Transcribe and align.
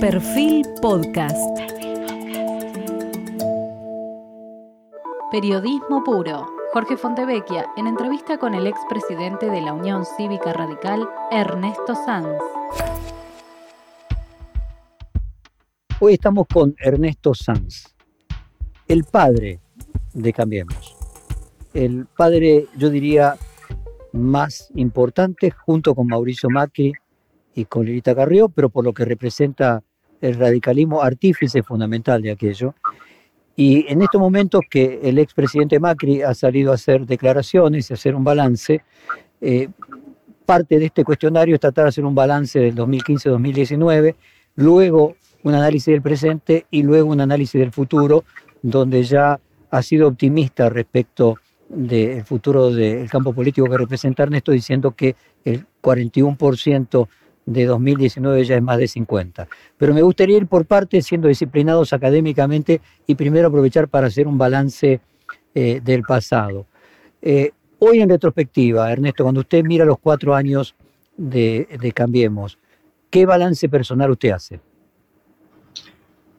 Perfil 0.00 0.64
Podcast. 0.80 1.36
Periodismo 5.32 6.04
puro. 6.04 6.46
Jorge 6.72 6.96
Fontevecchia, 6.96 7.66
en 7.76 7.88
entrevista 7.88 8.38
con 8.38 8.54
el 8.54 8.68
expresidente 8.68 9.50
de 9.50 9.60
la 9.60 9.72
Unión 9.72 10.04
Cívica 10.16 10.52
Radical, 10.52 11.08
Ernesto 11.32 11.96
Sanz. 12.06 12.28
Hoy 15.98 16.12
estamos 16.12 16.46
con 16.46 16.76
Ernesto 16.78 17.34
Sanz, 17.34 17.96
el 18.86 19.02
padre 19.02 19.60
de 20.14 20.32
Cambiemos. 20.32 20.96
El 21.74 22.06
padre, 22.06 22.68
yo 22.76 22.88
diría, 22.88 23.34
más 24.12 24.70
importante, 24.76 25.50
junto 25.50 25.96
con 25.96 26.06
Mauricio 26.06 26.48
Macri 26.50 26.94
y 27.58 27.64
con 27.64 27.84
Lilita 27.84 28.14
Carrió, 28.14 28.48
pero 28.48 28.68
por 28.68 28.84
lo 28.84 28.92
que 28.92 29.04
representa 29.04 29.82
el 30.20 30.34
radicalismo 30.34 31.02
artífice 31.02 31.64
fundamental 31.64 32.22
de 32.22 32.30
aquello. 32.30 32.74
Y 33.56 33.84
en 33.88 34.00
estos 34.00 34.20
momentos 34.20 34.60
que 34.70 35.00
el 35.02 35.18
expresidente 35.18 35.80
Macri 35.80 36.22
ha 36.22 36.34
salido 36.34 36.70
a 36.70 36.76
hacer 36.76 37.04
declaraciones 37.04 37.90
y 37.90 37.94
hacer 37.94 38.14
un 38.14 38.22
balance, 38.22 38.82
eh, 39.40 39.68
parte 40.46 40.78
de 40.78 40.86
este 40.86 41.02
cuestionario 41.02 41.56
es 41.56 41.60
tratar 41.60 41.86
de 41.86 41.88
hacer 41.88 42.04
un 42.04 42.14
balance 42.14 42.60
del 42.60 42.76
2015-2019, 42.76 44.14
luego 44.54 45.16
un 45.42 45.54
análisis 45.54 45.86
del 45.86 46.02
presente 46.02 46.66
y 46.70 46.84
luego 46.84 47.10
un 47.10 47.20
análisis 47.20 47.60
del 47.60 47.72
futuro, 47.72 48.22
donde 48.62 49.02
ya 49.02 49.40
ha 49.70 49.82
sido 49.82 50.06
optimista 50.06 50.68
respecto 50.68 51.38
del 51.68 52.24
futuro 52.24 52.70
del 52.70 53.10
campo 53.10 53.32
político 53.32 53.68
que 53.68 53.78
representa 53.78 54.22
Ernesto, 54.22 54.52
diciendo 54.52 54.92
que 54.92 55.16
el 55.44 55.66
41% 55.82 57.08
de 57.48 57.64
2019 57.64 58.44
ya 58.44 58.56
es 58.56 58.62
más 58.62 58.76
de 58.76 58.86
50. 58.86 59.48
Pero 59.78 59.94
me 59.94 60.02
gustaría 60.02 60.36
ir 60.36 60.46
por 60.46 60.66
partes, 60.66 61.06
siendo 61.06 61.28
disciplinados 61.28 61.94
académicamente, 61.94 62.82
y 63.06 63.14
primero 63.14 63.48
aprovechar 63.48 63.88
para 63.88 64.08
hacer 64.08 64.28
un 64.28 64.36
balance 64.36 65.00
eh, 65.54 65.80
del 65.82 66.02
pasado. 66.02 66.66
Eh, 67.22 67.52
hoy 67.78 68.00
en 68.00 68.10
retrospectiva, 68.10 68.92
Ernesto, 68.92 69.22
cuando 69.22 69.40
usted 69.40 69.64
mira 69.64 69.86
los 69.86 69.98
cuatro 69.98 70.34
años 70.34 70.74
de, 71.16 71.92
Cambiemos, 71.94 72.58
¿qué 73.08 73.24
balance 73.24 73.66
personal 73.68 74.10
usted 74.10 74.30
hace? 74.30 74.60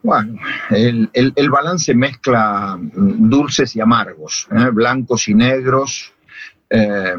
Bueno, 0.03 0.39
el, 0.69 1.49
balance 1.49 1.94
mezcla 1.95 2.77
mm, 2.77 3.29
dulces 3.29 3.75
y 3.75 3.81
amargos, 3.81 4.47
¿eh? 4.51 4.69
blancos 4.71 5.27
y 5.27 5.33
negros. 5.33 6.13
Eh, 6.70 7.16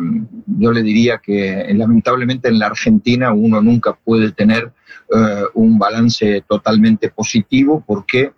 yo 0.46 0.72
le 0.72 0.82
diría 0.82 1.18
que 1.18 1.66
lamentablemente 1.74 2.48
en 2.48 2.58
la 2.58 2.66
Argentina 2.66 3.32
uno 3.32 3.60
nunca 3.60 3.92
puede 3.92 4.32
tener 4.32 4.72
eh, 5.12 5.42
un 5.54 5.78
balance 5.78 6.44
totalmente 6.48 7.10
positivo 7.10 7.82
porque 7.86 8.32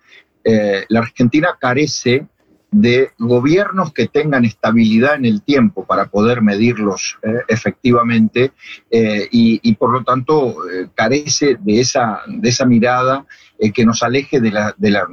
la 0.89 0.99
Argentina 0.99 1.57
carece 1.57 2.27
de 2.73 3.11
gobiernos 3.19 3.93
que 3.93 4.09
tengan 4.09 4.47
estabilidad 4.47 5.17
en 5.17 5.27
el 5.27 5.43
tiempo 5.43 5.85
para 5.85 6.07
poder 6.07 6.41
medirlos 6.41 7.19
eh, 7.23 7.43
efectivamente 7.47 8.53
eh, 8.91 9.29
y, 9.31 9.75
por 9.75 9.93
lo 9.93 10.03
tanto 10.03 10.69
eh, 10.69 10.89
carece 10.95 11.59
de 11.61 11.81
esa, 11.81 12.23
de 12.27 12.49
esa 12.49 12.65
mirada 12.65 13.27
que 13.75 13.85
nos 13.85 14.03
aleje 14.03 14.41
de, 14.41 14.51
la, 14.51 14.75
de, 14.77 14.91
la, 14.91 15.07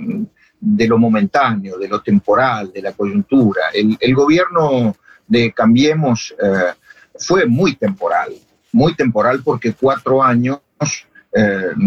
de, 0.59 0.87
lo 0.87 0.97
momentáneo, 0.97 1.77
de 1.77 1.87
lo 1.87 2.01
temporal, 2.01 2.71
de 2.73 2.81
la 2.81 2.93
coyuntura. 2.93 3.61
El 3.73 4.15
gobierno 4.15 4.95
de 5.29 5.53
Cambiemos 5.53 6.35
fue 7.17 7.45
muy 7.45 7.75
temporal, 7.75 8.33
muy 8.73 8.93
temporal 8.95 9.41
porque 9.43 9.71
cuatro 9.71 10.21
años 10.21 10.59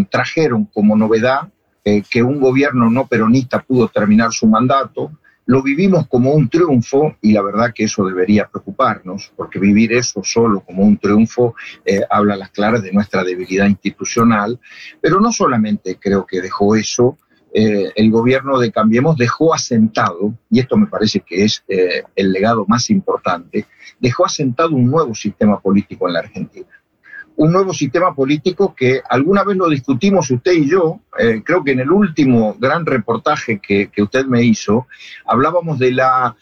trajeron 0.09 0.65
como 0.67 0.97
novedad 0.97 1.49
que 1.84 2.23
un 2.23 2.41
gobierno 2.41 2.89
no 2.89 3.07
peronista 3.07 3.61
pudo 3.61 3.89
terminar 3.89 4.33
su 4.33 4.47
mandato, 4.47 5.11
lo 5.47 5.62
vivimos 5.62 6.07
como 6.07 6.33
un 6.33 6.49
triunfo 6.49 7.17
y 7.21 7.33
la 7.33 7.43
verdad 7.43 7.73
que 7.75 7.84
eso 7.84 8.05
debería 8.05 8.49
preocuparnos, 8.49 9.33
porque 9.37 9.59
vivir 9.59 9.93
eso 9.93 10.22
solo 10.22 10.61
como 10.61 10.84
un 10.84 10.99
triunfo 10.99 11.55
eh, 11.84 12.00
habla 12.09 12.34
a 12.34 12.37
las 12.37 12.50
claras 12.50 12.83
de 12.83 12.93
nuestra 12.93 13.25
debilidad 13.25 13.66
institucional, 13.66 14.61
pero 15.00 15.21
no 15.21 15.33
solamente 15.33 15.99
creo 16.00 16.27
que 16.27 16.41
dejó 16.41 16.77
eso, 16.77 17.19
eh, 17.55 17.93
el 17.97 18.11
gobierno 18.11 18.59
de 18.59 18.73
Cambiemos 18.73 19.17
dejó 19.17 19.53
asentado, 19.53 20.35
y 20.51 20.61
esto 20.61 20.77
me 20.79 20.87
parece 20.87 21.21
que 21.21 21.45
es 21.45 21.63
eh, 21.69 22.03
el 22.17 22.33
legado 22.33 22.65
más 22.67 22.89
importante, 22.89 23.67
dejó 24.01 24.25
asentado 24.25 24.71
un 24.71 24.91
nuevo 24.91 25.15
sistema 25.15 25.61
político 25.61 26.09
en 26.09 26.15
la 26.15 26.21
Argentina. 26.21 26.69
Un 27.37 27.53
nuevo 27.53 27.75
sistema 27.75 28.15
político 28.15 28.75
que 28.75 29.03
alguna 29.09 29.45
vez 29.45 29.57
lo 29.57 29.69
discutimos 29.69 30.31
usted 30.31 30.53
y 30.53 30.71
yo, 30.71 31.01
eh, 31.19 31.43
creo 31.45 31.63
que 31.63 31.73
en 31.73 31.81
el 31.81 31.91
último 31.91 32.57
gran 32.59 32.87
reportaje 32.87 33.61
que, 33.61 33.91
usted 33.99 34.25
me 34.25 34.43
hizo, 34.43 34.87
hablábamos 35.27 35.79
de 35.79 35.93
la 35.93 36.37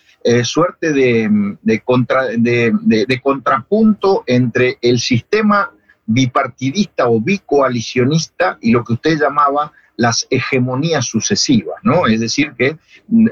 suerte 0.45 0.93
de, 0.93 1.57
de, 1.63 2.73
de, 3.09 3.21
contrapunto 3.23 4.23
entre 4.27 4.77
el 4.83 5.01
sistema 5.01 5.73
bipartidista 6.05 7.09
o 7.09 7.21
bicoalicionista 7.21 8.59
y 8.61 8.71
lo 8.71 8.85
que 8.85 8.93
usted 8.93 9.19
llamaba 9.19 9.73
las 9.97 10.27
hegemonías 10.31 11.07
sucesivas, 11.07 11.77
¿no? 11.83 12.07
Es 12.07 12.21
decir, 12.21 12.53
que 12.57 12.79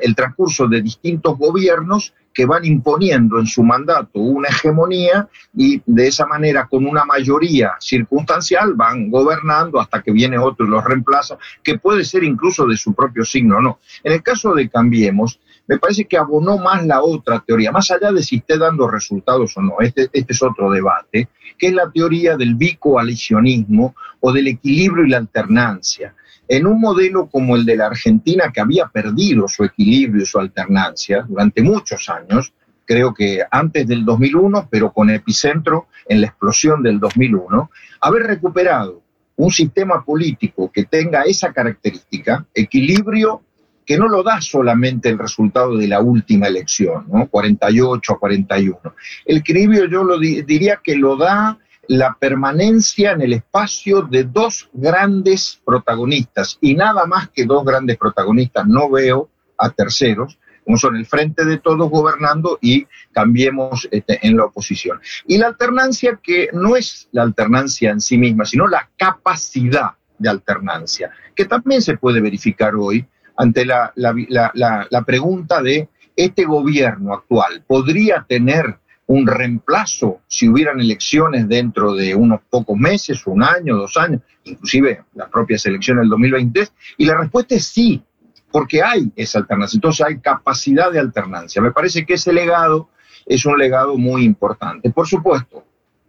el 0.00 0.14
transcurso 0.14 0.68
de 0.68 0.82
distintos 0.82 1.38
gobiernos 1.38 2.12
que 2.38 2.46
van 2.46 2.64
imponiendo 2.64 3.40
en 3.40 3.46
su 3.46 3.64
mandato 3.64 4.20
una 4.20 4.48
hegemonía 4.48 5.28
y 5.56 5.82
de 5.86 6.06
esa 6.06 6.24
manera 6.24 6.68
con 6.68 6.86
una 6.86 7.04
mayoría 7.04 7.72
circunstancial 7.80 8.74
van 8.74 9.10
gobernando 9.10 9.80
hasta 9.80 10.02
que 10.02 10.12
viene 10.12 10.38
otro 10.38 10.64
y 10.64 10.68
los 10.68 10.84
reemplaza, 10.84 11.36
que 11.64 11.78
puede 11.78 12.04
ser 12.04 12.22
incluso 12.22 12.64
de 12.66 12.76
su 12.76 12.94
propio 12.94 13.24
signo, 13.24 13.60
no. 13.60 13.80
En 14.04 14.12
el 14.12 14.22
caso 14.22 14.54
de 14.54 14.68
Cambiemos, 14.68 15.40
me 15.66 15.78
parece 15.78 16.04
que 16.04 16.16
abonó 16.16 16.58
más 16.58 16.86
la 16.86 17.02
otra 17.02 17.42
teoría, 17.44 17.72
más 17.72 17.90
allá 17.90 18.12
de 18.12 18.22
si 18.22 18.36
esté 18.36 18.56
dando 18.56 18.88
resultados 18.88 19.56
o 19.56 19.62
no, 19.62 19.74
este, 19.80 20.08
este 20.12 20.32
es 20.32 20.42
otro 20.42 20.70
debate, 20.70 21.28
que 21.58 21.66
es 21.66 21.72
la 21.72 21.90
teoría 21.90 22.36
del 22.36 22.54
bicoalicionismo 22.54 23.96
o 24.20 24.32
del 24.32 24.46
equilibrio 24.46 25.04
y 25.04 25.10
la 25.10 25.18
alternancia 25.18 26.14
en 26.48 26.66
un 26.66 26.80
modelo 26.80 27.28
como 27.28 27.56
el 27.56 27.64
de 27.64 27.76
la 27.76 27.86
Argentina, 27.86 28.50
que 28.52 28.60
había 28.60 28.88
perdido 28.88 29.46
su 29.48 29.64
equilibrio 29.64 30.22
y 30.22 30.26
su 30.26 30.38
alternancia 30.38 31.24
durante 31.28 31.62
muchos 31.62 32.08
años, 32.08 32.52
creo 32.86 33.12
que 33.12 33.42
antes 33.50 33.86
del 33.86 34.04
2001, 34.04 34.68
pero 34.70 34.92
con 34.92 35.10
epicentro 35.10 35.88
en 36.08 36.22
la 36.22 36.28
explosión 36.28 36.82
del 36.82 36.98
2001, 36.98 37.70
haber 38.00 38.22
recuperado 38.22 39.02
un 39.36 39.50
sistema 39.52 40.04
político 40.04 40.72
que 40.72 40.84
tenga 40.84 41.22
esa 41.22 41.52
característica, 41.52 42.46
equilibrio, 42.54 43.42
que 43.84 43.96
no 43.96 44.08
lo 44.08 44.22
da 44.22 44.40
solamente 44.40 45.08
el 45.08 45.18
resultado 45.18 45.76
de 45.76 45.86
la 45.86 46.00
última 46.00 46.46
elección, 46.46 47.06
¿no? 47.08 47.26
48 47.28 48.12
a 48.12 48.18
41. 48.18 48.78
El 49.24 49.36
equilibrio 49.38 49.86
yo 49.86 50.02
lo 50.02 50.18
diría 50.18 50.80
que 50.82 50.96
lo 50.96 51.16
da 51.16 51.58
la 51.88 52.16
permanencia 52.20 53.12
en 53.12 53.22
el 53.22 53.32
espacio 53.32 54.02
de 54.02 54.24
dos 54.24 54.68
grandes 54.72 55.60
protagonistas 55.64 56.58
y 56.60 56.74
nada 56.74 57.06
más 57.06 57.30
que 57.30 57.46
dos 57.46 57.64
grandes 57.64 57.96
protagonistas. 57.96 58.66
No 58.66 58.90
veo 58.90 59.30
a 59.56 59.70
terceros, 59.70 60.38
como 60.64 60.76
son 60.76 60.96
el 60.96 61.06
frente 61.06 61.46
de 61.46 61.58
todos 61.58 61.90
gobernando 61.90 62.58
y 62.60 62.86
cambiemos 63.12 63.88
este, 63.90 64.18
en 64.26 64.36
la 64.36 64.44
oposición. 64.44 65.00
Y 65.26 65.38
la 65.38 65.46
alternancia 65.46 66.20
que 66.22 66.50
no 66.52 66.76
es 66.76 67.08
la 67.12 67.22
alternancia 67.22 67.90
en 67.90 68.02
sí 68.02 68.18
misma, 68.18 68.44
sino 68.44 68.66
la 68.68 68.90
capacidad 68.96 69.92
de 70.18 70.28
alternancia, 70.28 71.10
que 71.34 71.46
también 71.46 71.80
se 71.80 71.96
puede 71.96 72.20
verificar 72.20 72.74
hoy 72.74 73.06
ante 73.36 73.64
la, 73.64 73.92
la 73.94 75.02
pregunta 75.06 75.62
de 75.62 75.88
este 76.16 76.44
gobierno 76.44 77.14
actual, 77.14 77.62
¿podría 77.66 78.26
tener 78.28 78.78
un 79.08 79.26
reemplazo 79.26 80.20
si 80.26 80.48
hubieran 80.48 80.80
elecciones 80.80 81.48
dentro 81.48 81.94
de 81.94 82.14
unos 82.14 82.40
pocos 82.48 82.76
meses, 82.76 83.26
un 83.26 83.42
año, 83.42 83.76
dos 83.76 83.96
años, 83.96 84.20
inclusive 84.44 85.04
las 85.14 85.28
propias 85.30 85.64
elecciones 85.66 86.02
del 86.02 86.10
2023? 86.10 86.72
Y 86.98 87.06
la 87.06 87.16
respuesta 87.18 87.54
es 87.54 87.66
sí, 87.66 88.02
porque 88.50 88.82
hay 88.82 89.10
esa 89.16 89.38
alternancia. 89.38 89.78
Entonces 89.78 90.06
hay 90.06 90.18
capacidad 90.18 90.92
de 90.92 91.00
alternancia. 91.00 91.62
Me 91.62 91.72
parece 91.72 92.04
que 92.04 92.14
ese 92.14 92.32
legado 92.32 92.90
es 93.24 93.44
un 93.46 93.58
legado 93.58 93.96
muy 93.96 94.24
importante. 94.24 94.90
Por 94.90 95.06
supuesto, 95.06 95.64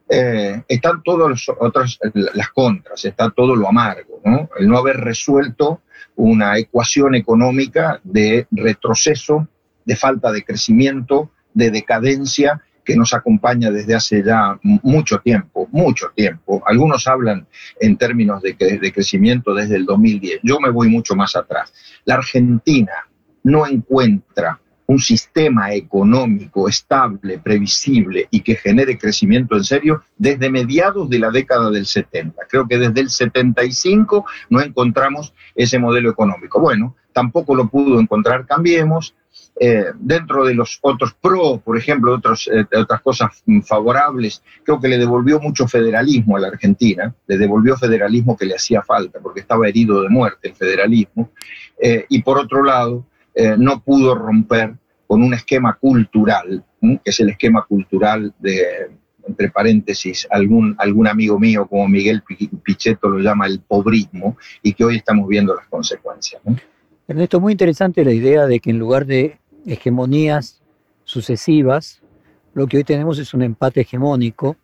eh, 0.10 0.62
están 0.68 1.02
todas 1.02 1.30
las 1.30 1.58
otras, 1.58 2.00
las 2.14 2.50
contras, 2.50 3.06
está 3.06 3.30
todo 3.30 3.56
lo 3.56 3.68
amargo, 3.68 4.20
¿no? 4.26 4.50
El 4.58 4.68
no 4.68 4.78
haber 4.78 4.98
resuelto 4.98 5.82
una 6.16 6.58
ecuación 6.58 7.16
económica 7.16 8.02
de 8.04 8.46
retroceso, 8.52 9.48
de 9.86 9.96
falta 9.96 10.34
de 10.34 10.44
crecimiento, 10.44 11.32
de 11.54 11.72
decadencia 11.72 12.62
que 12.90 12.96
nos 12.96 13.14
acompaña 13.14 13.70
desde 13.70 13.94
hace 13.94 14.24
ya 14.24 14.58
mucho 14.64 15.20
tiempo, 15.20 15.68
mucho 15.72 16.08
tiempo. 16.16 16.64
Algunos 16.66 17.06
hablan 17.06 17.46
en 17.80 17.98
términos 17.98 18.42
de, 18.42 18.54
de 18.54 18.92
crecimiento 18.92 19.54
desde 19.54 19.76
el 19.76 19.86
2010. 19.86 20.40
Yo 20.42 20.60
me 20.60 20.72
voy 20.72 20.90
mucho 20.90 21.16
más 21.16 21.36
atrás. 21.36 21.72
La 22.06 22.16
Argentina 22.16 23.08
no 23.44 23.68
encuentra 23.68 24.60
un 24.88 24.98
sistema 24.98 25.72
económico 25.72 26.68
estable, 26.68 27.38
previsible 27.38 28.28
y 28.32 28.42
que 28.42 28.56
genere 28.56 28.98
crecimiento 28.98 29.56
en 29.56 29.64
serio 29.64 30.02
desde 30.18 30.50
mediados 30.50 31.08
de 31.12 31.20
la 31.20 31.30
década 31.30 31.70
del 31.70 31.86
70. 31.86 32.42
Creo 32.50 32.68
que 32.68 32.80
desde 32.80 33.02
el 33.02 33.12
75 33.12 34.26
no 34.50 34.62
encontramos 34.62 35.32
ese 35.54 35.78
modelo 35.78 36.10
económico. 36.10 36.60
Bueno, 36.60 36.96
tampoco 37.14 37.54
lo 37.54 37.70
pudo 37.70 38.00
encontrar 38.00 38.48
Cambiemos. 38.48 39.14
Eh, 39.62 39.88
dentro 40.00 40.46
de 40.46 40.54
los 40.54 40.80
otros 40.82 41.14
pros, 41.20 41.62
por 41.62 41.78
ejemplo, 41.78 42.14
otros, 42.14 42.50
eh, 42.52 42.66
otras 42.78 43.02
cosas 43.02 43.44
favorables, 43.66 44.42
creo 44.64 44.80
que 44.80 44.88
le 44.88 44.98
devolvió 44.98 45.42
mucho 45.42 45.68
federalismo 45.68 46.38
a 46.38 46.40
la 46.40 46.48
Argentina, 46.48 47.14
le 47.28 47.38
devolvió 47.38 47.76
federalismo 47.76 48.38
que 48.38 48.46
le 48.46 48.56
hacía 48.56 48.82
falta, 48.84 49.20
porque 49.20 49.42
estaba 49.42 49.68
herido 49.68 50.02
de 50.02 50.08
muerte 50.08 50.48
el 50.48 50.56
federalismo, 50.56 51.32
eh, 51.78 52.06
y 52.08 52.22
por 52.22 52.38
otro 52.38 52.64
lado, 52.64 53.06
no 53.58 53.82
pudo 53.82 54.16
romper 54.16 54.74
con 55.08 55.24
un 55.24 55.34
esquema 55.34 55.74
cultural, 55.76 56.66
que 56.82 57.00
es 57.06 57.20
el 57.22 57.30
esquema 57.30 57.64
cultural 57.64 58.34
de, 58.38 58.90
entre 59.26 59.50
paréntesis, 59.50 60.28
algún, 60.30 60.76
algún 60.78 61.08
amigo 61.08 61.40
mío 61.40 61.66
como 61.66 61.88
Miguel 61.88 62.22
Pichetto 62.64 63.08
lo 63.08 63.20
llama 63.20 63.48
el 63.48 63.62
pobrismo, 63.62 64.36
y 64.62 64.74
que 64.74 64.84
hoy 64.84 64.98
estamos 64.98 65.26
viendo 65.30 65.56
las 65.56 65.68
consecuencias. 65.68 66.42
Ernesto, 67.08 67.40
muy 67.40 67.54
interesante 67.54 68.04
la 68.04 68.12
idea 68.12 68.46
de 68.46 68.60
que 68.60 68.72
en 68.72 68.78
lugar 68.78 69.06
de 69.06 69.38
hegemonías 69.66 70.62
sucesivas, 71.04 72.02
lo 72.54 72.68
que 72.68 72.78
hoy 72.78 72.84
tenemos 72.84 73.20
es 73.20 73.34
un 73.34 73.42
empate 73.42 73.82
hegemónico. 73.82 74.56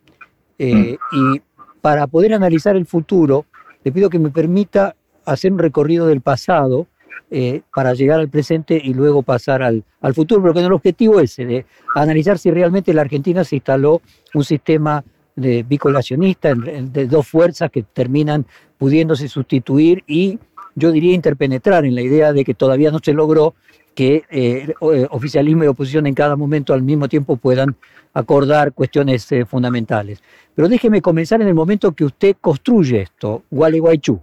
Eh, 0.57 0.97
mm. 1.11 1.35
Y 1.35 1.41
para 1.81 2.07
poder 2.07 2.33
analizar 2.33 2.75
el 2.75 2.85
futuro, 2.85 3.45
le 3.83 3.91
pido 3.91 4.09
que 4.09 4.19
me 4.19 4.29
permita 4.29 4.95
hacer 5.25 5.51
un 5.51 5.59
recorrido 5.59 6.07
del 6.07 6.21
pasado 6.21 6.87
eh, 7.31 7.61
para 7.73 7.93
llegar 7.93 8.19
al 8.19 8.29
presente 8.29 8.79
y 8.83 8.93
luego 8.93 9.23
pasar 9.23 9.63
al, 9.63 9.83
al 10.01 10.13
futuro, 10.13 10.41
pero 10.41 10.53
con 10.53 10.63
el 10.63 10.71
objetivo 10.71 11.19
ese, 11.19 11.45
de 11.45 11.65
analizar 11.95 12.37
si 12.37 12.51
realmente 12.51 12.91
en 12.91 12.95
la 12.97 13.01
Argentina 13.01 13.43
se 13.43 13.55
instaló 13.55 14.01
un 14.33 14.43
sistema 14.43 15.03
de 15.35 15.63
bicolacionista, 15.63 16.53
de 16.55 17.07
dos 17.07 17.27
fuerzas 17.27 17.69
que 17.71 17.83
terminan 17.83 18.45
pudiéndose 18.77 19.27
sustituir 19.27 20.03
y 20.07 20.39
yo 20.75 20.91
diría 20.91 21.13
interpenetrar 21.13 21.85
en 21.85 21.95
la 21.95 22.01
idea 22.01 22.33
de 22.33 22.45
que 22.45 22.53
todavía 22.53 22.91
no 22.91 22.99
se 23.03 23.13
logró 23.13 23.55
que 23.95 24.23
eh, 24.29 24.73
eh, 24.81 25.07
oficialismo 25.09 25.63
y 25.63 25.67
oposición 25.67 26.05
en 26.05 26.13
cada 26.13 26.35
momento 26.35 26.73
al 26.73 26.83
mismo 26.83 27.07
tiempo 27.07 27.37
puedan 27.37 27.75
acordar 28.13 28.73
cuestiones 28.73 29.31
eh, 29.31 29.45
fundamentales. 29.45 30.21
Pero 30.53 30.67
déjeme 30.69 31.01
comenzar 31.01 31.41
en 31.41 31.47
el 31.47 31.55
momento 31.55 31.93
que 31.93 32.05
usted 32.05 32.35
construye 32.39 33.01
esto, 33.01 33.43
Gualeguaychú. 33.49 34.19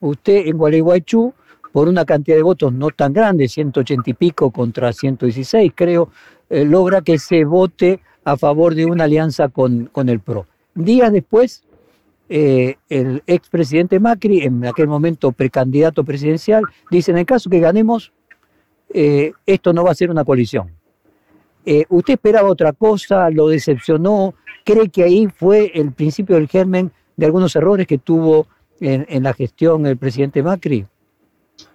Usted 0.00 0.46
en 0.46 0.56
Gualeguaychú, 0.56 1.34
por 1.72 1.88
una 1.88 2.04
cantidad 2.04 2.36
de 2.36 2.42
votos 2.42 2.72
no 2.72 2.90
tan 2.90 3.12
grande, 3.12 3.48
180 3.48 4.10
y 4.10 4.14
pico 4.14 4.50
contra 4.50 4.92
116, 4.92 5.72
creo, 5.74 6.10
logra 6.48 7.02
que 7.02 7.18
se 7.18 7.44
vote 7.44 8.00
a 8.24 8.36
favor 8.36 8.74
de 8.74 8.86
una 8.86 9.04
alianza 9.04 9.48
con, 9.48 9.86
con 9.86 10.08
el 10.08 10.20
PRO. 10.20 10.46
Días 10.74 11.12
después, 11.12 11.62
eh, 12.32 12.76
el 12.88 13.24
expresidente 13.26 13.98
Macri, 13.98 14.42
en 14.42 14.64
aquel 14.64 14.86
momento 14.86 15.32
precandidato 15.32 16.04
presidencial, 16.04 16.62
dice, 16.88 17.10
en 17.10 17.18
el 17.18 17.26
caso 17.26 17.50
que 17.50 17.58
ganemos, 17.58 18.12
eh, 18.92 19.32
esto 19.46 19.72
no 19.72 19.84
va 19.84 19.92
a 19.92 19.94
ser 19.94 20.10
una 20.10 20.24
coalición. 20.24 20.70
Eh, 21.64 21.84
¿Usted 21.88 22.14
esperaba 22.14 22.48
otra 22.48 22.72
cosa? 22.72 23.30
¿Lo 23.30 23.48
decepcionó? 23.48 24.34
¿Cree 24.64 24.88
que 24.88 25.04
ahí 25.04 25.28
fue 25.28 25.70
el 25.74 25.92
principio 25.92 26.36
del 26.36 26.48
germen 26.48 26.92
de 27.16 27.26
algunos 27.26 27.54
errores 27.56 27.86
que 27.86 27.98
tuvo 27.98 28.46
en, 28.80 29.06
en 29.08 29.22
la 29.22 29.34
gestión 29.34 29.86
el 29.86 29.96
presidente 29.96 30.42
Macri? 30.42 30.86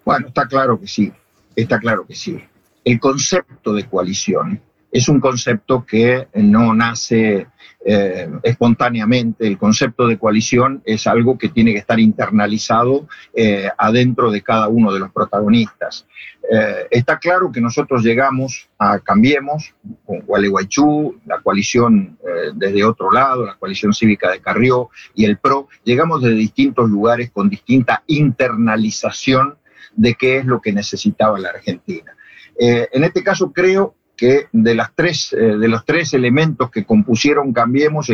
Bueno, 0.03 0.27
está 0.27 0.47
claro 0.47 0.79
que 0.79 0.87
sí, 0.87 1.11
está 1.55 1.79
claro 1.79 2.05
que 2.05 2.15
sí. 2.15 2.39
El 2.83 2.99
concepto 2.99 3.73
de 3.73 3.87
coalición 3.87 4.61
es 4.91 5.09
un 5.09 5.19
concepto 5.19 5.85
que 5.85 6.27
no 6.35 6.73
nace 6.73 7.47
eh, 7.87 8.27
espontáneamente. 8.41 9.45
El 9.45 9.59
concepto 9.59 10.07
de 10.07 10.17
coalición 10.17 10.81
es 10.85 11.05
algo 11.05 11.37
que 11.37 11.49
tiene 11.49 11.71
que 11.71 11.77
estar 11.77 11.99
internalizado 11.99 13.07
eh, 13.31 13.69
adentro 13.77 14.31
de 14.31 14.41
cada 14.41 14.67
uno 14.69 14.91
de 14.91 14.99
los 14.99 15.11
protagonistas. 15.11 16.07
Eh, 16.51 16.87
está 16.89 17.19
claro 17.19 17.51
que 17.51 17.61
nosotros 17.61 18.01
llegamos 18.01 18.67
a 18.79 18.97
Cambiemos 18.97 19.75
con 20.03 20.21
Gualeguaychú, 20.21 21.19
la 21.27 21.39
coalición 21.41 22.17
desde 22.55 22.83
otro 22.83 23.11
lado, 23.11 23.45
la 23.45 23.55
coalición 23.55 23.93
cívica 23.93 24.31
de 24.31 24.39
Carrió 24.39 24.89
y 25.13 25.25
el 25.25 25.37
PRO, 25.37 25.67
llegamos 25.83 26.23
de 26.23 26.31
distintos 26.31 26.89
lugares 26.89 27.29
con 27.29 27.49
distinta 27.49 28.01
internalización 28.07 29.59
de 29.95 30.15
qué 30.15 30.37
es 30.37 30.45
lo 30.45 30.59
que 30.59 30.73
necesitaba 30.73 31.37
la 31.37 31.49
Argentina. 31.49 32.15
en 32.57 33.03
este 33.03 33.23
caso 33.23 33.53
creo 33.53 33.93
que 34.15 34.47
de, 34.51 34.75
las 34.75 34.93
tres, 34.95 35.33
eh, 35.33 35.57
de 35.57 35.67
los 35.67 35.85
tres 35.85 36.13
elementos 36.13 36.71
que 36.71 36.85
compusieron 36.85 37.53
Cambiemos, 37.53 38.11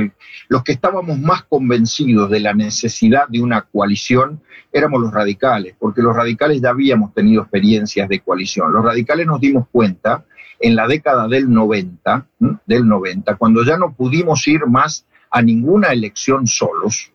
los 0.48 0.64
que 0.64 0.72
estábamos 0.72 1.20
más 1.20 1.44
convencidos 1.44 2.30
de 2.30 2.40
la 2.40 2.54
necesidad 2.54 3.28
de 3.28 3.42
una 3.42 3.62
coalición 3.62 4.42
éramos 4.72 5.02
los 5.02 5.14
radicales, 5.14 5.76
porque 5.78 6.02
los 6.02 6.16
radicales 6.16 6.62
ya 6.62 6.70
habíamos 6.70 7.14
tenido 7.14 7.42
experiencias 7.42 8.08
de 8.08 8.20
coalición. 8.20 8.72
Los 8.72 8.86
radicales 8.86 9.28
nos 9.28 9.42
dimos 9.42 9.68
cuenta 9.72 10.26
en 10.60 10.76
la 10.76 10.88
década 10.88 11.28
del 11.28 11.52
90, 11.52 12.26
del 12.66 12.88
90 12.88 13.36
cuando 13.36 13.64
ya 13.64 13.78
no 13.78 13.94
pudimos 13.94 14.48
ir 14.48 14.66
más 14.68 15.06
a 15.30 15.42
ninguna 15.42 15.90
elección 15.90 16.48
solos. 16.48 17.12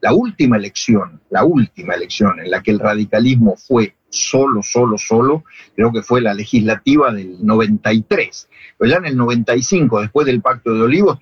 La 0.00 0.12
última 0.12 0.56
elección, 0.56 1.20
la 1.30 1.44
última 1.44 1.94
elección 1.94 2.40
en 2.40 2.50
la 2.50 2.62
que 2.62 2.72
el 2.72 2.80
radicalismo 2.80 3.56
fue 3.56 3.94
solo, 4.12 4.62
solo, 4.62 4.98
solo, 4.98 5.44
creo 5.74 5.92
que 5.92 6.02
fue 6.02 6.20
la 6.20 6.34
legislativa 6.34 7.12
del 7.12 7.44
93. 7.44 8.48
Pero 8.78 8.90
ya 8.90 8.98
en 8.98 9.06
el 9.06 9.16
95, 9.16 10.02
después 10.02 10.26
del 10.26 10.40
Pacto 10.40 10.72
de 10.72 10.82
Olivos, 10.82 11.18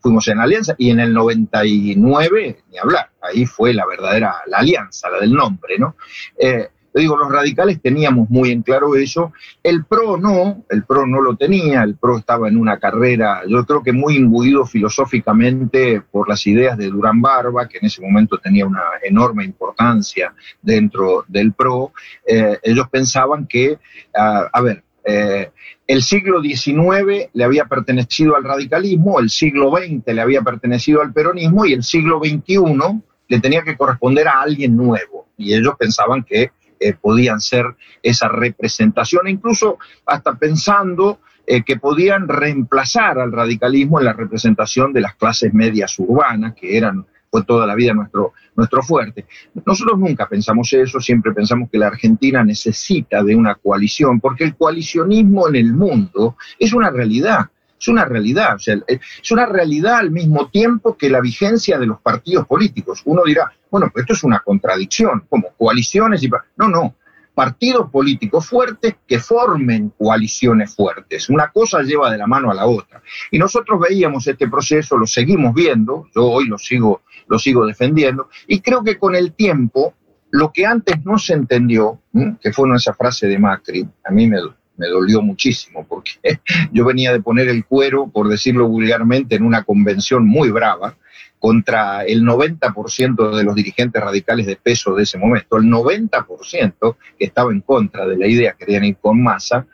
fuimos 0.00 0.28
en 0.28 0.40
alianza 0.40 0.74
y 0.78 0.90
en 0.90 1.00
el 1.00 1.12
99, 1.12 2.62
ni 2.70 2.78
hablar, 2.78 3.10
ahí 3.22 3.46
fue 3.46 3.72
la 3.72 3.86
verdadera, 3.86 4.36
la 4.46 4.58
alianza, 4.58 5.10
la 5.10 5.20
del 5.20 5.32
nombre, 5.32 5.78
¿no? 5.78 5.96
Eh, 6.38 6.68
digo, 7.00 7.16
los 7.16 7.30
radicales 7.30 7.80
teníamos 7.82 8.30
muy 8.30 8.50
en 8.50 8.62
claro 8.62 8.94
eso, 8.94 9.32
el 9.62 9.84
PRO 9.84 10.16
no, 10.16 10.64
el 10.70 10.84
PRO 10.84 11.06
no 11.06 11.20
lo 11.20 11.36
tenía, 11.36 11.82
el 11.82 11.96
PRO 11.96 12.18
estaba 12.18 12.48
en 12.48 12.56
una 12.56 12.78
carrera, 12.78 13.42
yo 13.48 13.64
creo 13.64 13.82
que 13.82 13.92
muy 13.92 14.16
imbuido 14.16 14.64
filosóficamente 14.64 16.00
por 16.00 16.28
las 16.28 16.46
ideas 16.46 16.78
de 16.78 16.88
Durán 16.88 17.20
Barba, 17.20 17.68
que 17.68 17.78
en 17.78 17.86
ese 17.86 18.00
momento 18.00 18.38
tenía 18.38 18.66
una 18.66 18.82
enorme 19.02 19.44
importancia 19.44 20.34
dentro 20.62 21.24
del 21.26 21.52
PRO, 21.52 21.92
eh, 22.26 22.58
ellos 22.62 22.88
pensaban 22.88 23.46
que, 23.46 23.78
ah, 24.16 24.48
a 24.52 24.60
ver, 24.60 24.84
eh, 25.04 25.50
el 25.86 26.02
siglo 26.02 26.40
XIX 26.40 27.28
le 27.32 27.44
había 27.44 27.66
pertenecido 27.66 28.36
al 28.36 28.44
radicalismo, 28.44 29.20
el 29.20 29.28
siglo 29.28 29.70
XX 29.70 30.14
le 30.14 30.20
había 30.20 30.42
pertenecido 30.42 31.02
al 31.02 31.12
peronismo 31.12 31.66
y 31.66 31.74
el 31.74 31.82
siglo 31.82 32.20
XXI 32.20 33.02
le 33.28 33.40
tenía 33.40 33.62
que 33.62 33.76
corresponder 33.76 34.28
a 34.28 34.40
alguien 34.40 34.76
nuevo. 34.76 35.26
Y 35.36 35.54
ellos 35.54 35.74
pensaban 35.78 36.22
que 36.22 36.52
eh, 36.84 36.94
podían 37.00 37.40
ser 37.40 37.66
esa 38.02 38.28
representación, 38.28 39.28
incluso 39.28 39.78
hasta 40.06 40.34
pensando 40.34 41.20
eh, 41.46 41.62
que 41.62 41.76
podían 41.78 42.28
reemplazar 42.28 43.18
al 43.18 43.32
radicalismo 43.32 43.98
en 43.98 44.06
la 44.06 44.12
representación 44.12 44.92
de 44.92 45.00
las 45.00 45.14
clases 45.14 45.54
medias 45.54 45.98
urbanas, 45.98 46.54
que 46.54 46.76
eran 46.76 47.06
fue 47.30 47.42
toda 47.42 47.66
la 47.66 47.74
vida 47.74 47.92
nuestro, 47.94 48.32
nuestro 48.54 48.80
fuerte. 48.80 49.26
Nosotros 49.66 49.98
nunca 49.98 50.28
pensamos 50.28 50.72
eso, 50.72 51.00
siempre 51.00 51.32
pensamos 51.32 51.68
que 51.68 51.78
la 51.78 51.88
Argentina 51.88 52.44
necesita 52.44 53.24
de 53.24 53.34
una 53.34 53.56
coalición, 53.56 54.20
porque 54.20 54.44
el 54.44 54.54
coalicionismo 54.54 55.48
en 55.48 55.56
el 55.56 55.72
mundo 55.72 56.36
es 56.60 56.72
una 56.72 56.90
realidad 56.90 57.50
es 57.84 57.88
una 57.88 58.06
realidad, 58.06 58.56
es 58.86 59.30
una 59.30 59.44
realidad 59.44 59.96
al 59.96 60.10
mismo 60.10 60.48
tiempo 60.48 60.96
que 60.96 61.10
la 61.10 61.20
vigencia 61.20 61.78
de 61.78 61.84
los 61.84 62.00
partidos 62.00 62.46
políticos. 62.46 63.02
Uno 63.04 63.22
dirá, 63.24 63.52
bueno, 63.70 63.90
pues 63.92 64.04
esto 64.04 64.14
es 64.14 64.24
una 64.24 64.40
contradicción, 64.40 65.26
como 65.28 65.50
coaliciones 65.58 66.22
y... 66.22 66.30
No, 66.56 66.68
no, 66.68 66.94
partidos 67.34 67.90
políticos 67.90 68.46
fuertes 68.46 68.96
que 69.06 69.18
formen 69.18 69.92
coaliciones 69.98 70.74
fuertes. 70.74 71.28
Una 71.28 71.50
cosa 71.50 71.82
lleva 71.82 72.10
de 72.10 72.16
la 72.16 72.26
mano 72.26 72.50
a 72.50 72.54
la 72.54 72.66
otra. 72.66 73.02
Y 73.30 73.38
nosotros 73.38 73.78
veíamos 73.80 74.26
este 74.26 74.48
proceso, 74.48 74.96
lo 74.96 75.06
seguimos 75.06 75.52
viendo, 75.52 76.06
yo 76.14 76.24
hoy 76.24 76.46
lo 76.46 76.56
sigo, 76.56 77.02
lo 77.26 77.38
sigo 77.38 77.66
defendiendo, 77.66 78.30
y 78.46 78.60
creo 78.60 78.82
que 78.82 78.96
con 78.96 79.14
el 79.14 79.32
tiempo, 79.32 79.94
lo 80.30 80.52
que 80.52 80.64
antes 80.64 81.04
no 81.04 81.18
se 81.18 81.34
entendió, 81.34 82.00
que 82.40 82.52
fue 82.52 82.74
esa 82.74 82.94
frase 82.94 83.26
de 83.26 83.38
Macri, 83.38 83.86
a 84.04 84.10
mí 84.10 84.26
me, 84.26 84.38
me 84.76 84.88
dolió 84.88 85.22
muchísimo 85.22 85.86
porque 85.88 86.12
yo 86.72 86.84
venía 86.84 87.12
de 87.12 87.20
poner 87.20 87.48
el 87.48 87.64
cuero, 87.64 88.08
por 88.08 88.28
decirlo 88.28 88.68
vulgarmente, 88.68 89.36
en 89.36 89.44
una 89.44 89.64
convención 89.64 90.26
muy 90.26 90.50
brava 90.50 90.96
contra 91.38 92.04
el 92.04 92.22
90% 92.22 93.36
de 93.36 93.44
los 93.44 93.54
dirigentes 93.54 94.02
radicales 94.02 94.46
de 94.46 94.56
peso 94.56 94.94
de 94.94 95.02
ese 95.02 95.18
momento, 95.18 95.58
el 95.58 95.64
90% 95.64 96.96
que 97.18 97.24
estaba 97.26 97.52
en 97.52 97.60
contra 97.60 98.06
de 98.06 98.16
la 98.16 98.26
idea, 98.26 98.56
querían 98.58 98.84
ir 98.84 98.96
con 98.96 99.22
masa, 99.22 99.66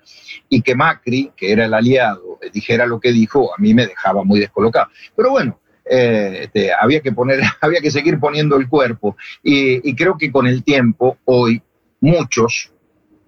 y 0.48 0.62
que 0.62 0.74
Macri, 0.74 1.30
que 1.36 1.52
era 1.52 1.66
el 1.66 1.74
aliado, 1.74 2.40
dijera 2.52 2.86
lo 2.86 2.98
que 2.98 3.12
dijo, 3.12 3.54
a 3.54 3.60
mí 3.60 3.72
me 3.72 3.86
dejaba 3.86 4.24
muy 4.24 4.40
descolocado. 4.40 4.88
Pero 5.14 5.30
bueno, 5.30 5.60
eh, 5.88 6.40
este, 6.42 6.72
había 6.72 7.00
que 7.02 7.12
poner, 7.12 7.40
había 7.60 7.80
que 7.80 7.92
seguir 7.92 8.18
poniendo 8.18 8.56
el 8.56 8.68
cuerpo, 8.68 9.16
y 9.44 9.94
creo 9.94 10.18
que 10.18 10.32
con 10.32 10.48
el 10.48 10.64
tiempo, 10.64 11.18
hoy, 11.24 11.62
muchos 12.00 12.72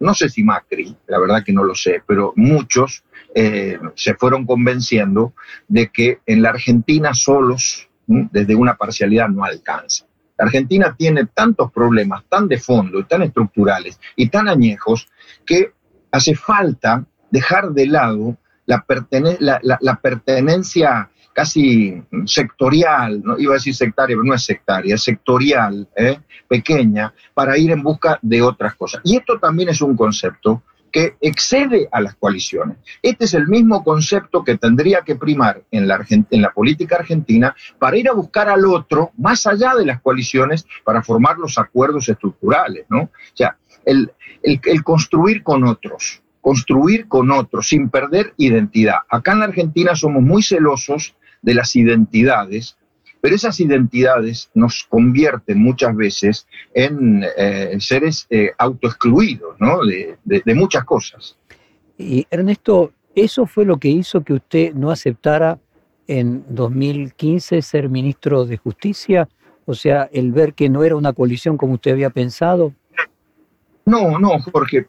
no 0.02 0.14
sé 0.14 0.28
si 0.28 0.42
Macri, 0.42 0.96
la 1.06 1.18
verdad 1.18 1.44
que 1.44 1.52
no 1.52 1.64
lo 1.64 1.74
sé, 1.74 2.02
pero 2.06 2.32
muchos 2.36 3.04
eh, 3.34 3.78
se 3.94 4.14
fueron 4.14 4.44
convenciendo 4.44 5.32
de 5.68 5.88
que 5.88 6.20
en 6.26 6.42
la 6.42 6.50
Argentina 6.50 7.14
solos, 7.14 7.88
desde 8.06 8.54
una 8.54 8.74
parcialidad, 8.74 9.28
no 9.28 9.44
alcanza. 9.44 10.06
La 10.36 10.46
Argentina 10.46 10.94
tiene 10.98 11.26
tantos 11.26 11.70
problemas 11.70 12.24
tan 12.28 12.48
de 12.48 12.58
fondo 12.58 12.98
y 12.98 13.04
tan 13.04 13.22
estructurales 13.22 14.00
y 14.16 14.28
tan 14.28 14.48
añejos 14.48 15.08
que 15.46 15.72
hace 16.10 16.34
falta 16.34 17.04
dejar 17.30 17.70
de 17.70 17.86
lado 17.86 18.36
la, 18.66 18.84
la, 19.80 19.96
pertenencia 20.00 21.10
casi 21.32 22.02
sectorial, 22.26 23.22
no 23.22 23.38
iba 23.38 23.52
a 23.52 23.54
decir 23.54 23.74
sectaria, 23.74 24.16
pero 24.16 24.24
no 24.24 24.34
es 24.34 24.44
sectaria, 24.44 24.94
es 24.94 25.02
sectorial, 25.02 25.88
¿eh? 25.96 26.18
pequeña, 26.48 27.12
para 27.34 27.56
ir 27.56 27.70
en 27.70 27.82
busca 27.82 28.18
de 28.22 28.42
otras 28.42 28.74
cosas. 28.74 29.00
Y 29.04 29.16
esto 29.16 29.38
también 29.38 29.70
es 29.70 29.80
un 29.80 29.96
concepto 29.96 30.62
que 30.92 31.16
excede 31.22 31.88
a 31.90 32.00
las 32.02 32.14
coaliciones. 32.16 32.76
Este 33.00 33.24
es 33.24 33.34
el 33.34 33.48
mismo 33.48 33.82
concepto 33.82 34.44
que 34.44 34.58
tendría 34.58 35.00
que 35.00 35.16
primar 35.16 35.62
en 35.70 35.88
la, 35.88 36.04
en 36.08 36.42
la 36.42 36.52
política 36.52 36.96
argentina 36.96 37.56
para 37.78 37.96
ir 37.96 38.08
a 38.10 38.12
buscar 38.12 38.50
al 38.50 38.66
otro 38.66 39.10
más 39.16 39.46
allá 39.46 39.74
de 39.74 39.86
las 39.86 40.02
coaliciones 40.02 40.66
para 40.84 41.02
formar 41.02 41.38
los 41.38 41.56
acuerdos 41.56 42.08
estructurales, 42.10 42.84
¿no? 42.90 43.04
O 43.04 43.10
sea, 43.34 43.56
el, 43.86 44.12
el 44.42 44.84
construir 44.84 45.42
con 45.42 45.64
otros, 45.64 46.22
construir 46.42 47.08
con 47.08 47.30
otros 47.30 47.68
sin 47.68 47.88
perder 47.88 48.34
identidad. 48.36 48.98
Acá 49.08 49.32
en 49.32 49.38
la 49.38 49.46
Argentina 49.46 49.94
somos 49.96 50.22
muy 50.22 50.42
celosos 50.42 51.14
de 51.42 51.54
las 51.54 51.76
identidades, 51.76 52.76
pero 53.20 53.34
esas 53.34 53.60
identidades 53.60 54.50
nos 54.54 54.84
convierten 54.88 55.58
muchas 55.58 55.94
veces 55.94 56.46
en 56.74 57.24
eh, 57.36 57.76
seres 57.78 58.26
eh, 58.30 58.50
autoexcluidos 58.58 59.60
¿no? 59.60 59.84
de, 59.84 60.16
de 60.24 60.54
muchas 60.54 60.84
cosas. 60.84 61.36
Y 61.98 62.26
Ernesto, 62.30 62.92
¿eso 63.14 63.46
fue 63.46 63.64
lo 63.64 63.78
que 63.78 63.88
hizo 63.88 64.22
que 64.22 64.32
usted 64.32 64.74
no 64.74 64.90
aceptara 64.90 65.60
en 66.06 66.44
2015 66.48 67.62
ser 67.62 67.88
ministro 67.88 68.44
de 68.44 68.56
Justicia? 68.56 69.28
O 69.64 69.74
sea, 69.74 70.08
el 70.12 70.32
ver 70.32 70.54
que 70.54 70.68
no 70.68 70.82
era 70.82 70.96
una 70.96 71.12
coalición 71.12 71.56
como 71.56 71.74
usted 71.74 71.92
había 71.92 72.10
pensado. 72.10 72.74
No, 73.84 74.18
no, 74.18 74.38
Jorge, 74.38 74.86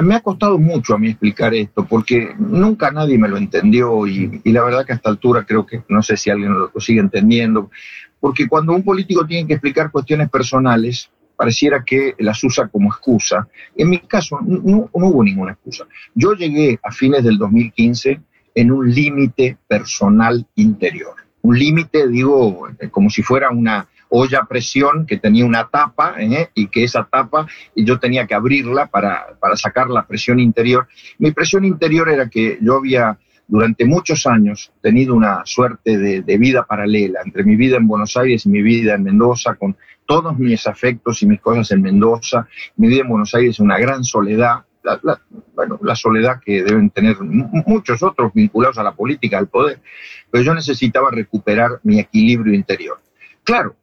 me 0.00 0.14
ha 0.14 0.20
costado 0.20 0.58
mucho 0.58 0.94
a 0.94 0.98
mí 0.98 1.10
explicar 1.10 1.54
esto, 1.54 1.86
porque 1.86 2.34
nunca 2.38 2.90
nadie 2.90 3.18
me 3.18 3.28
lo 3.28 3.36
entendió 3.36 4.06
y, 4.06 4.40
la 4.44 4.64
verdad 4.64 4.84
que 4.84 4.92
a 4.92 4.96
esta 4.96 5.10
altura 5.10 5.44
creo 5.44 5.64
que 5.64 5.84
no 5.88 6.02
sé 6.02 6.16
si 6.16 6.30
alguien 6.30 6.52
lo, 6.52 6.72
sigue 6.80 7.00
entendiendo, 7.00 7.70
porque 8.18 8.48
cuando 8.48 8.72
un 8.72 8.82
político 8.82 9.24
tiene 9.26 9.46
que 9.46 9.54
explicar 9.54 9.92
cuestiones 9.92 10.28
personales, 10.28 11.08
pareciera 11.36 11.84
que 11.84 12.14
las 12.18 12.42
usa 12.42 12.66
como 12.66 12.88
excusa. 12.88 13.46
En 13.76 13.90
mi 13.90 13.98
caso, 13.98 14.40
no, 14.40 14.90
no 14.92 15.06
hubo 15.06 15.22
ninguna 15.22 15.52
excusa. 15.52 15.84
Yo 16.14 16.32
llegué 16.32 16.80
a 16.82 16.90
fines 16.90 17.22
del 17.22 17.38
2015 17.38 18.20
en 18.56 18.72
un 18.72 18.92
límite 18.92 19.56
personal 19.68 20.44
interior. 20.56 21.14
Un 21.42 21.58
límite, 21.58 22.08
digo, 22.08 22.68
como 22.90 23.10
si 23.10 23.22
fuera 23.22 23.50
una, 23.50 23.86
olla 24.08 24.40
a 24.40 24.46
presión 24.46 25.06
que 25.06 25.18
tenía 25.18 25.44
una 25.44 25.68
tapa 25.68 26.14
¿eh? 26.18 26.50
y 26.54 26.68
que 26.68 26.84
esa 26.84 27.04
tapa 27.10 27.46
yo 27.74 27.98
tenía 27.98 28.26
que 28.26 28.34
abrirla 28.34 28.86
para, 28.86 29.36
para 29.40 29.56
sacar 29.56 29.90
la 29.90 30.06
presión 30.06 30.40
interior. 30.40 30.88
Mi 31.18 31.32
presión 31.32 31.64
interior 31.64 32.08
era 32.08 32.28
que 32.28 32.58
yo 32.60 32.76
había 32.76 33.18
durante 33.48 33.84
muchos 33.84 34.26
años 34.26 34.72
tenido 34.82 35.14
una 35.14 35.42
suerte 35.44 35.98
de, 35.98 36.38
vida 36.38 36.64
paralela 36.64 37.20
entre 37.24 37.44
mi 37.44 37.56
vida 37.56 37.76
en 37.76 37.86
Buenos 37.86 38.16
Aires 38.16 38.46
y 38.46 38.48
mi 38.48 38.62
vida 38.62 38.94
en 38.94 39.04
Mendoza, 39.04 39.54
con 39.54 39.76
todos 40.04 40.38
mis 40.38 40.66
afectos 40.66 41.22
y 41.22 41.26
mis 41.26 41.40
cosas 41.40 41.70
en 41.70 41.82
Mendoza. 41.82 42.48
Mi 42.76 42.88
vida 42.88 43.02
en 43.02 43.08
Buenos 43.08 43.34
Aires 43.34 43.50
es 43.50 43.60
una 43.60 43.78
gran 43.78 44.04
soledad, 44.04 44.64
la, 44.82 45.20
bueno, 45.54 45.78
la 45.82 45.96
soledad 45.96 46.40
que 46.44 46.62
deben 46.62 46.90
tener 46.90 47.20
muchos 47.20 48.02
otros 48.02 48.32
vinculados 48.32 48.78
a 48.78 48.82
la 48.82 48.92
política, 48.92 49.38
al 49.38 49.48
poder, 49.48 49.80
pero 50.30 50.44
yo 50.44 50.54
necesitaba 50.54 51.10
recuperar 51.10 51.80
mi 51.82 51.98
equilibrio 51.98 52.54
interior. 52.54 53.00
Claro, 53.42 53.76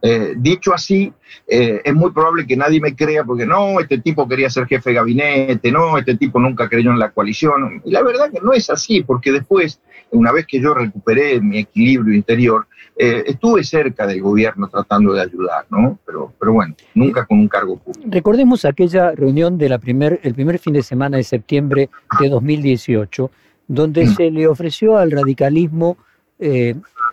eh, 0.00 0.34
dicho 0.36 0.72
así, 0.72 1.12
eh, 1.46 1.80
es 1.84 1.94
muy 1.94 2.12
probable 2.12 2.46
que 2.46 2.56
nadie 2.56 2.80
me 2.80 2.94
crea 2.94 3.24
porque 3.24 3.46
no, 3.46 3.80
este 3.80 3.98
tipo 3.98 4.28
quería 4.28 4.48
ser 4.48 4.66
jefe 4.66 4.90
de 4.90 4.96
gabinete, 4.96 5.72
no, 5.72 5.98
este 5.98 6.16
tipo 6.16 6.38
nunca 6.38 6.68
creyó 6.68 6.90
en 6.90 6.98
la 6.98 7.10
coalición. 7.10 7.82
Y 7.84 7.90
la 7.90 8.02
verdad 8.02 8.30
que 8.30 8.40
no 8.40 8.52
es 8.52 8.70
así, 8.70 9.02
porque 9.02 9.32
después, 9.32 9.80
una 10.10 10.30
vez 10.30 10.46
que 10.46 10.60
yo 10.60 10.72
recuperé 10.72 11.40
mi 11.40 11.58
equilibrio 11.58 12.14
interior, 12.14 12.66
eh, 12.96 13.24
estuve 13.26 13.64
cerca 13.64 14.06
del 14.06 14.20
gobierno 14.22 14.68
tratando 14.68 15.12
de 15.14 15.22
ayudar, 15.22 15.66
¿no? 15.70 15.98
Pero, 16.06 16.32
pero 16.38 16.52
bueno, 16.52 16.74
nunca 16.94 17.26
con 17.26 17.40
un 17.40 17.48
cargo 17.48 17.76
público. 17.78 18.08
Recordemos 18.08 18.64
aquella 18.64 19.12
reunión 19.12 19.58
del 19.58 19.78
primer, 19.80 20.20
el 20.22 20.34
primer 20.34 20.58
fin 20.58 20.74
de 20.74 20.82
semana 20.82 21.16
de 21.16 21.24
septiembre 21.24 21.90
de 22.20 22.28
2018, 22.28 23.30
donde 23.66 24.04
mm. 24.04 24.14
se 24.14 24.30
le 24.30 24.46
ofreció 24.46 24.96
al 24.96 25.10
radicalismo 25.10 25.96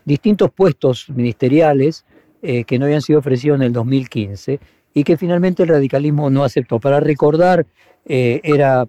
distintos 0.05 0.51
puestos 0.51 1.09
ministeriales, 1.09 2.05
eh, 2.47 2.63
que 2.63 2.77
no 2.77 2.85
habían 2.85 3.01
sido 3.01 3.17
ofrecidos 3.17 3.55
en 3.55 3.63
el 3.63 3.73
2015 3.73 4.59
y 4.93 5.03
que 5.03 5.17
finalmente 5.17 5.63
el 5.63 5.69
radicalismo 5.69 6.29
no 6.29 6.43
aceptó. 6.43 6.79
Para 6.79 6.99
recordar, 6.99 7.65
eh, 8.05 8.39
era 8.43 8.87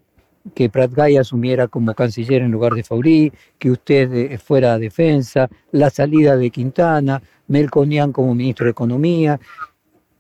que 0.55 0.69
Prat 0.69 0.93
Gay 0.93 1.17
asumiera 1.17 1.67
como 1.67 1.95
canciller 1.95 2.43
en 2.43 2.51
lugar 2.51 2.75
de 2.75 2.85
Faurí, 2.85 3.33
que 3.59 3.71
usted 3.71 4.13
eh, 4.13 4.37
fuera 4.37 4.75
a 4.75 4.79
defensa, 4.79 5.49
la 5.73 5.89
salida 5.89 6.37
de 6.37 6.51
Quintana, 6.51 7.23
Melconian 7.49 8.13
como 8.13 8.35
ministro 8.35 8.67
de 8.67 8.73
Economía. 8.73 9.41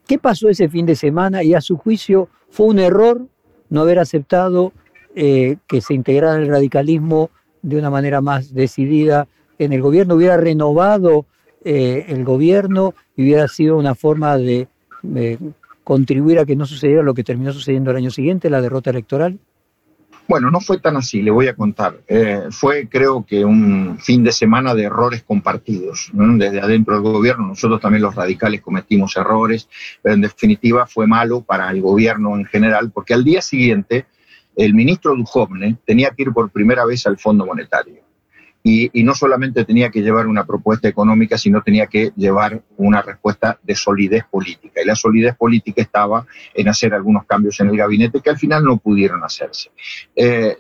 ¿Qué 0.07 0.19
pasó 0.19 0.49
ese 0.49 0.71
fin 0.71 0.87
de 0.87 0.97
semana? 0.97 1.43
Y 1.43 1.53
a 1.53 1.61
su 1.61 1.77
juicio 1.77 2.31
fue 2.49 2.67
un 2.67 2.79
error 2.79 3.27
no 3.69 3.83
haber 3.83 3.99
aceptado 3.99 4.73
que 5.15 5.81
se 5.81 5.95
integrara 5.95 6.37
el 6.37 6.47
radicalismo 6.47 7.31
de 7.63 7.79
una 7.79 7.89
manera 7.89 8.21
más 8.21 8.53
decidida 8.53 9.27
en 9.59 9.73
el 9.73 9.81
gobierno, 9.81 10.15
hubiera 10.15 10.37
renovado 10.37 11.25
el 11.65 12.23
gobierno 12.23 12.95
y 13.17 13.23
hubiera 13.23 13.49
sido 13.49 13.77
una 13.77 13.95
forma 13.95 14.37
de, 14.37 14.69
contribuir 15.85 16.39
a 16.39 16.45
que 16.45 16.57
no 16.57 16.67
sucediera 16.67 17.03
lo 17.03 17.15
que 17.15 17.25
terminó 17.25 17.53
sucediendo 17.53 17.91
el 17.91 17.97
año 17.97 18.11
siguiente, 18.11 18.51
la 18.51 18.61
derrota 18.61 18.91
electoral? 18.91 19.39
Bueno, 20.29 20.51
no 20.51 20.61
fue 20.61 20.81
tan 20.81 20.97
así, 20.97 21.23
le 21.23 21.31
voy 21.31 21.47
a 21.47 21.55
contar. 21.55 22.01
Eh, 22.09 22.49
fue, 22.51 22.89
creo 22.89 23.25
que, 23.25 23.45
un 23.45 23.97
fin 24.01 24.25
de 24.25 24.33
semana 24.33 24.75
de 24.75 24.83
errores 24.83 25.23
compartidos. 25.23 26.11
Desde 26.13 26.61
adentro 26.61 26.95
del 26.95 27.05
gobierno, 27.05 27.47
nosotros 27.47 27.81
también 27.81 28.03
los 28.03 28.17
radicales 28.17 28.61
cometimos 28.61 29.17
errores, 29.17 29.69
pero 30.03 30.17
en 30.17 30.23
definitiva 30.23 30.87
fue 30.87 31.07
malo 31.07 31.43
para 31.43 31.71
el 31.71 31.81
gobierno 31.81 32.35
en 32.37 32.45
general, 32.45 32.91
porque 32.91 33.15
al 33.15 33.23
día 33.23 33.41
siguiente 33.41 34.07
el 34.57 34.75
ministro 34.75 35.15
Duhovne 35.15 35.77
tenía 35.85 36.11
que 36.11 36.25
ir 36.25 36.33
por 36.33 36.51
primera 36.51 36.85
vez 36.85 37.07
al 37.07 37.19
Fondo 37.19 37.47
Monetario 37.47 38.06
y, 38.69 39.05
no 39.05 39.15
solamente 39.15 39.65
tenía 39.65 39.91
que 39.91 40.03
llevar 40.03 40.27
una 40.27 40.45
propuesta 40.45 40.89
económica, 40.89 41.39
sino 41.39 41.63
tenía 41.63 41.87
que 41.87 42.11
llevar 42.17 42.63
una 42.77 43.01
respuesta 43.01 43.61
de 43.63 43.77
solidez 43.77 44.25
política. 44.29 44.83
Y 44.83 44.85
la 44.85 44.97
solidez 44.97 45.37
política 45.37 45.83
estaba 45.83 46.27
en 46.53 46.67
hacer 46.69 46.93
algunos 46.93 47.27
cambios 47.27 47.61
en 47.61 47.69
el 47.69 47.77
gabinete 47.77 48.21
que 48.21 48.31
al 48.31 48.39
final 48.39 48.65
no 48.65 48.79
pudieron 48.79 49.23
hacerse. 49.23 49.71
Eh, 50.17 50.57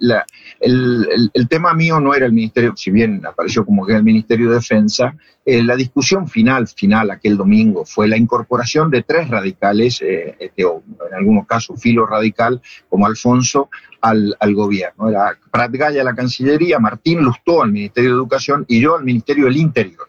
el, 0.60 1.48
tema 1.48 1.74
mío 1.74 1.98
no 1.98 2.14
era 2.14 2.26
el 2.26 2.32
Ministerio, 2.32 2.74
si 2.76 2.92
bien 2.92 3.26
apareció 3.26 3.66
como 3.66 3.84
que 3.84 3.92
era 3.92 3.98
el 3.98 4.04
Ministerio 4.04 4.50
de 4.50 4.56
Defensa, 4.56 5.16
eh, 5.44 5.62
la 5.62 5.74
discusión 5.74 6.28
final, 6.28 6.68
final 6.68 7.10
aquel 7.10 7.36
domingo, 7.36 7.84
fue 7.84 8.06
la 8.06 8.16
incorporación 8.16 8.88
de 8.90 9.02
tres 9.02 9.28
radicales, 9.28 10.00
eh, 10.02 10.36
este, 10.38 10.62
en 10.62 11.14
algunos 11.16 11.46
casos 11.46 11.80
filo 11.80 12.06
radical, 12.06 12.60
como 12.88 13.06
Alfonso, 13.06 13.68
al, 14.00 14.54
gobierno. 14.54 15.08
Era 15.08 15.38
Prat 15.56 15.72
Gaya 15.72 16.02
a 16.02 16.04
la 16.04 16.14
Cancillería, 16.14 16.78
Martín 16.78 17.20
Lustó 17.20 17.62
al 17.62 17.72
Ministerio 17.72 18.10
de 18.10 18.16
Educación 18.16 18.66
y 18.68 18.78
yo 18.78 18.94
al 18.94 19.04
Ministerio 19.04 19.46
del 19.46 19.56
Interior. 19.56 20.06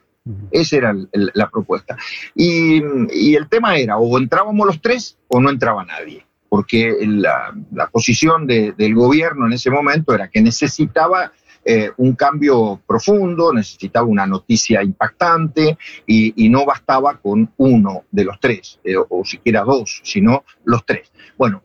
Esa 0.52 0.76
era 0.76 0.94
la 1.14 1.50
propuesta. 1.50 1.96
Y, 2.36 3.34
el 3.34 3.48
tema 3.48 3.78
era, 3.78 3.98
o 3.98 4.18
entrábamos 4.18 4.68
los 4.68 4.82
tres 4.82 5.18
o 5.30 5.40
no 5.40 5.50
entraba 5.50 5.86
nadie, 5.86 6.26
porque 6.50 6.98
la, 7.08 7.56
posición 7.90 8.46
del 8.46 8.94
gobierno 8.94 9.46
en 9.46 9.54
ese 9.54 9.72
momento 9.72 10.14
era 10.14 10.28
que 10.28 10.42
necesitaba 10.42 11.32
eh, 11.64 11.92
un 11.96 12.16
cambio 12.16 12.82
profundo, 12.86 13.54
necesitaba 13.54 14.06
una 14.06 14.28
noticia 14.28 14.84
impactante 14.84 15.78
y, 16.06 16.50
no 16.50 16.66
bastaba 16.66 17.20
con 17.20 17.54
uno 17.56 18.04
de 18.12 18.26
los 18.26 18.38
tres, 18.42 18.82
eh, 18.84 18.96
o 18.98 19.24
siquiera 19.24 19.64
dos, 19.64 20.02
sino 20.04 20.44
los 20.66 20.86
tres. 20.86 21.10
Bueno, 21.38 21.64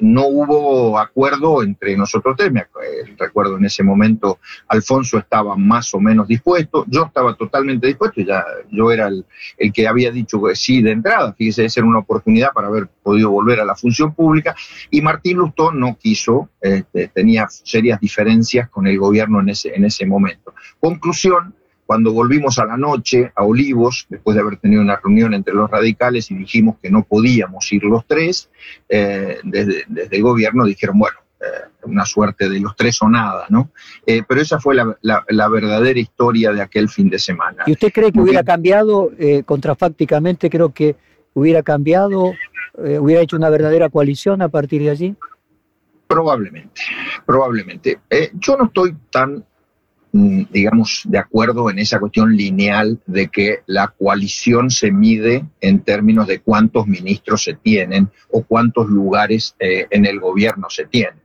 no 0.00 0.26
hubo 0.26 0.98
acuerdo 0.98 1.62
entre 1.62 1.96
nosotros 1.96 2.36
tres. 2.36 2.52
Me 2.52 2.66
recuerdo 3.18 3.56
en 3.56 3.64
ese 3.64 3.82
momento 3.82 4.38
Alfonso 4.68 5.18
estaba 5.18 5.56
más 5.56 5.92
o 5.94 6.00
menos 6.00 6.28
dispuesto, 6.28 6.84
yo 6.88 7.04
estaba 7.06 7.34
totalmente 7.34 7.86
dispuesto, 7.86 8.20
ya 8.20 8.44
yo 8.70 8.90
era 8.90 9.08
el, 9.08 9.24
que 9.72 9.88
había 9.88 10.10
dicho 10.10 10.42
que 10.42 10.54
sí 10.54 10.82
de 10.82 10.92
entrada, 10.92 11.32
fíjese, 11.32 11.64
esa 11.64 11.80
era 11.80 11.88
una 11.88 11.98
oportunidad 11.98 12.52
para 12.52 12.68
haber 12.68 12.88
podido 13.02 13.30
volver 13.30 13.60
a 13.60 13.64
la 13.64 13.74
función 13.74 14.14
pública, 14.14 14.54
y 14.90 15.00
Martín 15.02 15.38
Lustón 15.38 15.78
no 15.78 15.96
quiso, 15.96 16.48
este, 16.60 17.08
tenía 17.08 17.46
serias 17.48 18.00
diferencias 18.00 18.68
con 18.68 18.86
el 18.86 18.98
gobierno 18.98 19.40
en 19.40 19.50
ese, 19.50 19.74
en 19.74 19.84
ese 19.84 20.06
momento. 20.06 20.54
Conclusión, 20.80 21.54
cuando 21.88 22.12
volvimos 22.12 22.58
a 22.58 22.66
la 22.66 22.76
noche 22.76 23.32
a 23.34 23.44
Olivos, 23.44 24.04
después 24.10 24.34
de 24.34 24.42
haber 24.42 24.58
tenido 24.58 24.82
una 24.82 24.96
reunión 24.96 25.32
entre 25.32 25.54
los 25.54 25.70
radicales 25.70 26.30
y 26.30 26.34
dijimos 26.34 26.76
que 26.82 26.90
no 26.90 27.02
podíamos 27.02 27.72
ir 27.72 27.82
los 27.82 28.06
tres, 28.06 28.50
eh, 28.90 29.38
desde, 29.42 29.86
el 30.10 30.22
gobierno 30.22 30.66
dijeron, 30.66 30.98
bueno, 30.98 31.16
eh, 31.40 31.46
una 31.84 32.04
suerte 32.04 32.50
de 32.50 32.60
los 32.60 32.76
tres 32.76 33.00
o 33.00 33.08
nada, 33.08 33.46
¿no? 33.48 33.70
Eh, 34.04 34.22
pero 34.28 34.42
esa 34.42 34.60
fue 34.60 34.74
la, 34.74 35.48
verdadera 35.48 35.98
historia 35.98 36.52
de 36.52 36.60
aquel 36.60 36.90
fin 36.90 37.08
de 37.08 37.18
semana. 37.18 37.64
¿Y 37.66 37.72
usted 37.72 37.90
cree 37.90 38.12
que 38.12 38.20
hubiera 38.20 38.42
cambiado, 38.44 39.10
contrafácticamente, 39.46 40.50
creo 40.50 40.74
que 40.74 40.94
hubiera 41.32 41.62
cambiado, 41.62 42.34
hubiera 42.76 43.22
hecho 43.22 43.36
una 43.36 43.48
verdadera 43.48 43.88
coalición 43.88 44.42
a 44.42 44.50
partir 44.50 44.82
de 44.82 44.90
allí? 44.90 45.16
Probablemente, 46.06 46.82
probablemente. 47.24 47.98
yo 48.34 48.58
no 48.58 48.66
estoy 48.66 48.94
tan 49.10 49.42
digamos, 50.12 51.02
de 51.04 51.18
acuerdo 51.18 51.70
en 51.70 51.78
esa 51.78 52.00
cuestión 52.00 52.34
lineal 52.34 52.98
de 53.06 53.28
que 53.28 53.60
la 53.66 53.88
coalición 53.88 54.70
se 54.70 54.90
mide 54.90 55.44
en 55.60 55.80
términos 55.80 56.26
de 56.26 56.40
cuántos 56.40 56.86
ministros 56.86 57.44
se 57.44 57.54
tienen 57.54 58.10
o 58.30 58.42
cuántos 58.42 58.88
lugares 58.88 59.54
eh, 59.58 59.86
en 59.90 60.06
el 60.06 60.18
gobierno 60.18 60.68
se 60.70 60.86
tienen. 60.86 61.20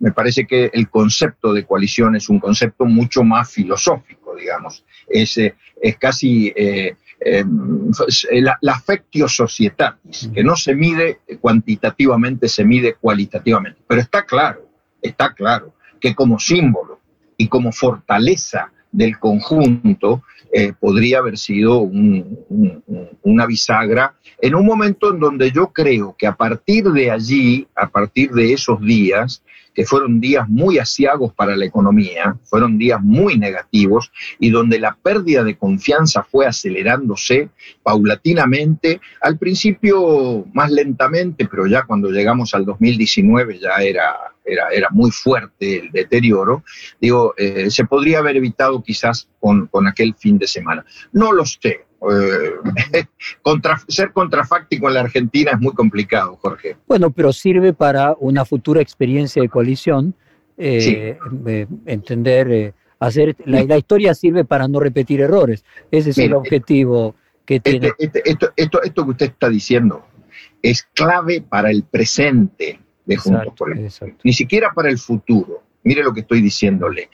Me 0.00 0.10
parece 0.10 0.46
que 0.46 0.70
el 0.72 0.88
concepto 0.90 1.52
de 1.52 1.64
coalición 1.64 2.16
es 2.16 2.28
un 2.28 2.40
concepto 2.40 2.84
mucho 2.84 3.22
más 3.22 3.50
filosófico, 3.50 4.34
digamos. 4.34 4.84
Es, 5.08 5.38
eh, 5.38 5.54
es 5.80 5.96
casi 5.96 6.52
eh, 6.56 6.96
em, 7.20 7.90
la, 8.32 8.58
la 8.60 8.72
affectio 8.72 9.28
societatis, 9.28 10.30
que 10.34 10.42
no 10.42 10.56
se 10.56 10.74
mide 10.74 11.20
cuantitativamente, 11.40 12.48
se 12.48 12.64
mide 12.64 12.94
cualitativamente. 12.94 13.80
Pero 13.86 14.00
está 14.00 14.24
claro, 14.24 14.68
está 15.00 15.32
claro 15.32 15.74
que 16.00 16.14
como 16.14 16.38
símbolo 16.38 16.93
y 17.36 17.48
como 17.48 17.72
fortaleza 17.72 18.72
del 18.92 19.18
conjunto 19.18 20.22
eh, 20.52 20.72
podría 20.78 21.18
haber 21.18 21.36
sido 21.36 21.80
una 23.22 23.46
bisagra 23.46 24.14
en 24.40 24.54
un 24.54 24.64
momento 24.64 25.12
en 25.12 25.18
donde 25.18 25.50
yo 25.50 25.72
creo 25.72 26.14
que 26.16 26.28
a 26.28 26.36
partir 26.36 26.84
de 26.84 27.10
allí, 27.10 27.66
a 27.74 27.88
partir 27.88 28.30
de 28.30 28.52
esos 28.52 28.80
días, 28.80 29.42
que 29.74 29.84
fueron 29.84 30.20
días 30.20 30.48
muy 30.48 30.78
asiagos 30.78 31.32
para 31.32 31.56
la 31.56 31.64
economía, 31.64 32.36
fueron 32.44 32.78
días 32.78 33.00
muy 33.02 33.36
negativos 33.36 34.12
y 34.38 34.50
donde 34.50 34.78
la 34.78 34.94
pérdida 34.94 35.42
de 35.42 35.56
confianza 35.56 36.22
fue 36.22 36.46
acelerándose 36.46 37.50
paulatinamente, 37.82 39.00
al 39.20 39.36
principio 39.36 40.46
más 40.52 40.70
lentamente, 40.70 41.46
pero 41.46 41.66
ya 41.66 41.84
cuando 41.84 42.10
llegamos 42.10 42.54
al 42.54 42.64
2019 42.64 43.58
ya 43.58 43.82
era, 43.82 44.14
era, 44.44 44.68
era 44.68 44.88
muy 44.90 45.10
fuerte 45.10 45.80
el 45.80 45.90
deterioro, 45.90 46.62
digo, 47.00 47.34
eh, 47.36 47.70
se 47.70 47.84
podría 47.84 48.18
haber 48.18 48.36
evitado 48.36 48.82
quizás 48.82 49.28
con, 49.40 49.66
con 49.66 49.86
aquel 49.88 50.14
fin 50.14 50.38
de 50.38 50.46
semana. 50.46 50.84
No 51.12 51.32
lo 51.32 51.44
sé, 51.44 51.84
eh, 52.12 53.06
ser 53.88 54.12
contrafáctico 54.12 54.88
en 54.88 54.94
la 54.94 55.00
Argentina 55.00 55.52
es 55.52 55.60
muy 55.60 55.72
complicado, 55.72 56.36
Jorge. 56.36 56.76
Bueno, 56.86 57.10
pero 57.10 57.32
sirve 57.32 57.72
para 57.72 58.14
una 58.18 58.44
futura 58.44 58.80
experiencia 58.80 59.42
de 59.42 59.48
coalición, 59.48 60.14
eh, 60.56 61.18
eh, 61.46 61.66
entender, 61.86 62.74
hacer, 62.98 63.36
la, 63.44 63.76
historia 63.76 64.14
sirve 64.14 64.44
para 64.44 64.68
no 64.68 64.80
repetir 64.80 65.20
errores. 65.20 65.64
Ese 65.90 66.10
es 66.10 66.18
el 66.18 66.34
objetivo 66.34 67.14
que 67.44 67.56
este, 67.56 67.70
tiene. 67.70 67.92
Este, 67.98 68.22
esto, 68.28 68.52
esto, 68.56 68.82
esto, 68.82 69.04
que 69.04 69.10
usted 69.10 69.26
está 69.26 69.48
diciendo 69.48 70.04
es 70.64 70.82
clave 70.94 71.42
para 71.42 71.70
el 71.70 71.84
presente 71.84 72.80
de 73.04 73.16
Juntos 73.16 73.52
por 73.56 73.76
el 73.76 73.90
Ni 74.22 74.32
siquiera 74.32 74.72
para 74.72 74.88
el 74.88 74.98
futuro. 74.98 75.62
Mire 75.82 76.02
lo 76.02 76.14
que 76.14 76.20
estoy 76.20 76.40
diciéndole. 76.40 77.10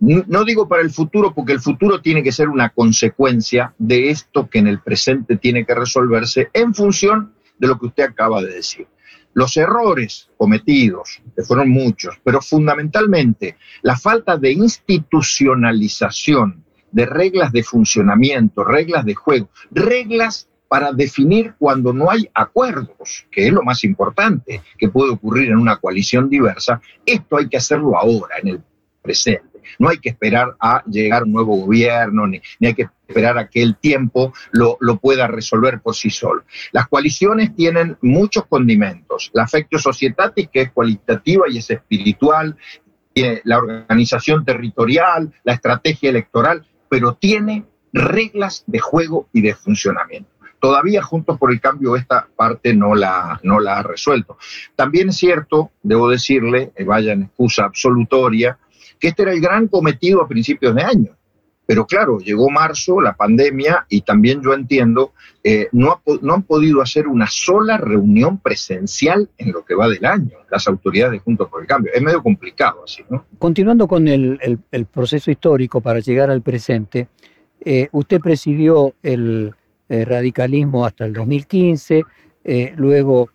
No 0.00 0.44
digo 0.44 0.68
para 0.68 0.82
el 0.82 0.90
futuro, 0.90 1.34
porque 1.34 1.52
el 1.52 1.60
futuro 1.60 2.00
tiene 2.00 2.22
que 2.22 2.30
ser 2.30 2.48
una 2.48 2.70
consecuencia 2.70 3.74
de 3.78 4.10
esto 4.10 4.48
que 4.48 4.60
en 4.60 4.68
el 4.68 4.80
presente 4.80 5.36
tiene 5.36 5.66
que 5.66 5.74
resolverse 5.74 6.50
en 6.52 6.72
función 6.72 7.34
de 7.58 7.66
lo 7.66 7.78
que 7.78 7.86
usted 7.86 8.04
acaba 8.04 8.40
de 8.40 8.54
decir. 8.54 8.86
Los 9.34 9.56
errores 9.56 10.30
cometidos, 10.36 11.20
que 11.34 11.42
fueron 11.42 11.70
muchos, 11.70 12.14
pero 12.22 12.40
fundamentalmente 12.40 13.56
la 13.82 13.96
falta 13.96 14.36
de 14.36 14.52
institucionalización 14.52 16.64
de 16.90 17.06
reglas 17.06 17.52
de 17.52 17.62
funcionamiento, 17.62 18.64
reglas 18.64 19.04
de 19.04 19.14
juego, 19.14 19.50
reglas 19.70 20.48
para 20.68 20.92
definir 20.92 21.54
cuando 21.58 21.92
no 21.92 22.10
hay 22.10 22.28
acuerdos, 22.34 23.26
que 23.30 23.46
es 23.46 23.52
lo 23.52 23.62
más 23.62 23.84
importante 23.84 24.62
que 24.76 24.88
puede 24.88 25.10
ocurrir 25.10 25.48
en 25.48 25.56
una 25.56 25.76
coalición 25.76 26.28
diversa, 26.28 26.80
esto 27.04 27.38
hay 27.38 27.48
que 27.48 27.56
hacerlo 27.56 27.96
ahora, 27.96 28.36
en 28.42 28.48
el 28.48 28.60
presente. 29.02 29.47
No 29.78 29.88
hay 29.88 29.98
que 29.98 30.10
esperar 30.10 30.56
a 30.60 30.82
llegar 30.86 31.24
un 31.24 31.32
nuevo 31.32 31.56
gobierno, 31.56 32.26
ni, 32.26 32.40
hay 32.60 32.74
que 32.74 32.88
esperar 33.06 33.38
a 33.38 33.48
que 33.48 33.62
el 33.62 33.76
tiempo 33.76 34.32
lo, 34.52 34.78
pueda 34.98 35.26
resolver 35.26 35.80
por 35.80 35.94
sí 35.94 36.10
solo. 36.10 36.44
Las 36.72 36.88
coaliciones 36.88 37.54
tienen 37.54 37.96
muchos 38.02 38.46
condimentos. 38.46 39.30
La 39.32 39.44
afecto 39.44 39.78
societatis, 39.78 40.48
que 40.48 40.62
es 40.62 40.72
cualitativa 40.72 41.46
y 41.48 41.58
es 41.58 41.70
espiritual, 41.70 42.56
la 43.44 43.58
organización 43.58 44.44
territorial, 44.44 45.32
la 45.44 45.54
estrategia 45.54 46.10
electoral, 46.10 46.64
pero 46.88 47.14
tiene 47.14 47.64
reglas 47.92 48.64
de 48.66 48.78
juego 48.78 49.28
y 49.32 49.42
de 49.42 49.54
funcionamiento. 49.54 50.30
Todavía 50.60 51.02
Juntos 51.02 51.38
por 51.38 51.52
el 51.52 51.60
Cambio 51.60 51.94
esta 51.94 52.26
parte 52.34 52.74
no 52.74 52.94
la, 52.94 53.38
no 53.44 53.60
la 53.60 53.78
ha 53.78 53.82
resuelto. 53.82 54.38
También 54.74 55.10
es 55.10 55.16
cierto, 55.16 55.70
debo 55.82 56.08
decirle, 56.08 56.72
eh, 56.74 56.84
vaya 56.84 57.12
en 57.12 57.22
excusa 57.22 57.64
absolutoria, 57.64 58.58
que 58.98 59.08
este 59.08 59.22
era 59.22 59.32
el 59.32 59.40
gran 59.40 59.68
cometido 59.68 60.22
a 60.22 60.28
principios 60.28 60.74
de 60.74 60.82
año. 60.82 61.18
Pero 61.68 61.86
claro, 61.86 62.18
llegó 62.18 62.48
marzo, 62.48 62.98
la 62.98 63.12
pandemia, 63.12 63.84
y 63.90 64.00
también 64.00 64.40
yo 64.40 64.54
entiendo, 64.54 65.12
eh, 65.44 65.68
no, 65.72 66.00
han 66.06 66.42
podido 66.44 66.80
hacer 66.80 67.06
una 67.06 67.26
sola 67.26 67.76
reunión 67.76 68.38
presencial 68.38 69.28
en 69.36 69.52
lo 69.52 69.66
que 69.66 69.74
va 69.74 69.86
del 69.86 70.02
año, 70.06 70.30
las 70.50 70.66
autoridades 70.66 71.20
Juntos 71.20 71.46
por 71.50 71.60
el 71.60 71.66
Cambio. 71.66 71.92
Es 71.94 72.00
medio 72.00 72.22
complicado 72.22 72.84
así, 72.84 73.02
¿no? 73.10 73.26
Continuando 73.38 73.86
con 73.86 74.08
el, 74.08 74.58
proceso 74.90 75.30
histórico 75.30 75.82
para 75.82 76.00
llegar 76.00 76.30
al 76.30 76.40
presente, 76.40 77.08
eh, 77.60 77.88
usted 77.92 78.18
presidió 78.18 78.94
el, 79.02 79.54
radicalismo 79.90 80.86
hasta 80.86 81.04
el 81.04 81.12
2015, 81.12 82.02
eh, 82.44 82.72
luego 82.76 83.28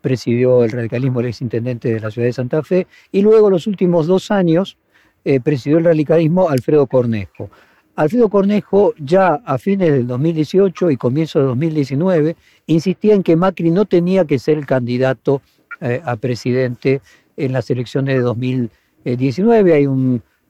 presidió 0.00 0.62
el 0.62 0.70
radicalismo 0.70 1.18
el 1.18 1.26
exintendente 1.26 1.92
de 1.92 1.98
la 1.98 2.12
ciudad 2.12 2.28
de 2.28 2.32
Santa 2.32 2.62
Fe, 2.62 2.86
y 3.10 3.22
luego 3.22 3.50
los 3.50 3.66
últimos 3.66 4.06
dos 4.06 4.30
años 4.30 4.76
eh, 5.22 5.38
presidió 5.38 5.78
el 5.78 5.84
radicalismo 5.84 6.48
Alfredo 6.48 6.86
Cornejo. 6.86 7.50
Alfredo 7.94 8.30
Cornejo 8.30 8.94
ya 8.98 9.34
a 9.44 9.58
fines 9.58 9.92
del 9.92 10.06
2018 10.06 10.90
y 10.90 10.96
comienzo 10.96 11.40
de 11.40 11.44
2019 11.46 12.36
insistía 12.66 13.14
en 13.14 13.22
que 13.22 13.36
Macri 13.36 13.70
no 13.70 13.84
tenía 13.84 14.24
que 14.24 14.38
ser 14.38 14.56
el 14.56 14.64
candidato 14.64 15.42
eh, 15.82 16.00
a 16.02 16.16
presidente 16.16 17.02
en 17.36 17.52
las 17.52 17.70
elecciones 17.70 18.14
de 18.14 18.22
2019. 18.22 19.74
Hay 19.74 19.86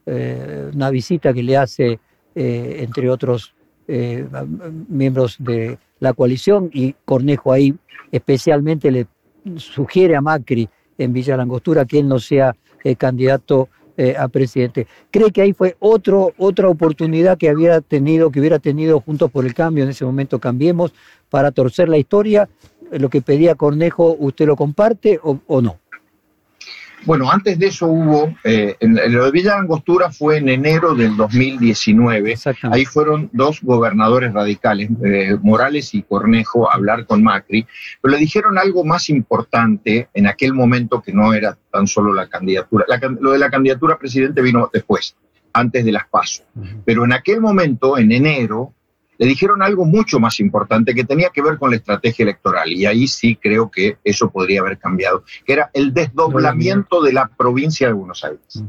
eh, 0.06 0.70
una 0.72 0.90
visita 0.90 1.32
que 1.32 1.42
le 1.42 1.56
hace, 1.56 1.98
entre 2.34 3.10
otros 3.10 3.54
miembros 4.88 5.36
de 5.40 5.78
la 5.98 6.12
coalición, 6.12 6.70
y 6.72 6.94
Cornejo 7.04 7.52
ahí 7.52 7.74
especialmente 8.12 8.92
le 8.92 9.08
sugiere 9.56 10.14
a 10.14 10.20
Macri 10.20 10.68
en 10.96 11.12
Villa 11.12 11.36
Langostura 11.36 11.84
que 11.84 11.98
él 11.98 12.06
no 12.06 12.20
sea 12.20 12.54
candidato 12.98 13.68
eh, 13.96 14.14
a 14.18 14.28
presidente. 14.28 14.86
¿Cree 15.10 15.30
que 15.30 15.42
ahí 15.42 15.52
fue 15.52 15.76
otra 15.80 16.68
oportunidad 16.68 17.38
que 17.38 17.48
había 17.48 17.80
tenido, 17.80 18.30
que 18.30 18.40
hubiera 18.40 18.58
tenido 18.58 19.00
Juntos 19.00 19.30
por 19.30 19.44
el 19.44 19.54
Cambio, 19.54 19.84
en 19.84 19.90
ese 19.90 20.04
momento 20.04 20.38
Cambiemos, 20.38 20.92
para 21.28 21.50
torcer 21.50 21.88
la 21.88 21.98
historia? 21.98 22.48
Lo 22.90 23.08
que 23.08 23.22
pedía 23.22 23.54
Cornejo, 23.54 24.16
¿usted 24.18 24.46
lo 24.46 24.56
comparte 24.56 25.20
o 25.22 25.60
no? 25.60 25.78
Bueno, 27.06 27.30
antes 27.30 27.58
de 27.58 27.66
eso 27.68 27.86
hubo, 27.86 28.34
eh, 28.44 28.76
en, 28.80 28.94
lo 29.12 29.24
de 29.24 29.30
Villa 29.30 29.56
Angostura 29.58 30.10
fue 30.10 30.36
en 30.36 30.48
enero 30.48 30.94
del 30.94 31.16
2019. 31.16 32.36
Ahí 32.70 32.84
fueron 32.84 33.30
dos 33.32 33.62
gobernadores 33.62 34.32
radicales, 34.32 34.90
eh, 35.04 35.36
Morales 35.42 35.94
y 35.94 36.02
Cornejo, 36.02 36.70
a 36.70 36.74
hablar 36.74 37.06
con 37.06 37.22
Macri, 37.22 37.66
pero 38.02 38.12
le 38.12 38.20
dijeron 38.20 38.58
algo 38.58 38.84
más 38.84 39.08
importante 39.08 40.08
en 40.12 40.26
aquel 40.26 40.52
momento 40.52 41.00
que 41.00 41.12
no 41.12 41.32
era 41.32 41.56
tan 41.72 41.86
solo 41.86 42.12
la 42.12 42.28
candidatura. 42.28 42.84
lo 43.20 43.32
de 43.32 43.38
la 43.38 43.50
candidatura 43.50 43.94
a 43.94 43.98
presidente 43.98 44.42
vino 44.42 44.68
después, 44.72 45.16
antes 45.52 45.84
de 45.84 45.92
las 45.92 46.06
pasos. 46.06 46.44
Pero 46.84 47.04
en 47.04 47.12
aquel 47.12 47.40
momento, 47.40 47.96
en 47.96 48.12
enero, 48.12 48.74
le 49.20 49.26
dijeron 49.26 49.62
algo 49.62 49.84
mucho 49.84 50.18
más 50.18 50.40
importante 50.40 50.94
que 50.94 51.04
tenía 51.04 51.28
que 51.28 51.42
ver 51.42 51.58
con 51.58 51.68
la 51.68 51.76
estrategia 51.76 52.22
electoral. 52.22 52.72
Y 52.72 52.86
ahí 52.86 53.06
sí 53.06 53.36
creo 53.36 53.70
que 53.70 53.98
eso 54.02 54.30
podría 54.30 54.62
haber 54.62 54.78
cambiado, 54.78 55.24
que 55.44 55.52
era 55.52 55.70
el 55.74 55.92
desdoblamiento 55.92 57.02
de 57.02 57.12
la 57.12 57.28
provincia 57.28 57.86
de 57.86 57.92
Buenos 57.92 58.24
Aires. 58.24 58.62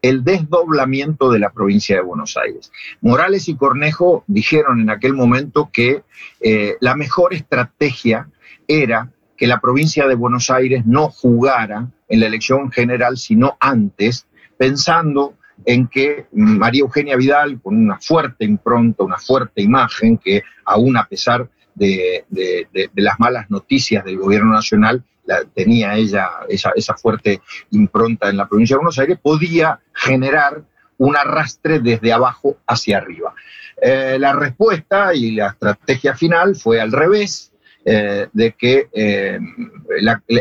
El 0.00 0.24
desdoblamiento 0.24 1.30
de 1.30 1.40
la 1.40 1.50
provincia 1.50 1.94
de 1.94 2.00
Buenos 2.00 2.38
Aires. 2.38 2.72
Morales 3.02 3.50
y 3.50 3.54
Cornejo 3.54 4.24
dijeron 4.26 4.80
en 4.80 4.88
aquel 4.88 5.12
momento 5.12 5.68
que 5.70 6.04
eh, 6.40 6.76
la 6.80 6.96
mejor 6.96 7.34
estrategia 7.34 8.30
era 8.66 9.12
que 9.36 9.46
la 9.46 9.60
provincia 9.60 10.08
de 10.08 10.14
Buenos 10.14 10.48
Aires 10.48 10.86
no 10.86 11.10
jugara 11.10 11.90
en 12.08 12.20
la 12.20 12.28
elección 12.28 12.72
general, 12.72 13.18
sino 13.18 13.58
antes, 13.60 14.26
pensando 14.56 15.34
en 15.64 15.88
que 15.88 16.26
María 16.32 16.82
Eugenia 16.82 17.16
Vidal, 17.16 17.60
con 17.60 17.76
una 17.76 17.98
fuerte 17.98 18.44
impronta, 18.44 19.04
una 19.04 19.18
fuerte 19.18 19.62
imagen, 19.62 20.18
que 20.18 20.42
aún 20.64 20.96
a 20.96 21.06
pesar 21.06 21.48
de, 21.74 22.24
las 22.94 23.18
malas 23.18 23.50
noticias 23.50 24.04
del 24.04 24.18
gobierno 24.18 24.52
nacional, 24.52 25.02
tenía 25.54 25.96
ella 25.96 26.30
esa, 26.48 26.70
esa, 26.76 26.94
fuerte 26.94 27.40
impronta 27.72 28.28
en 28.28 28.36
la 28.36 28.46
provincia 28.46 28.74
de 28.74 28.78
Buenos 28.78 28.98
Aires, 28.98 29.18
podía 29.20 29.80
generar 29.92 30.62
un 30.98 31.16
arrastre 31.16 31.80
desde 31.80 32.12
abajo 32.12 32.58
hacia 32.66 32.98
arriba. 32.98 33.34
Eh, 33.80 34.16
la 34.18 34.32
respuesta 34.32 35.14
y 35.14 35.32
la 35.32 35.48
estrategia 35.48 36.14
final 36.14 36.56
fue 36.56 36.80
al 36.80 36.92
revés, 36.92 37.52
eh, 37.88 38.26
de 38.32 38.52
que 38.52 38.88
eh, 38.92 39.38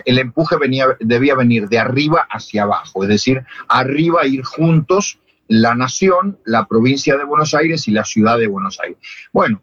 el 0.05 0.17
empuje 0.19 0.57
venía, 0.57 0.87
debía 0.99 1.35
venir 1.35 1.69
de 1.69 1.79
arriba 1.79 2.27
hacia 2.29 2.63
abajo, 2.63 3.03
es 3.03 3.09
decir, 3.09 3.43
arriba 3.67 4.25
ir 4.25 4.43
juntos 4.43 5.19
la 5.47 5.75
nación, 5.75 6.39
la 6.43 6.65
provincia 6.65 7.15
de 7.17 7.23
Buenos 7.23 7.53
Aires 7.53 7.87
y 7.87 7.91
la 7.91 8.03
ciudad 8.03 8.39
de 8.39 8.47
Buenos 8.47 8.79
Aires. 8.79 8.97
Bueno, 9.31 9.61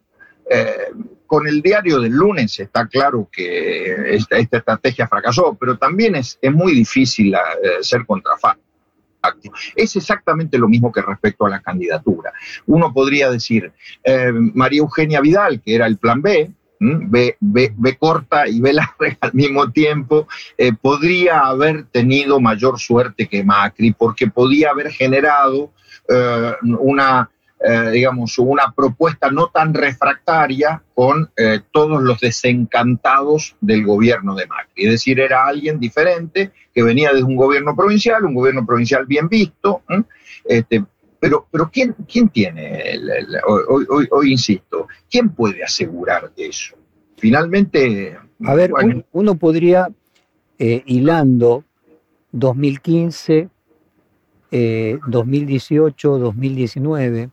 con 1.27 1.49
el 1.49 1.63
diario 1.63 1.99
del 1.99 2.13
lunes 2.13 2.61
está 2.61 2.87
claro 2.87 3.29
que 3.33 4.15
esta, 4.15 4.37
estrategia 4.37 5.09
fracasó, 5.09 5.57
pero 5.59 5.79
también 5.79 6.15
es, 6.15 6.39
es 6.41 6.53
muy 6.53 6.75
difícil 6.75 7.35
ser 7.81 8.07
contrafacto. 8.07 8.63
Es 9.77 9.97
exactamente 9.97 10.59
lo 10.59 10.69
mismo 10.69 10.91
que 10.91 11.03
respecto 11.03 11.47
a 11.47 11.51
la 11.51 11.61
candidatura. 11.61 12.33
Uno 12.67 12.93
podría 12.93 13.31
decir, 13.31 13.73
eh, 14.05 14.33
María 14.33 14.81
Eugenia 14.81 15.21
Vidal, 15.21 15.63
que 15.63 15.75
era 15.75 15.87
el 15.87 15.99
plan 15.99 16.23
B, 16.23 16.51
B, 16.83 17.97
corta 17.99 18.49
y 18.49 18.61
B 18.61 18.73
larga 18.73 19.17
al 19.21 19.35
mismo 19.35 19.71
tiempo, 19.71 20.27
eh, 20.59 20.73
podría 20.73 21.41
haber 21.41 21.85
tenido 21.85 22.41
mayor 22.41 22.79
suerte 22.79 23.29
que 23.29 23.45
Macri, 23.45 23.93
porque 23.93 24.27
podía 24.27 24.71
haber 24.71 24.91
generado 24.91 25.71
eh, 26.09 26.53
una 26.63 27.31
eh, 27.65 27.91
digamos, 27.93 28.37
una 28.41 28.73
propuesta 28.75 29.31
no 29.31 29.47
tan 29.47 29.73
refractaria 29.73 30.83
con 30.95 31.31
todos 31.71 32.03
los 32.03 32.19
desencantados 32.19 33.55
del 33.61 33.87
gobierno 33.87 34.35
de 34.35 34.49
Macri. 34.49 34.87
Es 34.87 34.91
decir, 34.91 35.21
era 35.21 35.47
alguien 35.47 35.79
diferente 35.79 36.51
que 36.75 36.83
venía 36.83 37.13
de 37.13 37.23
un 37.23 37.37
gobierno 37.37 37.77
provincial, 37.77 38.25
un 38.25 38.35
gobierno 38.35 38.67
provincial 38.67 39.07
bien 39.07 39.29
visto, 39.29 39.83
este, 40.45 40.85
pero, 41.23 41.47
pero 41.53 41.71
¿quién, 41.73 41.95
quién 42.09 42.29
tiene, 42.31 42.83
hoy, 43.47 44.33
insisto, 44.33 44.89
quién 45.09 45.29
puede 45.29 45.63
asegurar 45.63 46.33
eso? 46.37 46.75
Finalmente... 47.17 48.19
A 48.45 48.55
ver, 48.55 48.73
uno 49.13 49.37
podría, 49.37 49.89
eh, 50.59 50.83
hilando 50.85 51.63
2015, 52.33 53.49
2018, 54.51 56.19
2019, 56.19 57.31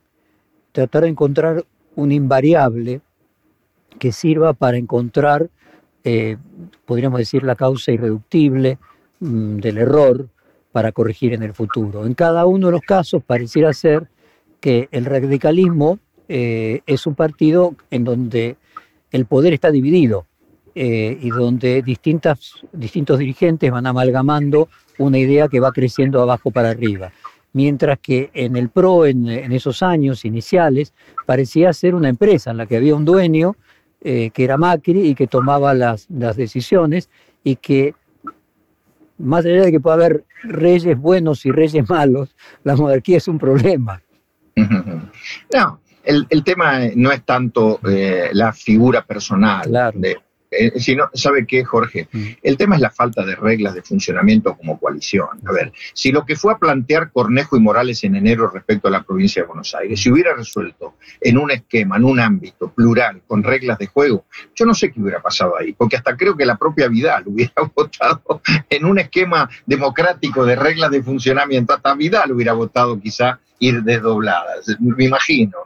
tratar 0.72 1.02
de 1.02 1.10
encontrar 1.10 1.66
un 1.96 2.12
invariable 2.12 3.02
que 3.98 4.12
sirva 4.12 4.54
para 4.54 4.78
encontrar, 4.78 5.50
eh, 6.04 6.38
podríamos 6.86 7.18
decir, 7.18 7.42
la 7.42 7.56
causa 7.56 7.92
irreductible 7.92 8.78
mm, 9.20 9.58
del 9.58 9.80
error 9.80 10.30
para 10.72 10.92
corregir 10.92 11.34
en 11.34 11.44
el 11.44 11.54
futuro. 11.54 12.06
En 12.06 12.14
cada 12.14 12.46
uno 12.46 12.68
de 12.68 12.74
los 12.74 12.82
casos 12.82 13.24
pareciera 13.24 13.74
ser 13.74 14.08
que 14.60 14.88
el 14.92 15.06
radicalismo 15.06 16.00
eh, 16.28 16.82
es 16.86 17.08
un 17.08 17.16
partido 17.16 17.76
en 17.90 18.04
donde 18.04 18.58
el 19.12 19.26
poder 19.26 19.54
está 19.54 19.72
dividido 19.72 20.26
eh, 20.76 21.18
y 21.20 21.30
donde 21.30 21.82
distintas, 21.82 22.54
distintos 22.72 23.18
dirigentes 23.20 23.72
van 23.72 23.88
amalgamando 23.88 24.70
una 24.98 25.18
idea 25.18 25.48
que 25.48 25.60
va 25.60 25.72
creciendo 25.72 26.22
abajo 26.22 26.52
para 26.52 26.70
arriba 26.70 27.12
mientras 27.54 28.00
que 28.00 28.30
en 28.34 28.56
el 28.56 28.70
PRO, 28.70 29.06
en, 29.06 29.28
esos 29.52 29.82
años 29.84 30.26
iniciales, 30.26 30.94
parecía 31.26 31.74
ser 31.74 31.96
una 31.96 32.10
empresa 32.10 32.52
en 32.52 32.58
la 32.58 32.66
que 32.66 32.78
había 32.78 32.96
un 32.96 33.06
dueño, 33.06 33.56
eh, 34.02 34.32
que 34.34 34.44
era 34.44 34.58
Macri, 34.58 35.10
y 35.10 35.16
que 35.16 35.28
tomaba 35.28 35.74
las, 35.74 36.08
decisiones, 36.10 37.10
y 37.44 37.56
que, 37.56 37.96
más 39.20 39.46
allá 39.46 39.66
de 39.66 39.72
que 39.72 39.80
pueda 39.80 39.96
haber 39.96 40.26
reyes 40.44 40.98
buenos 40.98 41.46
y 41.46 41.52
reyes 41.52 41.88
malos, 41.90 42.36
la 42.64 42.76
monarquía 42.76 43.18
es 43.18 43.28
un 43.28 43.38
problema. 43.38 44.02
No, 45.54 45.80
el, 46.04 46.44
tema 46.44 46.80
no 46.96 47.12
es 47.12 47.24
tanto 47.24 47.80
eh, 47.88 48.30
la 48.34 48.52
figura 48.52 49.06
personal 49.06 49.72
de, 49.94 50.18
eh, 50.52 50.80
si 50.80 50.96
no, 50.96 51.10
¿sabe 51.14 51.46
qué, 51.46 51.64
Jorge? 51.64 52.08
Mm. 52.12 52.28
El 52.42 52.58
tema 52.58 52.76
es 52.76 52.82
la 52.82 52.90
falta 52.90 53.24
de 53.24 53.36
reglas 53.36 53.76
de 53.76 53.84
funcionamiento 53.84 54.56
como 54.56 54.80
coalición. 54.80 55.28
A 55.46 55.52
ver, 55.52 55.72
si 55.94 56.12
lo 56.12 56.26
que 56.26 56.36
fue 56.36 56.54
a 56.54 56.58
plantear 56.58 57.12
Cornejo 57.12 57.56
y 57.56 57.60
Morales 57.60 58.04
en 58.04 58.16
enero 58.16 58.50
respecto 58.50 58.88
a 58.88 58.92
la 58.92 59.04
provincia 59.04 59.44
de 59.44 59.48
Buenos 59.48 59.76
Aires, 59.76 60.00
si 60.00 60.12
hubiera 60.12 60.34
resuelto 60.34 60.96
en 61.22 61.38
un 61.38 61.52
esquema, 61.52 61.98
en 61.98 62.06
un 62.06 62.20
ámbito 62.20 62.72
plural, 62.72 63.22
con 63.28 63.44
reglas 63.44 63.78
de 63.78 63.88
juego, 63.88 64.26
yo 64.56 64.66
no 64.66 64.74
sé 64.74 64.92
qué 64.92 65.02
hubiera 65.02 65.22
pasado 65.22 65.56
ahí, 65.60 65.74
porque 65.74 65.98
hasta 65.98 66.18
creo 66.18 66.36
que 66.36 66.46
la 66.46 66.58
propia 66.58 66.88
Vidal 66.88 67.24
hubiera 67.28 67.54
votado 67.76 68.42
en 68.70 68.86
un 68.86 69.00
esquema 69.00 69.50
democrático 69.66 70.46
de 70.46 70.56
reglas 70.56 70.90
de 70.92 71.04
funcionamiento, 71.04 71.74
hasta 71.74 71.94
Vidal 71.94 72.32
hubiera 72.32 72.54
votado 72.54 73.00
quizá 73.00 73.40
ir 73.60 73.84
desdobladas, 73.84 74.66
me 74.80 75.06
imagino. 75.06 75.58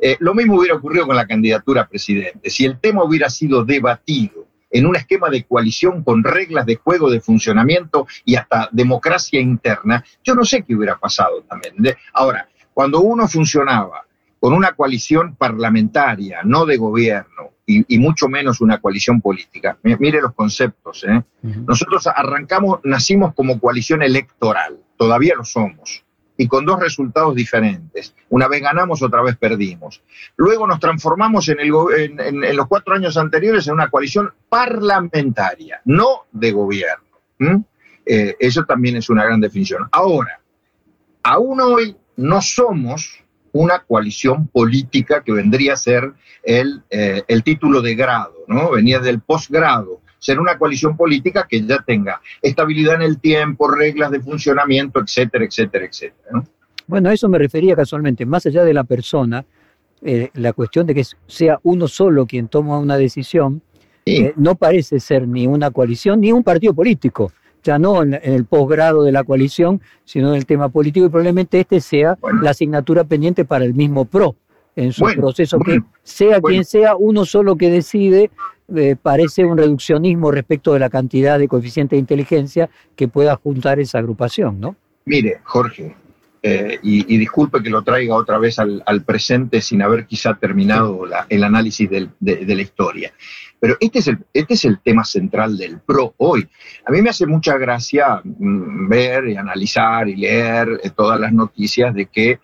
Eh, 0.00 0.16
lo 0.20 0.34
mismo 0.34 0.58
hubiera 0.58 0.76
ocurrido 0.76 1.06
con 1.06 1.16
la 1.16 1.26
candidatura 1.26 1.82
a 1.82 1.88
presidente. 1.88 2.50
Si 2.50 2.64
el 2.64 2.78
tema 2.78 3.02
hubiera 3.02 3.28
sido 3.30 3.64
debatido 3.64 4.46
en 4.70 4.86
un 4.86 4.96
esquema 4.96 5.30
de 5.30 5.44
coalición 5.44 6.02
con 6.02 6.22
reglas 6.24 6.66
de 6.66 6.76
juego, 6.76 7.10
de 7.10 7.20
funcionamiento 7.20 8.06
y 8.24 8.36
hasta 8.36 8.68
democracia 8.72 9.40
interna, 9.40 10.04
yo 10.22 10.34
no 10.34 10.44
sé 10.44 10.62
qué 10.62 10.74
hubiera 10.74 10.98
pasado 10.98 11.42
también. 11.42 11.74
Ahora, 12.12 12.48
cuando 12.72 13.00
uno 13.00 13.28
funcionaba 13.28 14.04
con 14.40 14.52
una 14.52 14.72
coalición 14.72 15.36
parlamentaria, 15.36 16.40
no 16.44 16.66
de 16.66 16.76
gobierno, 16.76 17.54
y, 17.66 17.98
mucho 17.98 18.28
menos 18.28 18.60
una 18.60 18.78
coalición 18.78 19.22
política. 19.22 19.78
Mire 19.82 20.20
los 20.20 20.34
conceptos. 20.34 21.02
¿eh? 21.08 21.22
Nosotros 21.42 22.06
arrancamos, 22.06 22.80
nacimos 22.84 23.32
como 23.32 23.58
coalición 23.58 24.02
electoral, 24.02 24.78
todavía 24.98 25.34
lo 25.34 25.44
somos 25.44 26.03
y 26.36 26.48
con 26.48 26.64
dos 26.64 26.80
resultados 26.80 27.34
diferentes. 27.34 28.14
Una 28.30 28.48
vez 28.48 28.62
ganamos, 28.62 29.02
otra 29.02 29.22
vez 29.22 29.36
perdimos. 29.36 30.02
Luego 30.36 30.66
nos 30.66 30.80
transformamos 30.80 31.48
en, 31.48 32.56
los 32.56 32.66
cuatro 32.66 32.94
años 32.94 33.16
anteriores 33.16 33.66
en 33.68 33.74
una 33.74 33.88
coalición 33.88 34.32
parlamentaria, 34.48 35.80
no 35.84 36.24
de 36.32 36.52
gobierno. 36.52 37.04
Eh, 38.06 38.36
eso 38.38 38.64
también 38.64 38.96
es 38.96 39.08
una 39.08 39.24
gran 39.24 39.40
definición. 39.40 39.88
Ahora, 39.92 40.40
aún 41.22 41.60
hoy 41.60 41.96
no 42.16 42.42
somos 42.42 43.20
una 43.52 43.78
coalición 43.80 44.48
política 44.48 45.22
que 45.22 45.32
vendría 45.32 45.74
a 45.74 45.76
ser 45.76 46.12
el, 46.42 46.82
eh, 46.90 47.22
el 47.28 47.44
título 47.44 47.80
de 47.80 47.94
grado, 47.94 48.34
¿no? 48.48 48.72
Venía 48.72 48.98
del 48.98 49.20
posgrado 49.20 50.00
ser 50.24 50.40
una 50.40 50.56
coalición 50.56 50.96
política 50.96 51.46
que 51.46 51.60
ya 51.60 51.84
tenga 51.86 52.18
estabilidad 52.40 52.94
en 52.94 53.02
el 53.02 53.18
tiempo, 53.18 53.70
reglas 53.70 54.10
de 54.10 54.20
funcionamiento, 54.20 55.00
etcétera, 55.00 55.44
etcétera, 55.44 55.84
etcétera. 55.84 56.42
Bueno, 56.86 57.10
a 57.10 57.12
eso 57.12 57.28
me 57.28 57.36
refería 57.36 57.76
casualmente, 57.76 58.24
más 58.24 58.46
allá 58.46 58.64
de 58.64 58.72
la 58.72 58.84
persona, 58.84 59.44
eh, 60.00 60.30
la 60.32 60.54
cuestión 60.54 60.86
de 60.86 60.94
que 60.94 61.04
sea 61.26 61.60
uno 61.62 61.88
solo 61.88 62.24
quien 62.24 62.48
toma 62.48 62.78
una 62.78 62.96
decisión, 62.96 63.60
eh, 64.06 64.32
no 64.36 64.54
parece 64.54 64.98
ser 64.98 65.28
ni 65.28 65.46
una 65.46 65.70
coalición 65.70 66.22
ni 66.22 66.32
un 66.32 66.42
partido 66.42 66.72
político, 66.72 67.30
ya 67.62 67.78
no 67.78 68.02
en, 68.02 68.18
el 68.22 68.46
posgrado 68.46 69.02
de 69.02 69.12
la 69.12 69.24
coalición, 69.24 69.82
sino 70.06 70.30
en 70.30 70.36
el 70.36 70.46
tema 70.46 70.70
político, 70.70 71.04
y 71.04 71.10
probablemente 71.10 71.60
este 71.60 71.80
sea 71.82 72.16
la 72.40 72.50
asignatura 72.50 73.04
pendiente 73.04 73.44
para 73.44 73.66
el 73.66 73.74
mismo 73.74 74.06
PRO 74.06 74.36
en 74.76 74.92
su 74.92 75.04
proceso, 75.04 75.58
que 75.58 75.80
sea 76.02 76.40
quien 76.40 76.64
sea, 76.64 76.96
uno 76.96 77.24
solo 77.24 77.56
que 77.56 77.70
decide 77.70 78.30
eh, 78.74 78.96
parece 79.00 79.44
un 79.44 79.58
reduccionismo 79.58 80.30
respecto 80.30 80.72
de 80.72 80.80
la 80.80 80.88
cantidad 80.88 81.38
de 81.38 81.48
coeficiente 81.48 81.96
de 81.96 82.00
inteligencia 82.00 82.70
que 82.96 83.08
pueda 83.08 83.36
juntar 83.36 83.78
esa 83.78 83.98
agrupación, 83.98 84.58
¿no? 84.58 84.74
Mire, 85.04 85.40
Jorge, 85.44 85.94
eh, 86.46 86.78
y, 86.82 87.16
disculpe 87.16 87.62
que 87.62 87.70
lo 87.70 87.80
traiga 87.80 88.14
otra 88.14 88.36
vez 88.36 88.58
al, 88.58 89.02
presente 89.06 89.62
sin 89.62 89.80
haber 89.80 90.06
quizá 90.06 90.34
terminado 90.34 91.06
el 91.30 91.42
análisis 91.42 91.88
de, 91.88 92.08
la 92.20 92.62
historia. 92.62 93.14
Pero 93.64 93.78
este 93.80 94.00
es, 94.00 94.08
el, 94.08 94.18
este 94.34 94.52
es 94.52 94.66
el 94.66 94.78
tema 94.80 95.06
central 95.06 95.56
del 95.56 95.80
PRO 95.80 96.12
hoy. 96.18 96.46
A 96.86 96.90
mí 96.90 97.00
me 97.00 97.08
hace 97.08 97.24
mucha 97.24 97.56
gracia 97.56 98.20
mm, 98.22 98.90
ver 98.90 99.26
y 99.26 99.38
analizar 99.38 100.06
y 100.06 100.16
leer 100.16 100.68
eh, 100.82 100.90
todas 100.90 101.18
las 101.18 101.32
noticias 101.32 101.94
de 101.94 102.04
que 102.04 102.40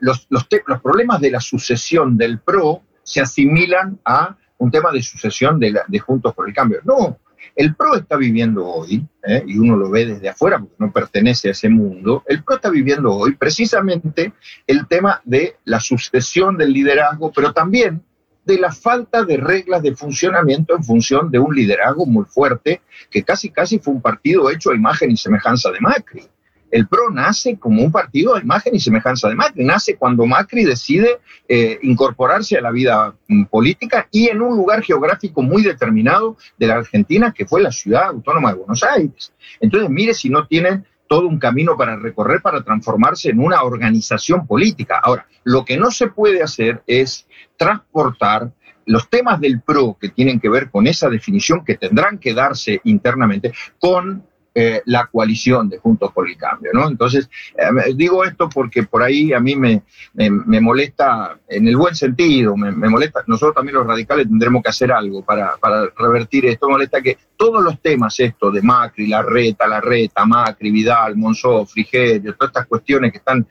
los, 0.00 0.26
los, 0.30 0.48
los 0.66 0.82
problemas 0.82 1.20
de 1.20 1.30
la 1.30 1.38
sucesión 1.38 2.18
del 2.18 2.40
PRO 2.40 2.82
se 3.04 3.20
asimilan 3.20 4.00
a 4.04 4.36
un 4.56 4.72
tema 4.72 4.90
de 4.90 5.00
sucesión 5.00 5.60
de, 5.60 5.98
Juntos 6.00 6.34
por 6.34 6.48
el 6.48 6.54
Cambio. 6.54 6.80
No, 6.82 7.18
el 7.54 7.76
PRO 7.76 7.94
está 7.94 8.16
viviendo 8.16 8.66
hoy, 8.66 9.06
¿eh? 9.22 9.44
y 9.46 9.58
uno 9.58 9.76
lo 9.76 9.88
ve 9.90 10.06
desde 10.06 10.28
afuera 10.28 10.58
porque 10.58 10.74
no 10.80 10.90
pertenece 10.90 11.46
a 11.46 11.52
ese 11.52 11.68
mundo, 11.68 12.24
el 12.26 12.42
PRO 12.42 12.56
está 12.56 12.70
viviendo 12.70 13.12
hoy 13.12 13.36
precisamente 13.36 14.32
el 14.66 14.88
tema 14.88 15.22
de 15.24 15.54
la 15.66 15.78
sucesión 15.78 16.56
del 16.56 16.72
liderazgo, 16.72 17.30
pero 17.30 17.52
también 17.52 18.02
de 18.48 18.58
la 18.58 18.72
falta 18.72 19.24
de 19.24 19.36
reglas 19.36 19.82
de 19.82 19.94
funcionamiento 19.94 20.74
en 20.74 20.82
función 20.82 21.30
de 21.30 21.38
un 21.38 21.54
liderazgo 21.54 22.06
muy 22.06 22.24
fuerte, 22.24 22.80
que 23.10 23.22
casi 23.22 23.50
casi 23.50 23.78
fue 23.78 23.92
un 23.92 24.00
partido 24.00 24.50
hecho 24.50 24.70
a 24.70 24.74
imagen 24.74 25.10
y 25.10 25.18
semejanza 25.18 25.70
de 25.70 25.80
Macri. 25.80 26.22
El 26.70 26.88
PRO 26.88 27.10
nace 27.10 27.58
como 27.58 27.82
un 27.82 27.92
partido 27.92 28.34
de 28.34 28.40
imagen 28.40 28.74
y 28.74 28.80
semejanza 28.80 29.28
de 29.28 29.34
Macri, 29.34 29.64
nace 29.64 29.96
cuando 29.96 30.24
Macri 30.24 30.64
decide 30.64 31.18
eh, 31.46 31.78
incorporarse 31.82 32.56
a 32.56 32.62
la 32.62 32.70
vida 32.70 33.14
mm, 33.28 33.44
política 33.44 34.08
y 34.10 34.28
en 34.28 34.40
un 34.40 34.56
lugar 34.56 34.82
geográfico 34.82 35.42
muy 35.42 35.62
determinado 35.62 36.38
de 36.56 36.68
la 36.68 36.76
Argentina, 36.76 37.34
que 37.36 37.44
fue 37.44 37.60
la 37.60 37.70
ciudad 37.70 38.04
autónoma 38.04 38.52
de 38.52 38.60
Buenos 38.60 38.82
Aires. 38.82 39.30
Entonces, 39.60 39.90
mire 39.90 40.14
si 40.14 40.30
no 40.30 40.46
tienen 40.46 40.86
todo 41.08 41.26
un 41.26 41.38
camino 41.38 41.76
para 41.76 41.96
recorrer 41.96 42.42
para 42.42 42.62
transformarse 42.62 43.30
en 43.30 43.40
una 43.40 43.62
organización 43.62 44.46
política. 44.46 45.00
Ahora, 45.02 45.26
lo 45.44 45.64
que 45.64 45.76
no 45.76 45.90
se 45.90 46.08
puede 46.08 46.42
hacer 46.42 46.82
es 46.86 47.26
transportar 47.56 48.52
los 48.84 49.10
temas 49.10 49.40
del 49.40 49.60
PRO 49.60 49.96
que 50.00 50.08
tienen 50.08 50.40
que 50.40 50.48
ver 50.48 50.70
con 50.70 50.86
esa 50.86 51.10
definición 51.10 51.64
que 51.64 51.76
tendrán 51.76 52.18
que 52.18 52.32
darse 52.32 52.80
internamente 52.84 53.52
con 53.78 54.24
eh, 54.60 54.82
la 54.86 55.06
coalición 55.06 55.68
de 55.68 55.78
Juntos 55.78 56.10
por 56.12 56.28
el 56.28 56.36
Cambio, 56.36 56.72
¿no? 56.74 56.88
Entonces, 56.88 57.30
eh, 57.56 57.94
digo 57.94 58.24
esto 58.24 58.48
porque 58.48 58.82
por 58.82 59.04
ahí 59.04 59.32
a 59.32 59.38
mí 59.38 59.54
me, 59.54 59.82
me, 60.14 60.60
molesta, 60.60 61.38
en 61.48 61.68
el 61.68 61.76
buen 61.76 61.94
sentido, 61.94 62.56
me, 62.56 62.72
molesta, 62.72 63.22
nosotros 63.28 63.54
también 63.54 63.76
los 63.76 63.86
radicales 63.86 64.26
tendremos 64.26 64.60
que 64.64 64.70
hacer 64.70 64.90
algo 64.90 65.24
para, 65.24 65.56
para 65.58 65.84
revertir 65.96 66.46
esto, 66.46 66.68
molesta 66.68 67.00
que 67.00 67.18
todos 67.36 67.62
los 67.62 67.80
temas, 67.80 68.18
esto 68.18 68.50
de 68.50 68.60
Macri, 68.60 69.06
la 69.06 69.22
reta, 69.22 69.68
la 69.68 69.80
reta, 69.80 70.24
Macri, 70.24 70.72
Vidal, 70.72 71.16
Monzó, 71.16 71.64
Frigerio, 71.64 72.34
todas 72.34 72.50
estas 72.50 72.66
cuestiones 72.66 73.12
que 73.12 73.18
están, 73.18 73.46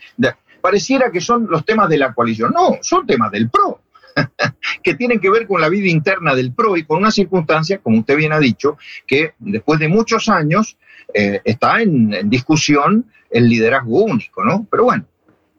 pareciera 0.60 1.10
que 1.10 1.22
son 1.22 1.48
los 1.50 1.63
temas 1.63 1.88
de 1.88 2.00
la 2.00 2.13
coalición, 2.13 2.52
no, 2.52 2.80
son 2.82 3.08
temas 3.08 3.32
del 3.32 3.50
PRO, 3.50 3.80
que 4.84 4.95
tienen 4.95 5.19
que 5.19 5.30
ver 5.30 5.47
con 5.47 5.62
la 5.62 5.69
vida 5.69 5.88
interna 5.88 6.36
del 6.36 6.53
PRO 6.53 6.77
y 6.77 6.84
con 6.84 6.99
una 6.99 7.12
circunstancia, 7.12 7.80
como 7.80 7.99
usted 7.99 8.15
bien 8.15 8.34
ha 8.34 8.39
dicho, 8.39 8.77
que 9.06 9.34
después 9.39 9.80
de 9.80 9.88
muchos 9.88 10.30
años 10.30 10.77
eh, 11.13 11.41
está 11.43 11.82
en, 11.82 12.30
discusión 12.30 13.06
el 13.30 13.49
liderazgo 13.49 14.03
único, 14.03 14.43
¿no? 14.43 14.67
Pero 14.69 14.86
bueno. 14.86 15.06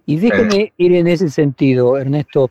Y 0.07 0.16
déjeme 0.16 0.57
eh, 0.57 0.73
ir 0.79 0.94
en 0.94 1.07
ese 1.07 1.29
sentido, 1.29 1.99
Ernesto. 1.99 2.51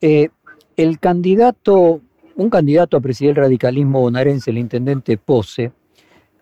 Eh, 0.00 0.28
el 0.76 0.98
candidato, 0.98 2.00
un 2.34 2.50
candidato 2.50 2.96
a 2.96 3.00
presidir 3.00 3.30
el 3.30 3.36
radicalismo 3.36 4.00
bonaerense, 4.00 4.50
el 4.50 4.58
intendente 4.58 5.16
Pose, 5.16 5.72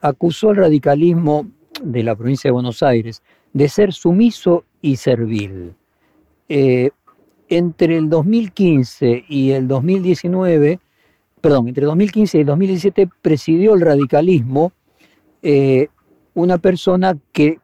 acusó 0.01 0.51
al 0.51 0.57
radicalismo 0.57 1.47
de 1.83 2.03
la 2.03 2.17
provincia 2.17 2.49
de 2.49 2.53
Buenos 2.53 2.83
Aires 2.83 3.23
de 3.53 3.69
ser 3.69 3.93
sumiso 3.93 4.65
y 4.81 4.97
servil. 4.97 5.75
Entre 7.57 7.97
el 7.97 8.09
2015 8.09 9.25
y 9.29 9.51
el 9.51 9.69
2019, 9.69 10.81
perdón, 11.41 11.69
entre 11.69 11.85
2015 11.85 12.39
y 12.39 12.41
el 12.41 12.47
2017 12.47 13.09
presidió 13.23 13.75
el 13.75 13.81
radicalismo 13.81 14.73
una 16.35 16.59
persona 16.59 17.17
que 17.33 17.59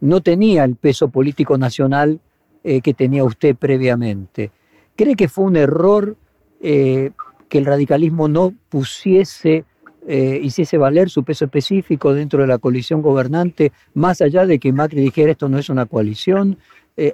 no 0.00 0.20
tenía 0.20 0.64
el 0.64 0.76
peso 0.76 1.08
político 1.08 1.58
nacional 1.58 2.20
eh, 2.64 2.80
que 2.80 2.94
tenía 2.94 3.24
usted 3.24 3.56
previamente. 3.56 4.50
¿Cree 4.96 5.16
que 5.16 5.28
fue 5.28 5.44
un 5.44 5.56
error 5.56 6.16
eh, 6.60 7.10
que 7.48 7.58
el 7.58 7.66
radicalismo 7.66 8.28
no 8.28 8.54
pusiese, 8.68 9.64
eh, 10.06 10.40
hiciese 10.42 10.78
valer 10.78 11.10
su 11.10 11.24
peso 11.24 11.46
específico 11.46 12.14
dentro 12.14 12.40
de 12.40 12.46
la 12.46 12.58
coalición 12.58 13.02
gobernante, 13.02 13.72
más 13.94 14.20
allá 14.20 14.46
de 14.46 14.58
que 14.58 14.72
Macri 14.72 15.00
dijera 15.00 15.32
esto 15.32 15.48
no 15.48 15.58
es 15.58 15.68
una 15.68 15.86
coalición? 15.86 16.58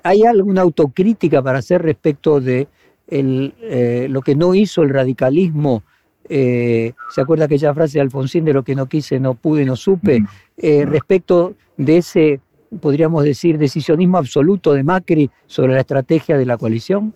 ¿Hay 0.03 0.25
alguna 0.25 0.63
autocrítica 0.63 1.43
para 1.43 1.59
hacer 1.59 1.83
respecto 1.83 2.41
de 2.41 2.67
lo 3.09 4.23
que 4.23 4.35
no 4.35 4.55
hizo 4.55 4.83
el 4.83 4.91
radicalismo? 4.91 5.85
¿Se 6.29 6.95
acuerda 7.17 7.45
aquella 7.45 7.73
frase 7.73 7.99
de 7.99 8.03
Alfonsín 8.03 8.45
de 8.45 8.53
lo 8.53 8.65
que 8.65 8.75
no 8.75 8.87
quise, 8.87 9.21
no 9.21 9.35
pude, 9.35 9.65
no 9.65 9.77
supe? 9.77 10.21
Mm. 10.21 10.27
Eh, 10.59 10.87
respecto 10.87 11.55
de 11.77 11.99
ese, 11.99 12.41
podríamos 12.81 13.25
decir, 13.25 13.59
decisionismo 13.59 14.19
absoluto 14.19 14.73
de 14.73 14.83
Macri 14.83 15.31
sobre 15.47 15.75
la 15.75 15.81
estrategia 15.81 16.39
de 16.39 16.47
la 16.47 16.57
coalición? 16.57 17.15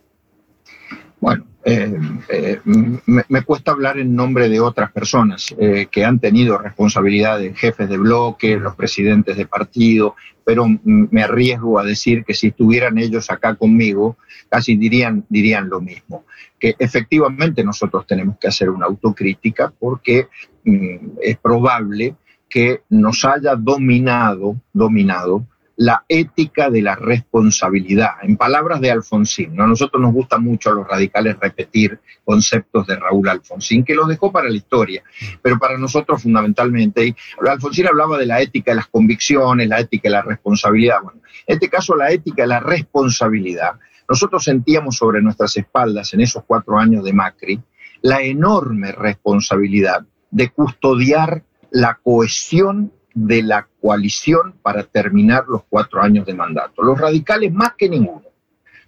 Bueno, 1.20 1.46
eh, 1.64 1.98
eh, 2.30 2.60
me, 2.64 3.42
cuesta 3.42 3.72
hablar 3.72 3.98
en 3.98 4.16
nombre 4.16 4.48
de 4.48 4.60
otras 4.60 4.90
personas 4.90 5.54
que 5.90 6.04
han 6.04 6.18
tenido 6.18 6.56
responsabilidades, 6.56 7.58
jefes 7.58 7.88
de 7.88 7.98
bloque, 7.98 8.56
los 8.56 8.74
presidentes 8.74 9.36
de 9.36 9.46
partido, 9.46 10.16
pero 10.44 10.66
me 10.84 11.22
arriesgo 11.22 11.78
a 11.78 11.84
decir 11.84 12.24
que 12.24 12.34
si 12.34 12.48
estuvieran 12.48 12.98
ellos 12.98 13.30
acá 13.30 13.54
conmigo, 13.54 14.16
casi 14.48 14.76
dirían, 14.76 15.24
dirían 15.28 15.68
lo 15.68 15.80
mismo, 15.80 16.24
que 16.58 16.74
efectivamente 16.78 17.62
nosotros 17.62 18.06
tenemos 18.06 18.36
que 18.38 18.48
hacer 18.48 18.70
una 18.70 18.86
autocrítica 18.86 19.72
porque 19.78 20.28
mm, 20.64 21.18
es 21.22 21.36
probable 21.38 22.16
que 22.48 22.82
nos 22.88 23.24
haya 23.24 23.54
dominado, 23.54 24.56
dominado 24.72 25.46
la 25.80 26.04
ética 26.10 26.68
de 26.68 26.82
la 26.82 26.94
responsabilidad. 26.94 28.10
En 28.20 28.36
palabras 28.36 28.82
de 28.82 28.90
Alfonsín, 28.90 29.56
¿no? 29.56 29.64
a 29.64 29.66
nosotros 29.66 30.02
nos 30.02 30.12
gusta 30.12 30.36
mucho 30.36 30.68
a 30.68 30.74
los 30.74 30.86
radicales 30.86 31.38
repetir 31.40 31.98
conceptos 32.22 32.86
de 32.86 32.96
Raúl 32.96 33.26
Alfonsín, 33.30 33.82
que 33.82 33.94
los 33.94 34.06
dejó 34.06 34.30
para 34.30 34.50
la 34.50 34.56
historia, 34.56 35.02
pero 35.40 35.58
para 35.58 35.78
nosotros 35.78 36.22
fundamentalmente. 36.22 37.16
Alfonsín 37.48 37.86
hablaba 37.86 38.18
de 38.18 38.26
la 38.26 38.42
ética 38.42 38.72
de 38.72 38.76
las 38.76 38.88
convicciones, 38.88 39.68
la 39.68 39.80
ética 39.80 40.10
de 40.10 40.16
la 40.16 40.22
responsabilidad. 40.22 40.96
Bueno, 41.02 41.22
en 41.46 41.54
este 41.54 41.70
caso, 41.70 41.96
la 41.96 42.10
ética 42.10 42.42
de 42.42 42.48
la 42.48 42.60
responsabilidad. 42.60 43.72
Nosotros 44.06 44.44
sentíamos 44.44 44.98
sobre 44.98 45.22
nuestras 45.22 45.56
espaldas 45.56 46.12
en 46.12 46.20
esos 46.20 46.44
cuatro 46.46 46.78
años 46.78 47.02
de 47.04 47.14
Macri 47.14 47.58
la 48.02 48.20
enorme 48.20 48.92
responsabilidad 48.92 50.04
de 50.30 50.50
custodiar 50.50 51.42
la 51.70 51.98
cohesión 52.02 52.92
de 53.14 53.42
la 53.42 53.66
coalición 53.80 54.54
para 54.62 54.84
terminar 54.84 55.44
los 55.48 55.62
cuatro 55.68 56.00
años 56.02 56.26
de 56.26 56.34
mandato. 56.34 56.82
Los 56.82 56.98
radicales 57.00 57.52
más 57.52 57.74
que 57.76 57.88
ninguno, 57.88 58.24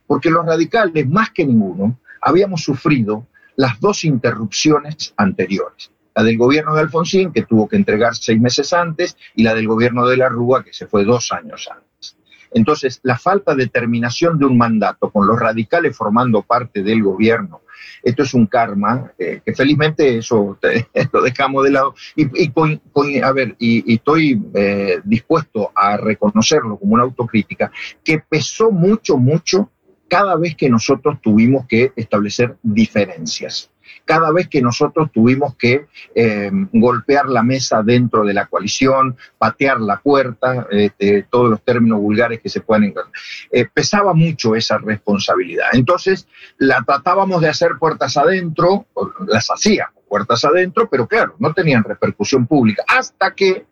porque 0.07 0.31
los 0.31 0.47
radicales 0.47 1.09
más 1.09 1.31
que 1.31 1.45
ninguno 1.45 1.99
habíamos 2.21 2.63
sufrido 2.63 3.27
las 3.57 3.81
dos 3.81 4.05
interrupciones 4.05 5.13
anteriores. 5.17 5.91
La 6.15 6.23
del 6.23 6.37
gobierno 6.37 6.75
de 6.75 6.83
Alfonsín, 6.83 7.33
que 7.33 7.43
tuvo 7.43 7.69
que 7.69 7.77
entregar 7.77 8.15
seis 8.15 8.41
meses 8.41 8.73
antes, 8.73 9.17
y 9.35 9.43
la 9.43 9.55
del 9.55 9.67
gobierno 9.67 10.07
de 10.07 10.19
la 10.19 10.29
Rúa, 10.29 10.63
que 10.63 10.73
se 10.73 10.87
fue 10.87 11.05
dos 11.05 11.33
años 11.33 11.69
antes. 11.71 12.17
Entonces, 12.55 13.01
la 13.03 13.19
falta 13.19 13.55
de 13.55 13.67
terminación 13.69 14.39
de 14.39 14.45
un 14.45 14.59
mandato, 14.59 15.11
con 15.11 15.27
los 15.27 15.39
radicales 15.39 15.97
formando 15.97 16.43
parte 16.43 16.83
del 16.83 17.03
gobierno 17.03 17.63
esto 18.03 18.23
es 18.23 18.35
un 18.35 18.47
karma, 18.47 19.13
eh, 19.19 19.41
que 19.45 19.55
felizmente 19.55 20.19
eso 20.19 20.59
lo 21.13 21.23
dejamos 21.23 21.65
de 21.65 21.71
lado. 21.71 21.95
Y, 22.17 23.21
a 23.21 23.33
ver, 23.33 23.57
y, 23.59 23.95
estoy 23.95 24.41
eh, 24.55 25.01
dispuesto 25.05 25.73
a 25.75 25.97
reconocerlo 25.97 26.79
como 26.79 26.95
una 26.95 27.05
autocrítica, 27.05 27.71
que 28.05 28.19
pesó 28.19 28.71
mucho, 28.71 29.17
mucho 29.17 29.71
cada 30.09 30.37
vez 30.37 30.55
que 30.55 30.69
nosotros 30.69 31.21
tuvimos 31.23 31.67
que 31.67 31.93
establecer 31.97 32.57
diferencias 32.63 33.72
cada 34.05 34.33
vez 34.33 34.49
que 34.49 34.61
nosotros 34.61 35.11
tuvimos 35.13 35.55
que 35.57 35.87
eh, 36.15 36.51
golpear 36.73 37.27
la 37.27 37.43
mesa 37.43 37.83
dentro 37.83 38.25
de 38.25 38.35
la 38.35 38.47
coalición, 38.47 39.17
patear 39.39 39.81
la 39.81 40.01
puerta, 40.01 40.67
este, 40.71 41.27
todos 41.31 41.51
los 41.51 41.63
términos 41.63 42.01
vulgares 42.01 42.41
que 42.41 42.49
se 42.49 42.61
pueden 42.61 42.85
encontrar. 42.85 43.13
Eh, 43.51 43.67
pesaba 43.73 44.15
mucho 44.15 44.55
esa 44.55 44.79
responsabilidad. 44.79 45.69
Entonces, 45.73 46.27
la 46.59 46.83
tratábamos 46.87 47.41
de 47.41 47.49
hacer 47.49 47.73
puertas 47.79 48.17
adentro, 48.17 48.87
las 49.27 49.49
hacíamos 49.51 50.03
puertas 50.09 50.45
adentro, 50.45 50.89
pero 50.91 51.07
claro, 51.07 51.35
no 51.39 51.55
tenían 51.55 51.83
repercusión 51.85 52.47
pública, 52.47 52.85
hasta 52.87 53.35
que 53.35 53.65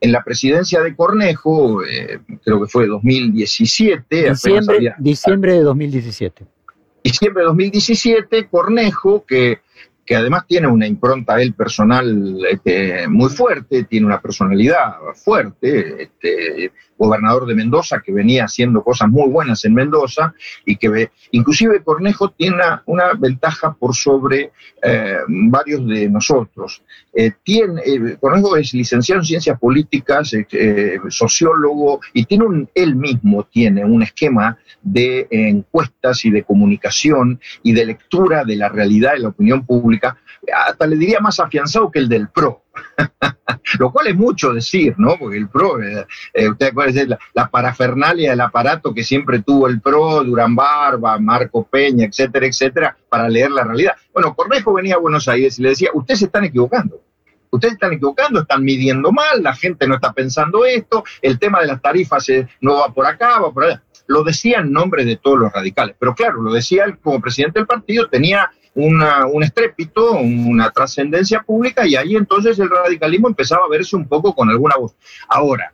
en 0.00 0.12
la 0.12 0.22
presidencia 0.22 0.80
de 0.80 0.94
Cornejo, 0.94 1.82
eh, 1.84 2.20
creo 2.44 2.60
que 2.60 2.68
fue 2.68 2.86
2017. 2.86 4.30
Diciembre, 4.30 4.94
diciembre 4.98 5.52
de 5.54 5.62
2017 5.62 6.46
diciembre 7.02 7.42
de 7.42 7.46
2017, 7.48 8.48
Cornejo, 8.48 9.24
que, 9.26 9.60
que 10.04 10.16
además 10.16 10.44
tiene 10.46 10.66
una 10.66 10.86
impronta 10.86 11.40
él 11.40 11.54
personal 11.54 12.38
este, 12.50 13.06
muy 13.08 13.30
fuerte, 13.30 13.84
tiene 13.84 14.06
una 14.06 14.20
personalidad 14.20 14.94
fuerte, 15.14 16.02
este, 16.02 16.72
gobernador 17.02 17.46
de 17.46 17.54
Mendoza, 17.54 18.00
que 18.00 18.12
venía 18.12 18.44
haciendo 18.44 18.82
cosas 18.82 19.08
muy 19.08 19.28
buenas 19.28 19.64
en 19.64 19.74
Mendoza 19.74 20.34
y 20.64 20.76
que 20.76 21.10
inclusive 21.32 21.82
Cornejo 21.82 22.30
tiene 22.30 22.56
una, 22.86 23.12
ventaja 23.18 23.74
por 23.78 23.94
sobre 23.94 24.52
eh, 24.82 25.18
varios 25.28 25.86
de 25.86 26.08
nosotros. 26.08 26.82
Eh, 27.12 27.32
eh, 27.44 28.16
Cornejo 28.20 28.56
es 28.56 28.72
licenciado 28.74 29.20
en 29.20 29.26
ciencias 29.26 29.58
políticas, 29.58 30.32
sociólogo 31.08 32.00
y 32.12 32.24
tiene 32.24 32.44
un, 32.44 32.70
él 32.74 32.94
mismo 32.94 33.44
tiene 33.44 33.84
un 33.84 34.02
esquema 34.02 34.58
de 34.82 35.26
encuestas 35.30 36.24
y 36.24 36.30
de 36.30 36.44
comunicación 36.44 37.40
y 37.62 37.72
de 37.72 37.86
lectura 37.86 38.44
de 38.44 38.56
la 38.56 38.68
realidad 38.68 39.12
de 39.14 39.20
la 39.20 39.28
opinión 39.28 39.66
pública, 39.66 39.91
hasta 40.54 40.86
le 40.86 40.96
diría 40.96 41.20
más 41.20 41.38
afianzado 41.40 41.90
que 41.90 41.98
el 41.98 42.08
del 42.08 42.28
PRO. 42.28 42.62
Lo 43.78 43.92
cual 43.92 44.08
es 44.08 44.16
mucho 44.16 44.52
decir, 44.52 44.94
¿no? 44.98 45.16
Porque 45.18 45.36
el 45.36 45.48
PRO, 45.48 45.82
eh, 45.82 46.06
eh 46.32 46.48
usted 46.48 46.68
acuerda 46.68 47.04
la, 47.06 47.18
la, 47.34 47.48
parafernalia 47.48 48.30
del 48.30 48.40
aparato 48.40 48.92
que 48.94 49.04
siempre 49.04 49.42
tuvo 49.42 49.68
el 49.68 49.80
PRO, 49.80 50.24
Durán 50.24 50.54
Barba, 50.54 51.18
Marco 51.18 51.64
Peña, 51.64 52.06
etcétera, 52.06 52.46
etcétera, 52.46 52.96
para 53.08 53.28
leer 53.28 53.50
la 53.50 53.64
realidad. 53.64 53.92
Bueno, 54.12 54.34
Cornejo 54.34 54.72
venía 54.72 54.96
a 54.96 54.98
Buenos 54.98 55.28
Aires 55.28 55.58
y 55.58 55.62
le 55.62 55.70
decía, 55.70 55.90
ustedes 55.94 56.20
se 56.20 56.26
están 56.26 56.44
equivocando. 56.44 57.00
ustedes 57.50 57.74
están 57.74 57.92
equivocando, 57.92 58.40
están 58.40 58.64
midiendo 58.64 59.12
mal, 59.12 59.42
la 59.42 59.54
gente 59.54 59.86
no 59.86 59.96
está 59.96 60.12
pensando 60.12 60.64
esto, 60.64 61.04
el 61.20 61.38
tema 61.38 61.60
de 61.60 61.66
las 61.66 61.82
tarifas 61.82 62.26
no 62.60 62.76
va 62.76 62.92
por 62.92 63.06
acá, 63.06 63.38
va 63.40 63.52
por 63.52 63.64
allá. 63.64 63.82
Lo 64.06 64.24
decía 64.24 64.60
en 64.60 64.72
nombre 64.72 65.04
de 65.04 65.16
todos 65.16 65.38
los 65.38 65.52
radicales, 65.52 65.94
pero 65.98 66.14
claro, 66.14 66.40
lo 66.40 66.52
decía 66.52 66.84
él 66.84 66.98
como 66.98 67.20
presidente 67.20 67.60
del 67.60 67.66
partido, 67.66 68.08
tenía 68.08 68.50
un 68.74 69.42
estrépito, 69.42 70.12
una 70.12 70.70
trascendencia 70.70 71.42
pública 71.42 71.86
y 71.86 71.96
ahí 71.96 72.16
entonces 72.16 72.58
el 72.58 72.70
radicalismo 72.70 73.28
empezaba 73.28 73.66
a 73.66 73.68
verse 73.68 73.96
un 73.96 74.08
poco 74.08 74.34
con 74.34 74.48
alguna 74.48 74.76
voz. 74.76 74.94
Ahora, 75.28 75.72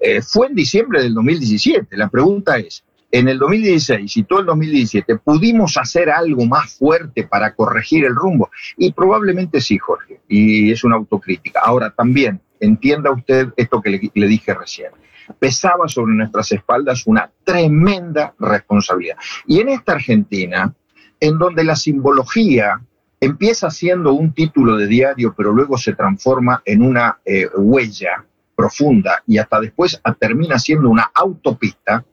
eh, 0.00 0.20
fue 0.20 0.48
en 0.48 0.54
diciembre 0.54 1.02
del 1.02 1.14
2017, 1.14 1.96
la 1.96 2.08
pregunta 2.08 2.58
es, 2.58 2.84
en 3.10 3.28
el 3.28 3.38
2016 3.38 4.16
y 4.16 4.22
todo 4.24 4.40
el 4.40 4.46
2017, 4.46 5.16
¿pudimos 5.16 5.76
hacer 5.78 6.10
algo 6.10 6.44
más 6.44 6.74
fuerte 6.74 7.24
para 7.24 7.54
corregir 7.54 8.04
el 8.04 8.14
rumbo? 8.14 8.50
Y 8.76 8.92
probablemente 8.92 9.60
sí, 9.60 9.78
Jorge, 9.78 10.20
y 10.28 10.70
es 10.70 10.84
una 10.84 10.96
autocrítica. 10.96 11.60
Ahora 11.64 11.90
también, 11.90 12.40
entienda 12.60 13.12
usted 13.12 13.48
esto 13.56 13.80
que 13.80 13.90
le, 13.90 14.10
le 14.12 14.26
dije 14.26 14.52
recién 14.52 14.90
pesaba 15.38 15.88
sobre 15.88 16.14
nuestras 16.14 16.52
espaldas 16.52 17.06
una 17.06 17.30
tremenda 17.44 18.34
responsabilidad. 18.38 19.16
Y 19.46 19.60
en 19.60 19.70
esta 19.70 19.92
Argentina, 19.92 20.72
en 21.20 21.38
donde 21.38 21.64
la 21.64 21.76
simbología 21.76 22.80
empieza 23.20 23.70
siendo 23.70 24.12
un 24.12 24.32
título 24.32 24.76
de 24.76 24.86
diario, 24.86 25.34
pero 25.36 25.52
luego 25.52 25.78
se 25.78 25.94
transforma 25.94 26.62
en 26.64 26.82
una 26.82 27.18
eh, 27.24 27.48
huella 27.56 28.24
profunda 28.54 29.22
y 29.26 29.38
hasta 29.38 29.60
después 29.60 30.00
termina 30.18 30.58
siendo 30.58 30.88
una 30.88 31.10
autopista, 31.14 32.04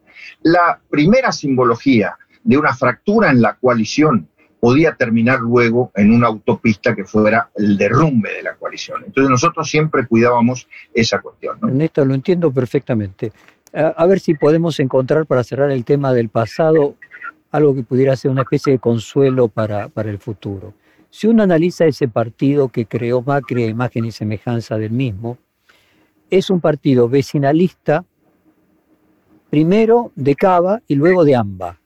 la 0.41 0.79
primera 0.89 1.31
simbología 1.31 2.17
de 2.43 2.57
una 2.57 2.75
fractura 2.75 3.31
en 3.31 3.41
la 3.41 3.55
coalición 3.55 4.27
podía 4.59 4.95
terminar 4.95 5.39
luego 5.39 5.91
en 5.95 6.13
una 6.13 6.27
autopista 6.27 6.95
que 6.95 7.03
fuera 7.03 7.49
el 7.55 7.77
derrumbe 7.77 8.33
de 8.33 8.43
la 8.43 8.55
coalición. 8.55 9.03
Entonces 9.05 9.29
nosotros 9.29 9.69
siempre 9.69 10.05
cuidábamos 10.07 10.67
esa 10.93 11.19
cuestión. 11.19 11.57
¿no? 11.61 12.05
Lo 12.05 12.13
entiendo 12.13 12.51
perfectamente. 12.51 13.31
a 13.73 14.05
ver 14.05 14.19
si 14.19 14.35
podemos 14.35 14.79
encontrar 14.79 15.25
para 15.25 15.43
cerrar 15.43 15.71
el 15.71 15.83
tema 15.83 16.13
del 16.13 16.29
pasado 16.29 16.95
algo 17.53 17.75
que 17.75 17.83
pudiera 17.83 18.15
ser 18.15 18.31
una 18.31 18.41
especie 18.41 18.73
de 18.73 18.79
consuelo 18.79 19.47
para, 19.47 19.87
para 19.87 20.09
el 20.09 20.17
futuro. 20.17 20.73
Si 21.11 21.27
uno 21.27 21.43
analiza 21.43 21.85
ese 21.85 22.07
partido 22.07 22.69
que 22.69 22.87
creó 22.87 23.21
Macri 23.21 23.63
a 23.63 23.67
imagen 23.67 24.05
y 24.05 24.11
semejanza 24.11 24.79
del 24.79 24.89
mismo, 24.89 25.37
es 26.31 26.49
un 26.49 26.59
partido 26.59 27.07
vecinalista, 27.07 28.03
primero 29.51 30.11
de 30.15 30.33
Cava 30.33 30.81
y 30.87 30.95
luego 30.95 31.23
de 31.23 31.35
AMBA, 31.35 31.79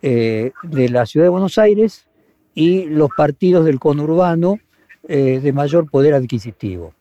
eh, 0.00 0.52
de 0.62 0.88
la 0.88 1.06
ciudad 1.06 1.26
de 1.26 1.30
Buenos 1.30 1.58
Aires 1.58 2.06
y 2.54 2.84
los 2.84 3.10
partidos 3.16 3.64
del 3.64 3.80
conurbano 3.80 4.60
eh, 5.08 5.40
de 5.42 5.52
mayor 5.52 5.90
poder 5.90 6.14
adquisitivo, 6.14 6.94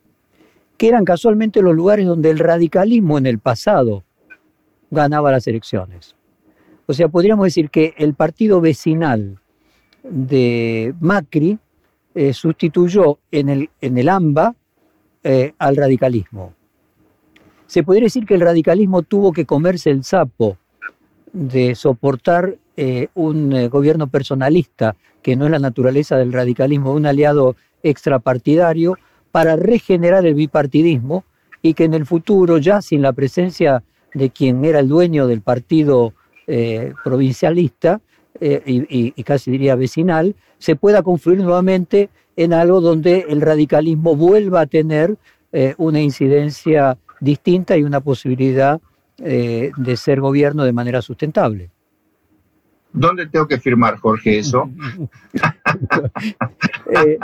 que 0.78 0.88
eran 0.88 1.06
casualmente 1.06 1.62
los 1.62 1.76
lugares 1.76 2.08
donde 2.08 2.32
el 2.32 2.40
radicalismo 2.40 3.20
en 3.20 3.28
el 3.28 3.38
pasado 3.38 4.04
ganaba 4.90 5.32
las 5.32 5.46
elecciones. 5.46 6.17
O 6.88 6.94
sea, 6.94 7.10
podríamos 7.10 7.46
decir 7.46 7.70
que 7.70 7.94
el 7.98 8.14
partido 8.14 8.62
vecinal 8.62 9.38
de 10.04 10.96
Macri 11.02 11.60
eh, 12.16 12.34
sustituyó 12.34 13.20
en 13.30 13.50
el, 13.50 13.70
en 13.82 13.98
el 13.98 14.08
AMBA 14.08 14.56
eh, 15.24 15.54
al 15.58 15.76
radicalismo. 15.76 16.54
Se 17.68 17.84
podría 17.84 18.06
decir 18.06 18.26
que 18.26 18.36
el 18.36 18.42
radicalismo 18.42 19.04
tuvo 19.04 19.34
que 19.34 19.46
comerse 19.46 19.90
el 19.90 20.06
sapo 20.06 20.58
de 21.34 21.76
soportar 21.76 22.56
eh, 22.78 23.10
un 23.16 23.70
gobierno 23.70 24.08
personalista, 24.08 24.96
que 25.22 25.36
no 25.36 25.44
es 25.46 25.52
la 25.52 25.60
naturaleza 25.60 26.16
del 26.16 26.32
radicalismo, 26.32 26.94
un 26.94 27.06
aliado 27.06 27.58
extrapartidario, 27.84 28.98
para 29.32 29.58
regenerar 29.58 30.26
el 30.26 30.36
bipartidismo 30.36 31.26
y 31.62 31.74
que 31.74 31.84
en 31.84 31.94
el 31.94 32.06
futuro, 32.06 32.60
ya 32.60 32.82
sin 32.82 33.02
la 33.02 33.12
presencia 33.12 33.84
de 34.14 34.30
quien 34.30 34.64
era 34.64 34.80
el 34.80 34.88
dueño 34.88 35.28
del 35.28 35.42
partido 35.42 36.14
eh, 36.48 36.94
provincialista 37.04 38.00
eh, 38.40 38.62
y, 38.66 39.24
casi 39.24 39.52
diría 39.52 39.76
vecinal, 39.76 40.36
se 40.60 40.76
pueda 40.76 41.04
confluir 41.04 41.40
nuevamente 41.40 42.10
en 42.36 42.54
algo 42.54 42.80
donde 42.80 43.26
el 43.28 43.42
radicalismo 43.42 44.16
vuelva 44.16 44.62
a 44.62 44.66
tener 44.66 45.18
eh, 45.52 45.76
una 45.78 46.00
incidencia 46.00 46.98
distinta 47.20 47.76
y 47.78 47.84
una 47.84 48.00
posibilidad 48.00 48.80
de 49.18 49.98
ser 49.98 50.22
gobierno 50.22 50.64
de 50.64 50.74
manera 50.74 51.02
sustentable. 51.02 51.72
¿Dónde 53.00 53.28
tengo 53.28 53.48
que 53.48 53.60
firmar, 53.60 53.98
Jorge, 53.98 54.40
eso? 54.40 54.70
Eh, 56.90 57.18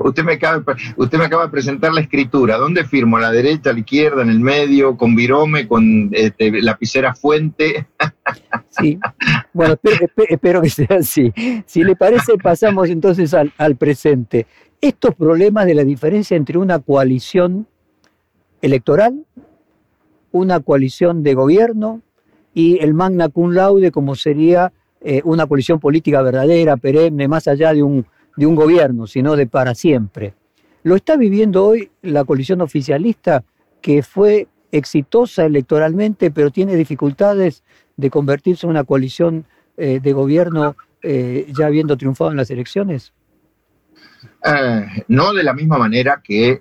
usted, 0.00 0.22
me 0.22 0.34
acaba, 0.34 0.64
usted 0.96 1.18
me 1.18 1.24
acaba 1.24 1.44
de 1.44 1.50
presentar 1.50 1.92
la 1.92 2.00
escritura. 2.00 2.56
¿Dónde 2.56 2.84
firmo? 2.84 3.16
¿A 3.16 3.20
la 3.20 3.32
derecha, 3.32 3.70
a 3.70 3.72
la 3.72 3.80
izquierda, 3.80 4.22
en 4.22 4.30
el 4.30 4.38
medio, 4.38 4.96
con 4.96 5.16
virome, 5.16 5.66
con 5.66 6.08
este, 6.12 6.62
lapicera 6.62 7.14
fuente? 7.14 7.88
sí, 8.70 8.98
bueno, 9.52 9.76
espero, 10.28 10.62
que 10.62 10.70
sea 10.70 10.98
así. 11.00 11.32
Si 11.66 11.82
le 11.82 11.96
parece, 11.96 12.38
pasamos 12.42 12.88
entonces 12.88 13.34
al, 13.34 13.52
al 13.58 13.76
presente. 13.76 14.46
Estos 14.80 15.14
problemas 15.16 15.66
de 15.66 15.74
la 15.74 15.84
diferencia 15.84 16.36
entre 16.36 16.56
una 16.56 16.78
coalición 16.78 17.66
electoral, 18.62 19.26
una 20.30 20.60
coalición 20.60 21.22
de 21.24 21.34
gobierno, 21.34 22.02
y 22.58 22.82
el 22.82 22.92
magna 22.92 23.28
cum 23.28 23.52
laude 23.52 23.92
como 23.92 24.16
sería 24.16 24.72
eh, 25.00 25.20
una 25.22 25.46
coalición 25.46 25.78
política 25.78 26.22
verdadera, 26.22 26.76
perenne, 26.76 27.28
más 27.28 27.46
allá 27.46 27.72
de 27.72 27.84
un, 27.84 28.04
de 28.36 28.46
un 28.46 28.56
gobierno, 28.56 29.06
sino 29.06 29.36
de 29.36 29.46
para 29.46 29.76
siempre. 29.76 30.34
Lo 30.82 30.96
está 30.96 31.16
viviendo 31.16 31.64
hoy 31.64 31.92
la 32.02 32.24
coalición 32.24 32.60
oficialista 32.60 33.44
que 33.80 34.02
fue 34.02 34.48
exitosa 34.72 35.44
electoralmente, 35.44 36.32
pero 36.32 36.50
tiene 36.50 36.74
dificultades 36.74 37.62
de 37.96 38.10
convertirse 38.10 38.66
en 38.66 38.70
una 38.70 38.82
coalición 38.82 39.44
eh, 39.76 40.00
de 40.02 40.12
gobierno 40.12 40.74
eh, 41.00 41.46
ya 41.56 41.66
habiendo 41.66 41.96
triunfado 41.96 42.32
en 42.32 42.38
las 42.38 42.50
elecciones. 42.50 43.12
Eh, 44.44 45.04
no 45.08 45.32
de 45.32 45.42
la 45.42 45.52
misma 45.52 45.78
manera 45.78 46.20
que 46.22 46.58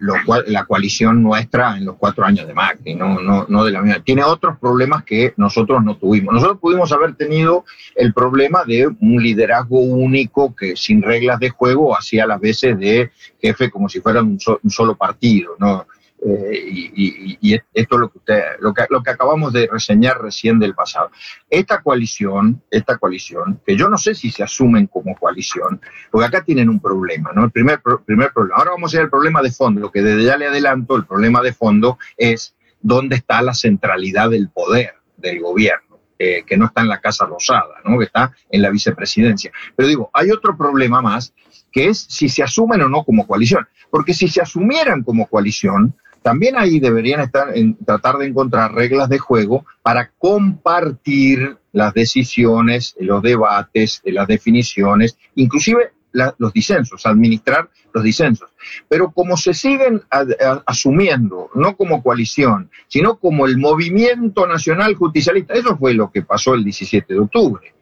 la 0.47 0.65
coalición 0.65 1.21
nuestra 1.21 1.77
en 1.77 1.85
los 1.85 1.95
cuatro 1.95 2.25
años 2.25 2.47
de 2.47 2.53
Macri, 2.53 2.95
no, 2.95 3.19
no, 3.21 3.45
no 3.47 3.63
de 3.63 3.71
la 3.71 3.81
misma. 3.81 4.03
Tiene 4.03 4.23
otros 4.23 4.57
problemas 4.57 5.03
que 5.03 5.33
nosotros 5.37 5.83
no 5.83 5.95
tuvimos. 5.97 6.33
Nosotros 6.33 6.59
pudimos 6.59 6.91
haber 6.91 7.15
tenido 7.15 7.65
el 7.95 8.13
problema 8.13 8.63
de 8.65 8.87
un 8.87 9.21
liderazgo 9.21 9.79
único 9.79 10.55
que 10.55 10.75
sin 10.75 11.01
reglas 11.01 11.39
de 11.39 11.49
juego 11.49 11.95
hacía 11.95 12.25
las 12.25 12.39
veces 12.39 12.79
de 12.79 13.11
jefe 13.41 13.69
como 13.69 13.89
si 13.89 14.01
fuera 14.01 14.21
un, 14.21 14.39
un 14.63 14.69
solo 14.69 14.95
partido, 14.95 15.55
¿no? 15.59 15.85
Eh, 16.25 16.91
y, 16.95 17.53
esto 17.73 17.95
es 17.95 17.99
lo 17.99 18.09
que, 18.09 18.17
usted, 18.17 18.43
lo, 18.59 18.73
que, 18.73 18.85
lo 18.89 19.03
que 19.03 19.11
acabamos 19.11 19.53
de 19.53 19.67
reseñar 19.71 20.21
recién 20.21 20.59
del 20.59 20.73
pasado. 20.73 21.11
Esta 21.49 21.81
coalición, 21.81 22.61
esta 22.71 22.97
coalición, 22.97 23.61
que 23.65 23.77
yo 23.77 23.87
no 23.87 23.97
sé 23.97 24.15
si 24.15 24.31
se 24.31 24.43
asumen 24.43 24.87
como 24.87 25.15
coalición, 25.15 25.79
porque 26.11 26.25
acá 26.25 26.43
tienen 26.43 26.69
un 26.69 26.79
problema, 26.79 27.31
¿no? 27.33 27.45
El 27.45 27.51
primer, 27.51 27.81
primer 28.05 28.31
problema. 28.33 28.57
Ahora 28.57 28.71
vamos 28.71 28.93
a 28.93 28.97
ir 28.97 29.03
al 29.03 29.09
problema 29.09 29.41
de 29.41 29.51
fondo. 29.51 29.79
Lo 29.79 29.91
que 29.91 30.01
desde 30.01 30.23
ya 30.23 30.37
le 30.37 30.47
adelanto, 30.47 30.95
el 30.95 31.05
problema 31.05 31.41
de 31.41 31.53
fondo 31.53 31.97
es 32.17 32.55
dónde 32.81 33.15
está 33.15 33.41
la 33.41 33.53
centralidad 33.53 34.29
del 34.29 34.49
poder 34.49 34.95
del 35.17 35.41
gobierno. 35.41 35.87
Eh, 36.19 36.43
que 36.47 36.57
no 36.57 36.65
está 36.65 36.81
en 36.81 36.87
la 36.87 36.99
Casa 36.99 37.27
Rosada, 37.27 37.75
¿no? 37.85 37.99
que 37.99 38.05
está 38.05 38.31
en 38.49 38.63
la 38.63 38.71
vicepresidencia. 38.71 39.51
Pero 39.75 39.87
digo, 39.87 40.09
hay 40.13 40.31
otro 40.31 40.57
problema 40.57 40.99
más, 40.99 41.31
que 41.71 41.89
es 41.89 41.99
si 42.09 42.27
se 42.27 42.41
asumen 42.41 42.81
o 42.81 42.89
no 42.89 43.03
como 43.03 43.27
coalición. 43.27 43.67
Porque 43.91 44.15
si 44.15 44.27
se 44.27 44.41
asumieran 44.41 45.03
como 45.03 45.27
coalición, 45.27 45.93
también 46.27 46.57
ahí 46.57 46.81
deberían 46.81 47.21
estar 47.21 47.55
en, 47.55 47.77
tratar 47.85 48.17
de 48.17 48.25
encontrar 48.25 48.73
reglas 48.73 49.07
de 49.07 49.17
juego 49.17 49.65
para 49.81 50.11
compartir 50.17 51.55
las 51.71 51.93
decisiones, 51.93 52.97
los 52.99 53.21
debates, 53.21 54.01
las 54.03 54.27
definiciones, 54.27 55.17
inclusive 55.35 55.93
los 56.11 56.51
disensos, 56.51 57.05
administrar 57.05 57.69
los 57.93 58.03
disensos. 58.03 58.49
Pero 58.89 59.11
como 59.11 59.37
se 59.37 59.53
siguen 59.53 60.01
asumiendo, 60.65 61.49
no 61.55 61.77
como 61.77 62.03
coalición, 62.03 62.71
sino 62.89 63.19
como 63.19 63.45
el 63.45 63.57
movimiento 63.57 64.45
nacional 64.47 64.95
justicialista, 64.95 65.53
eso 65.53 65.77
fue 65.77 65.93
lo 65.93 66.11
que 66.11 66.23
pasó 66.23 66.55
el 66.55 66.65
17 66.65 67.13
de 67.13 67.19
octubre 67.21 67.73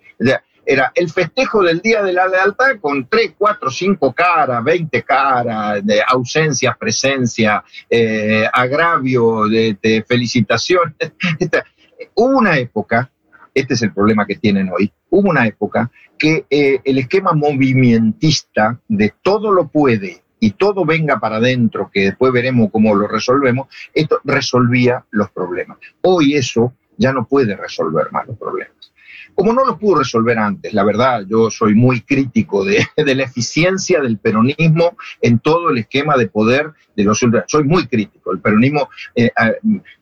era 0.66 0.92
el 0.96 1.10
festejo 1.10 1.64
del 1.64 1.82
Día 1.82 2.02
de 2.04 2.14
la 2.14 2.28
Lealtad 2.28 2.80
con 2.80 3.08
tres, 3.08 3.34
cuatro, 3.38 3.70
cinco 3.70 4.14
caras, 4.14 4.64
veinte 4.64 5.04
caras, 5.04 5.86
de 5.86 6.02
ausencia, 6.06 6.76
presencia, 6.80 7.64
eh, 7.90 8.46
agravio, 8.52 9.48
de, 9.48 10.06
felicitaciones. 10.08 10.96
Hubo 12.16 12.38
una 12.38 12.58
época, 12.58 13.10
este 13.54 13.74
es 13.74 13.82
el 13.82 13.94
problema 13.94 14.26
que 14.26 14.36
tienen 14.36 14.70
hoy, 14.70 14.92
hubo 15.10 15.30
una 15.30 15.48
época 15.48 15.90
que 16.18 16.46
eh, 16.50 16.82
el 16.84 16.98
esquema 16.98 17.32
movimentista 17.32 18.80
de 18.88 19.14
todo 19.22 19.52
lo 19.52 19.68
puede 19.68 20.22
y 20.40 20.52
todo 20.52 20.86
venga 20.86 21.20
para 21.20 21.38
adentro, 21.38 21.90
que 21.92 22.02
después 22.06 22.34
veremos 22.34 22.70
cómo 22.72 22.94
lo 22.96 23.08
resolvemos, 23.08 23.68
esto 23.94 24.20
resolvía 24.24 25.06
los 25.12 25.32
problemas. 25.32 25.78
Hoy 26.02 26.36
eso 26.36 26.74
ya 26.98 27.14
no 27.14 27.26
puede 27.26 27.56
resolver 27.56 28.12
más 28.12 28.28
los 28.28 28.38
problemas. 28.38 28.94
Como 29.36 29.54
no 29.54 29.66
lo 29.66 29.78
pudo 29.78 30.00
resolver 30.00 30.40
antes, 30.40 30.74
la 30.74 30.84
verdad, 30.84 31.26
yo 31.28 31.52
soy 31.52 31.76
muy 31.76 32.02
crítico 32.02 32.64
de, 32.64 32.86
la 33.16 33.24
eficiencia 33.24 34.02
del 34.02 34.18
peronismo 34.18 34.98
en 35.22 35.40
todo 35.40 35.70
el 35.70 35.80
esquema 35.80 36.16
de 36.18 36.28
poder 36.28 36.74
de 36.96 37.04
los 37.04 37.20
Soy 37.48 37.64
muy 37.64 37.88
crítico. 37.88 38.32
El 38.32 38.40
peronismo, 38.40 38.90
eh, 39.16 39.30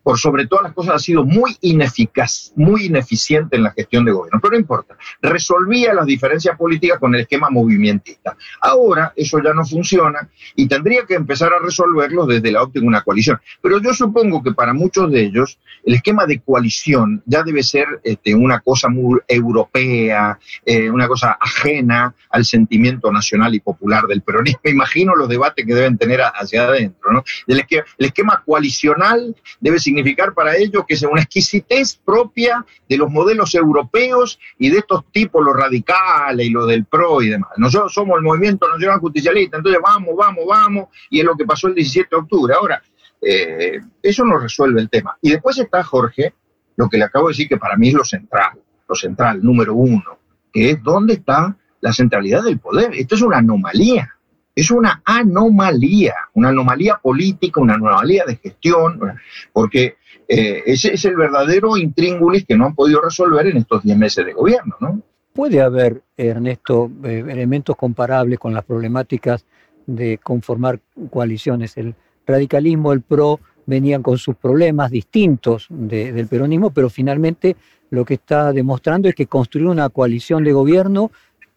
por 0.03 0.19
sobre 0.19 0.47
todas 0.47 0.63
las 0.63 0.73
cosas, 0.73 0.95
ha 0.95 0.99
sido 0.99 1.25
muy 1.25 1.57
ineficaz, 1.61 2.53
muy 2.55 2.85
ineficiente 2.85 3.55
en 3.55 3.63
la 3.63 3.71
gestión 3.71 4.05
de 4.05 4.11
gobierno. 4.11 4.39
Pero 4.41 4.51
no 4.51 4.59
importa. 4.59 4.95
Resolvía 5.21 5.93
las 5.93 6.05
diferencias 6.05 6.57
políticas 6.57 6.99
con 6.99 7.15
el 7.15 7.21
esquema 7.21 7.49
movimentista. 7.49 8.37
Ahora 8.61 9.13
eso 9.15 9.41
ya 9.43 9.53
no 9.53 9.65
funciona 9.65 10.29
y 10.55 10.67
tendría 10.67 11.05
que 11.05 11.15
empezar 11.15 11.51
a 11.53 11.59
resolverlo 11.59 12.25
desde 12.25 12.51
la 12.51 12.61
óptica 12.61 12.81
de 12.81 12.87
una 12.87 13.01
coalición. 13.01 13.39
Pero 13.61 13.81
yo 13.81 13.93
supongo 13.93 14.43
que 14.43 14.51
para 14.51 14.73
muchos 14.73 15.11
de 15.11 15.23
ellos 15.23 15.59
el 15.83 15.95
esquema 15.95 16.25
de 16.25 16.41
coalición 16.41 17.23
ya 17.25 17.43
debe 17.43 17.63
ser 17.63 17.87
este, 18.03 18.35
una 18.35 18.59
cosa 18.59 18.89
muy 18.89 19.19
europea, 19.27 20.39
eh, 20.65 20.89
una 20.89 21.07
cosa 21.07 21.37
ajena 21.39 22.13
al 22.29 22.45
sentimiento 22.45 23.11
nacional 23.11 23.53
y 23.55 23.59
popular 23.59 24.05
del 24.07 24.21
peronismo. 24.21 24.61
Imagino 24.65 25.15
los 25.15 25.29
debates 25.29 25.65
que 25.65 25.73
deben 25.73 25.97
tener 25.97 26.21
hacia 26.21 26.63
adentro. 26.63 27.11
¿no? 27.11 27.23
El, 27.47 27.59
esquema, 27.59 27.83
el 27.97 28.05
esquema 28.05 28.43
coalicional 28.45 29.35
debe 29.59 29.79
significar 29.79 30.33
para 30.33 30.55
ellos 30.55 30.83
que 30.87 30.95
es 30.95 31.03
una 31.03 31.21
exquisitez 31.21 31.95
propia 32.03 32.65
de 32.87 32.97
los 32.97 33.09
modelos 33.09 33.53
europeos 33.55 34.39
y 34.57 34.69
de 34.69 34.79
estos 34.79 35.05
tipos, 35.11 35.43
los 35.43 35.55
radicales 35.55 36.47
y 36.47 36.49
los 36.49 36.67
del 36.67 36.85
PRO 36.85 37.21
y 37.21 37.29
demás. 37.29 37.51
Nosotros 37.57 37.93
somos 37.93 38.17
el 38.17 38.23
movimiento 38.23 38.67
nacional 38.69 38.99
justicialista, 38.99 39.57
entonces 39.57 39.81
vamos, 39.81 40.15
vamos, 40.15 40.45
vamos, 40.47 40.87
y 41.09 41.19
es 41.19 41.25
lo 41.25 41.35
que 41.35 41.45
pasó 41.45 41.67
el 41.67 41.75
17 41.75 42.07
de 42.09 42.17
octubre. 42.17 42.53
Ahora, 42.53 42.81
eh, 43.21 43.79
eso 44.01 44.25
no 44.25 44.37
resuelve 44.37 44.81
el 44.81 44.89
tema. 44.89 45.17
Y 45.21 45.31
después 45.31 45.57
está 45.57 45.83
Jorge, 45.83 46.33
lo 46.75 46.89
que 46.89 46.97
le 46.97 47.05
acabo 47.05 47.27
de 47.27 47.33
decir 47.33 47.47
que 47.47 47.57
para 47.57 47.77
mí 47.77 47.89
es 47.89 47.93
lo 47.93 48.03
central 48.03 48.62
central, 48.95 49.43
número 49.43 49.75
uno, 49.75 50.19
que 50.51 50.71
es 50.71 50.83
dónde 50.83 51.13
está 51.13 51.57
la 51.81 51.93
centralidad 51.93 52.43
del 52.43 52.59
poder. 52.59 52.93
Esto 52.93 53.15
es 53.15 53.21
una 53.21 53.37
anomalía, 53.37 54.09
es 54.55 54.71
una 54.71 55.01
anomalía, 55.05 56.15
una 56.33 56.49
anomalía 56.49 56.99
política, 57.01 57.59
una 57.59 57.73
anomalía 57.73 58.23
de 58.25 58.37
gestión, 58.37 58.99
porque 59.51 59.97
eh, 60.27 60.63
ese 60.65 60.93
es 60.93 61.05
el 61.05 61.15
verdadero 61.15 61.75
intríngulis 61.75 62.45
que 62.45 62.55
no 62.55 62.67
han 62.67 62.75
podido 62.75 63.01
resolver 63.01 63.47
en 63.47 63.57
estos 63.57 63.83
10 63.83 63.97
meses 63.97 64.25
de 64.25 64.33
gobierno, 64.33 64.75
¿no? 64.79 65.01
Puede 65.33 65.61
haber, 65.61 66.03
Ernesto, 66.15 66.91
eh, 67.03 67.25
elementos 67.27 67.75
comparables 67.75 68.37
con 68.37 68.53
las 68.53 68.63
problemáticas 68.63 69.45
de 69.87 70.19
conformar 70.19 70.79
coaliciones. 71.09 71.75
El 71.75 71.95
radicalismo, 72.25 72.93
el 72.93 73.01
PRO, 73.01 73.39
venían 73.65 74.03
con 74.03 74.17
sus 74.17 74.35
problemas 74.35 74.91
distintos 74.91 75.67
del 75.69 76.27
peronismo, 76.27 76.71
pero 76.71 76.89
finalmente 76.89 77.55
lo 77.89 78.05
que 78.05 78.15
está 78.15 78.51
demostrando 78.51 79.07
es 79.07 79.15
que 79.15 79.27
construir 79.27 79.67
una 79.67 79.89
coalición 79.89 80.43
de 80.43 80.51
gobierno 80.51 81.11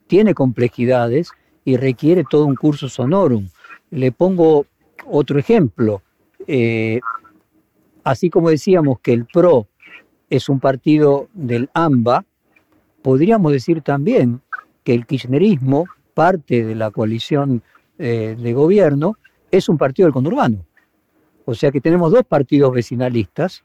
tiene 0.07 0.35
complejidades 0.35 1.31
y 1.65 1.77
requiere 1.77 2.25
todo 2.29 2.47
un 2.47 2.55
curso 2.55 2.89
sonorum. 2.89 3.49
Le 3.91 4.13
pongo 4.13 4.67
otro 5.07 5.39
ejemplo. 5.39 6.03
Eh, 6.47 7.01
así 8.05 8.31
como 8.31 8.51
decíamos 8.51 9.01
que 9.01 9.13
el 9.13 9.27
PRO 9.27 9.67
es 10.31 10.49
un 10.49 10.61
partido 10.61 11.29
del 11.35 11.71
AMBA, 11.75 12.25
podríamos 13.03 13.53
decir 13.53 13.83
también 13.83 14.41
que 14.85 14.95
el 14.95 15.07
kirchnerismo, 15.07 15.87
parte 16.15 16.65
de 16.65 16.75
la 16.75 16.91
coalición 16.91 17.63
eh, 17.99 18.37
de 18.39 18.53
gobierno, 18.53 19.17
es 19.51 19.69
un 19.69 19.79
partido 19.79 20.07
del 20.07 20.13
conurbano. 20.13 20.65
O 21.47 21.55
sea 21.55 21.71
que 21.71 21.81
tenemos 21.81 22.13
dos 22.13 22.25
partidos 22.25 22.75
vecinalistas 22.75 23.63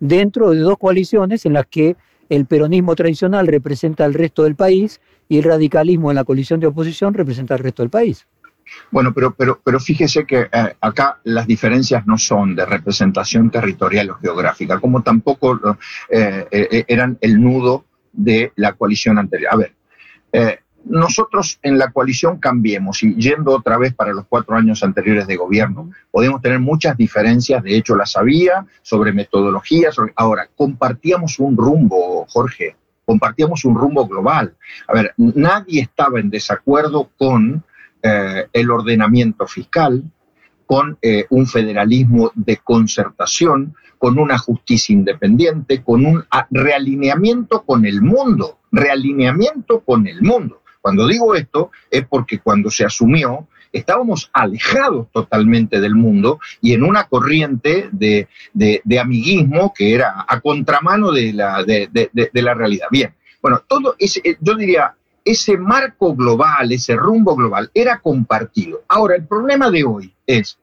dentro 0.00 0.50
de 0.50 0.60
dos 0.60 0.78
coaliciones 0.78 1.44
en 1.44 1.52
las 1.52 1.66
que 1.66 1.96
el 2.28 2.46
peronismo 2.46 2.94
tradicional 2.94 3.46
representa 3.46 4.04
al 4.04 4.14
resto 4.14 4.44
del 4.44 4.54
país 4.54 5.00
y 5.28 5.38
el 5.38 5.44
radicalismo 5.44 6.10
en 6.10 6.16
la 6.16 6.24
coalición 6.24 6.60
de 6.60 6.68
oposición 6.68 7.14
representa 7.14 7.54
al 7.54 7.60
resto 7.60 7.82
del 7.82 7.90
país. 7.90 8.26
Bueno, 8.90 9.12
pero, 9.12 9.34
pero, 9.34 9.60
pero 9.62 9.78
fíjese 9.80 10.24
que 10.24 10.48
eh, 10.52 10.76
acá 10.80 11.20
las 11.24 11.46
diferencias 11.46 12.06
no 12.06 12.16
son 12.16 12.54
de 12.54 12.64
representación 12.64 13.50
territorial 13.50 14.10
o 14.10 14.14
geográfica, 14.16 14.80
como 14.80 15.02
tampoco 15.02 15.78
eh, 16.08 16.46
eh, 16.50 16.84
eran 16.88 17.18
el 17.20 17.40
nudo 17.40 17.84
de 18.12 18.52
la 18.56 18.72
coalición 18.72 19.18
anterior. 19.18 19.50
A 19.52 19.56
ver, 19.56 19.72
nosotros 20.88 21.58
en 21.62 21.78
la 21.78 21.90
coalición 21.90 22.38
cambiemos 22.38 23.02
y 23.02 23.14
yendo 23.16 23.52
otra 23.52 23.76
vez 23.78 23.94
para 23.94 24.12
los 24.12 24.26
cuatro 24.28 24.56
años 24.56 24.82
anteriores 24.82 25.26
de 25.26 25.36
gobierno, 25.36 25.90
podemos 26.10 26.40
tener 26.40 26.60
muchas 26.60 26.96
diferencias, 26.96 27.62
de 27.62 27.76
hecho 27.76 27.96
las 27.96 28.16
había, 28.16 28.66
sobre 28.82 29.12
metodologías. 29.12 29.96
Ahora, 30.14 30.48
compartíamos 30.56 31.38
un 31.38 31.56
rumbo, 31.56 32.24
Jorge, 32.28 32.76
compartíamos 33.04 33.64
un 33.64 33.76
rumbo 33.76 34.06
global. 34.06 34.54
A 34.88 34.94
ver, 34.94 35.14
nadie 35.16 35.82
estaba 35.82 36.20
en 36.20 36.30
desacuerdo 36.30 37.10
con 37.16 37.64
eh, 38.02 38.46
el 38.52 38.70
ordenamiento 38.70 39.46
fiscal, 39.46 40.02
con 40.66 40.98
eh, 41.02 41.26
un 41.30 41.46
federalismo 41.46 42.32
de 42.34 42.58
concertación, 42.58 43.74
con 43.98 44.18
una 44.18 44.38
justicia 44.38 44.92
independiente, 44.92 45.82
con 45.82 46.04
un 46.04 46.24
realineamiento 46.50 47.62
con 47.62 47.86
el 47.86 48.02
mundo, 48.02 48.58
realineamiento 48.70 49.80
con 49.80 50.06
el 50.06 50.22
mundo. 50.22 50.60
Cuando 50.86 51.08
digo 51.08 51.34
esto 51.34 51.72
es 51.90 52.06
porque 52.06 52.38
cuando 52.38 52.70
se 52.70 52.84
asumió 52.84 53.48
estábamos 53.72 54.30
alejados 54.32 55.08
totalmente 55.10 55.80
del 55.80 55.96
mundo 55.96 56.38
y 56.60 56.74
en 56.74 56.84
una 56.84 57.08
corriente 57.08 57.88
de, 57.90 58.28
amiguismo 58.96 59.74
que 59.76 59.94
era 59.94 60.24
a 60.28 60.40
contramano 60.40 61.10
de 61.10 61.32
la, 61.32 61.64
de, 61.64 62.30
la 62.34 62.54
realidad. 62.54 62.86
Bien, 62.88 63.12
bueno, 63.42 63.64
todo 63.66 63.96
ese, 63.98 64.20
eh, 64.22 64.36
yo 64.40 64.54
diría, 64.54 64.94
ese 65.24 65.56
marco 65.56 66.14
global, 66.14 66.70
ese 66.70 66.94
rumbo 66.94 67.34
global 67.34 67.68
era 67.74 67.98
compartido. 67.98 68.84
Ahora, 68.86 69.16
el 69.16 69.26
problema 69.26 69.72
de 69.72 69.82
hoy 69.82 70.14
es, 70.24 70.56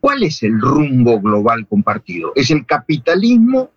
¿cuál 0.00 0.22
es 0.22 0.42
el 0.42 0.58
rumbo 0.58 1.20
global 1.20 1.66
compartido? 1.68 2.32
¿Es 2.34 2.50
el 2.50 2.64
capitalismo 2.64 3.70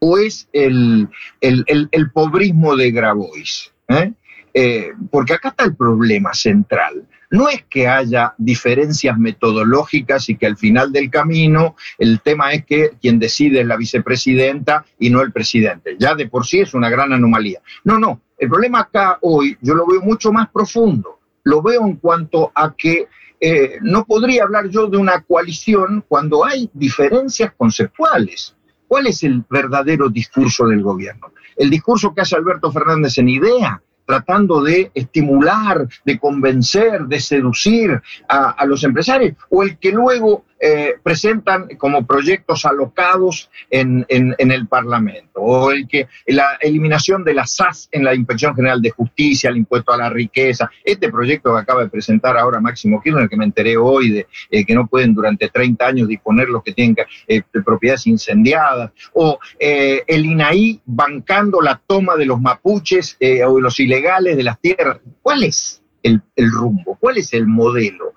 o 0.00 0.18
es 0.18 0.48
el, 0.52 1.08
el, 1.40 2.10
pobrismo 2.10 2.74
de 2.74 2.90
Grabois? 2.90 3.72
¿Eh? 3.86 4.14
Eh, 4.56 4.92
porque 5.10 5.34
acá 5.34 5.48
está 5.48 5.64
el 5.64 5.74
problema 5.74 6.32
central. 6.32 7.08
No 7.30 7.48
es 7.48 7.64
que 7.68 7.88
haya 7.88 8.34
diferencias 8.38 9.18
metodológicas 9.18 10.28
y 10.28 10.36
que 10.36 10.46
al 10.46 10.56
final 10.56 10.92
del 10.92 11.10
camino 11.10 11.74
el 11.98 12.20
tema 12.20 12.52
es 12.52 12.64
que 12.64 12.92
quien 13.02 13.18
decide 13.18 13.62
es 13.62 13.66
la 13.66 13.76
vicepresidenta 13.76 14.84
y 15.00 15.10
no 15.10 15.20
el 15.20 15.32
presidente. 15.32 15.96
Ya 15.98 16.14
de 16.14 16.28
por 16.28 16.46
sí 16.46 16.60
es 16.60 16.74
una 16.74 16.88
gran 16.88 17.12
anomalía. 17.12 17.60
No, 17.82 17.98
no. 17.98 18.20
El 18.38 18.48
problema 18.48 18.80
acá 18.80 19.18
hoy 19.22 19.58
yo 19.60 19.74
lo 19.74 19.86
veo 19.86 20.00
mucho 20.02 20.30
más 20.30 20.48
profundo. 20.50 21.18
Lo 21.42 21.60
veo 21.60 21.84
en 21.84 21.96
cuanto 21.96 22.52
a 22.54 22.72
que 22.76 23.08
eh, 23.40 23.78
no 23.82 24.04
podría 24.04 24.44
hablar 24.44 24.68
yo 24.68 24.86
de 24.86 24.96
una 24.96 25.20
coalición 25.22 26.04
cuando 26.06 26.44
hay 26.44 26.70
diferencias 26.72 27.52
conceptuales. 27.56 28.54
¿Cuál 28.86 29.08
es 29.08 29.24
el 29.24 29.44
verdadero 29.50 30.08
discurso 30.08 30.68
del 30.68 30.82
gobierno? 30.82 31.32
El 31.56 31.70
discurso 31.70 32.14
que 32.14 32.20
hace 32.20 32.36
Alberto 32.36 32.70
Fernández 32.70 33.18
en 33.18 33.28
idea, 33.28 33.82
tratando 34.06 34.62
de 34.62 34.90
estimular, 34.94 35.88
de 36.04 36.18
convencer, 36.18 37.02
de 37.02 37.20
seducir 37.20 38.02
a, 38.28 38.64
los 38.66 38.84
empresarios, 38.84 39.36
o 39.50 39.62
el 39.62 39.78
que 39.78 39.92
luego 39.92 40.44
eh, 40.66 40.94
presentan 41.02 41.68
como 41.76 42.06
proyectos 42.06 42.64
alocados 42.64 43.50
en, 43.68 44.06
el 44.08 44.66
Parlamento, 44.66 45.40
o 45.40 45.70
el 45.70 45.86
que 45.86 46.08
la 46.26 46.56
eliminación 46.58 47.22
de 47.22 47.34
la 47.34 47.46
SAS 47.46 47.90
en 47.92 48.02
la 48.02 48.14
Inspección 48.14 48.56
General 48.56 48.80
de 48.80 48.88
Justicia, 48.88 49.50
el 49.50 49.58
impuesto 49.58 49.92
a 49.92 49.98
la 49.98 50.08
riqueza, 50.08 50.70
este 50.82 51.10
proyecto 51.10 51.52
que 51.52 51.60
acaba 51.60 51.82
de 51.82 51.90
presentar 51.90 52.38
ahora 52.38 52.60
Máximo 52.60 53.02
Kirchner, 53.02 53.28
que 53.28 53.36
me 53.36 53.44
enteré 53.44 53.76
hoy 53.76 54.08
de 54.08 54.26
eh, 54.50 54.64
que 54.64 54.74
no 54.74 54.86
pueden 54.86 55.12
durante 55.12 55.50
30 55.50 55.86
años 55.86 56.08
disponer 56.08 56.48
los 56.48 56.62
que 56.62 56.72
tienen 56.72 56.96
eh, 57.28 57.42
propiedades 57.62 58.06
incendiadas, 58.06 58.90
o 59.12 59.38
el 59.60 60.24
INAI 60.24 60.80
bancando 60.86 61.60
la 61.60 61.78
toma 61.86 62.16
de 62.16 62.24
los 62.24 62.40
mapuches 62.40 63.18
o 63.20 63.56
de 63.56 63.60
los 63.60 63.78
ilegales 63.80 64.34
de 64.34 64.42
las 64.42 64.58
tierras. 64.58 64.96
¿Cuál 65.20 65.42
es 65.42 65.82
el, 66.02 66.22
el 66.36 66.50
rumbo? 66.50 66.96
¿Cuál 66.98 67.18
es 67.18 67.34
el 67.34 67.46
modelo? 67.46 68.14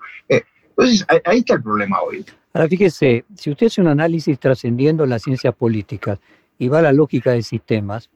Entonces, 0.78 1.04
ahí 1.24 1.40
está 1.40 1.54
el 1.54 1.62
problema 1.62 2.00
hoy. 2.00 2.24
Ahora 2.52 2.68
fíjese, 2.68 3.24
si 3.34 3.50
usted 3.50 3.66
hace 3.66 3.80
un 3.80 3.88
análisis 3.88 4.38
trascendiendo 4.38 5.04
las 5.06 5.22
ciencias 5.22 5.54
políticas 5.54 6.18
y 6.58 6.68
va 6.68 6.78
a 6.78 6.82
la 6.82 6.92
lógica 6.92 7.32
de 7.32 7.42
sistemas, 7.42 8.10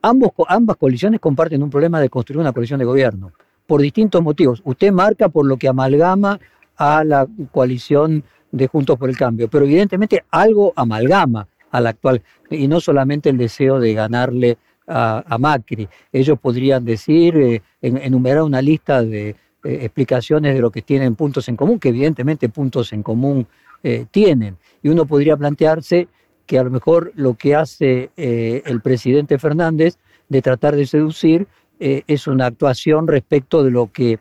ambas 0.00 0.76
coaliciones 0.76 1.20
comparten 1.20 1.62
un 1.62 1.70
problema 1.70 2.00
de 2.00 2.08
construir 2.08 2.40
una 2.40 2.52
coalición 2.52 2.78
de 2.78 2.84
gobierno, 2.84 3.32
por 3.66 3.82
distintos 3.82 4.22
motivos. 4.22 4.62
Usted 4.64 4.92
marca 4.92 5.28
por 5.28 5.44
lo 5.44 5.56
que 5.56 5.68
amalgama 5.68 6.40
a 6.76 7.04
la 7.04 7.26
coalición 7.50 8.24
de 8.50 8.66
Juntos 8.68 8.96
por 8.96 9.10
el 9.10 9.16
Cambio, 9.16 9.48
pero 9.48 9.64
evidentemente 9.64 10.24
algo 10.30 10.72
amalgama 10.76 11.48
a 11.70 11.80
la 11.80 11.90
actual, 11.90 12.22
y 12.50 12.66
no 12.68 12.80
solamente 12.80 13.28
el 13.28 13.36
deseo 13.36 13.78
de 13.78 13.92
ganarle 13.92 14.56
a, 14.86 15.36
Macri. 15.38 15.86
Ellos 16.10 16.38
podrían 16.38 16.84
decir, 16.84 17.36
eh, 17.36 17.62
enumerar 17.82 18.42
una 18.42 18.62
lista 18.62 19.02
de 19.02 19.36
eh, 19.68 19.84
explicaciones 19.84 20.54
de 20.54 20.62
lo 20.62 20.70
que 20.70 20.80
tienen 20.80 21.14
puntos 21.14 21.46
en 21.46 21.54
común, 21.54 21.78
que 21.78 21.90
evidentemente 21.90 22.48
puntos 22.48 22.90
en 22.94 23.02
común 23.02 23.46
eh, 23.82 24.06
tienen. 24.10 24.56
Y 24.82 24.88
uno 24.88 25.04
podría 25.04 25.36
plantearse 25.36 26.08
que 26.46 26.58
a 26.58 26.64
lo 26.64 26.70
mejor 26.70 27.12
lo 27.16 27.34
que 27.34 27.54
hace 27.54 28.08
eh, 28.16 28.62
el 28.64 28.80
presidente 28.80 29.38
Fernández 29.38 29.98
de 30.30 30.40
tratar 30.40 30.74
de 30.74 30.86
seducir, 30.86 31.46
es 31.78 32.26
una 32.26 32.46
actuación 32.46 33.06
respecto 33.06 33.62
de 33.62 33.70
lo 33.70 33.92
que 33.92 34.18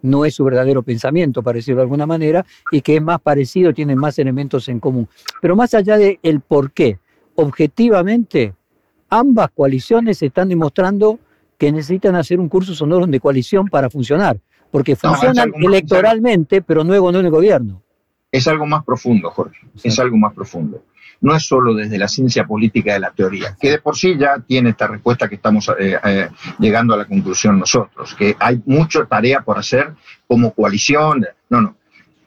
no 0.00 0.24
es 0.24 0.36
su 0.36 0.44
verdadero 0.44 0.82
pensamiento, 0.82 1.42
para 1.42 1.56
decirlo 1.56 1.80
de 1.80 1.82
alguna 1.82 2.06
manera, 2.06 2.46
y 2.70 2.80
que 2.80 2.96
es 2.96 3.02
más 3.02 3.20
parecido, 3.20 3.74
tiene 3.74 3.94
más 3.94 4.18
elementos 4.18 4.68
en 4.68 4.80
común. 4.80 5.08
Pero 5.42 5.54
más 5.54 5.74
allá 5.74 5.98
del 5.98 6.18
el 6.22 6.40
por 6.40 6.70
qué, 6.70 6.98
objetivamente, 7.34 8.54
ambas 9.10 9.50
coaliciones 9.50 10.22
están 10.22 10.48
demostrando 10.48 11.18
que 11.58 11.72
necesitan 11.72 12.14
hacer 12.14 12.40
un 12.40 12.48
curso 12.48 12.74
sonoro 12.74 13.06
de 13.06 13.20
coalición 13.20 13.66
para 13.66 13.90
funcionar, 13.90 14.38
porque 14.74 14.96
funcionan 14.96 15.52
electoralmente, 15.54 16.60
pero 16.60 16.82
luego 16.82 17.12
no 17.12 17.20
en 17.20 17.26
el 17.26 17.30
gobierno. 17.30 17.80
Es 18.32 18.48
algo 18.48 18.66
más 18.66 18.82
profundo, 18.84 19.30
Jorge, 19.30 19.60
es 19.84 19.96
algo 20.00 20.16
más 20.16 20.34
profundo 20.34 20.82
no 21.20 21.34
es 21.34 21.46
solo 21.46 21.74
desde 21.74 21.96
la 21.96 22.08
ciencia 22.08 22.44
política 22.44 22.94
de 22.94 22.98
la 22.98 23.12
teoría, 23.12 23.56
que 23.58 23.70
de 23.70 23.78
por 23.78 23.96
sí 23.96 24.18
ya 24.18 24.40
tiene 24.40 24.70
esta 24.70 24.88
respuesta 24.88 25.28
que 25.28 25.36
estamos 25.36 25.70
eh, 25.78 25.96
eh, 26.04 26.28
llegando 26.58 26.92
a 26.92 26.96
la 26.96 27.04
conclusión 27.04 27.56
nosotros, 27.56 28.16
que 28.16 28.36
hay 28.40 28.60
mucha 28.66 29.06
tarea 29.06 29.42
por 29.42 29.56
hacer 29.56 29.94
como 30.26 30.52
coalición. 30.52 31.24
No, 31.48 31.60
no. 31.60 31.76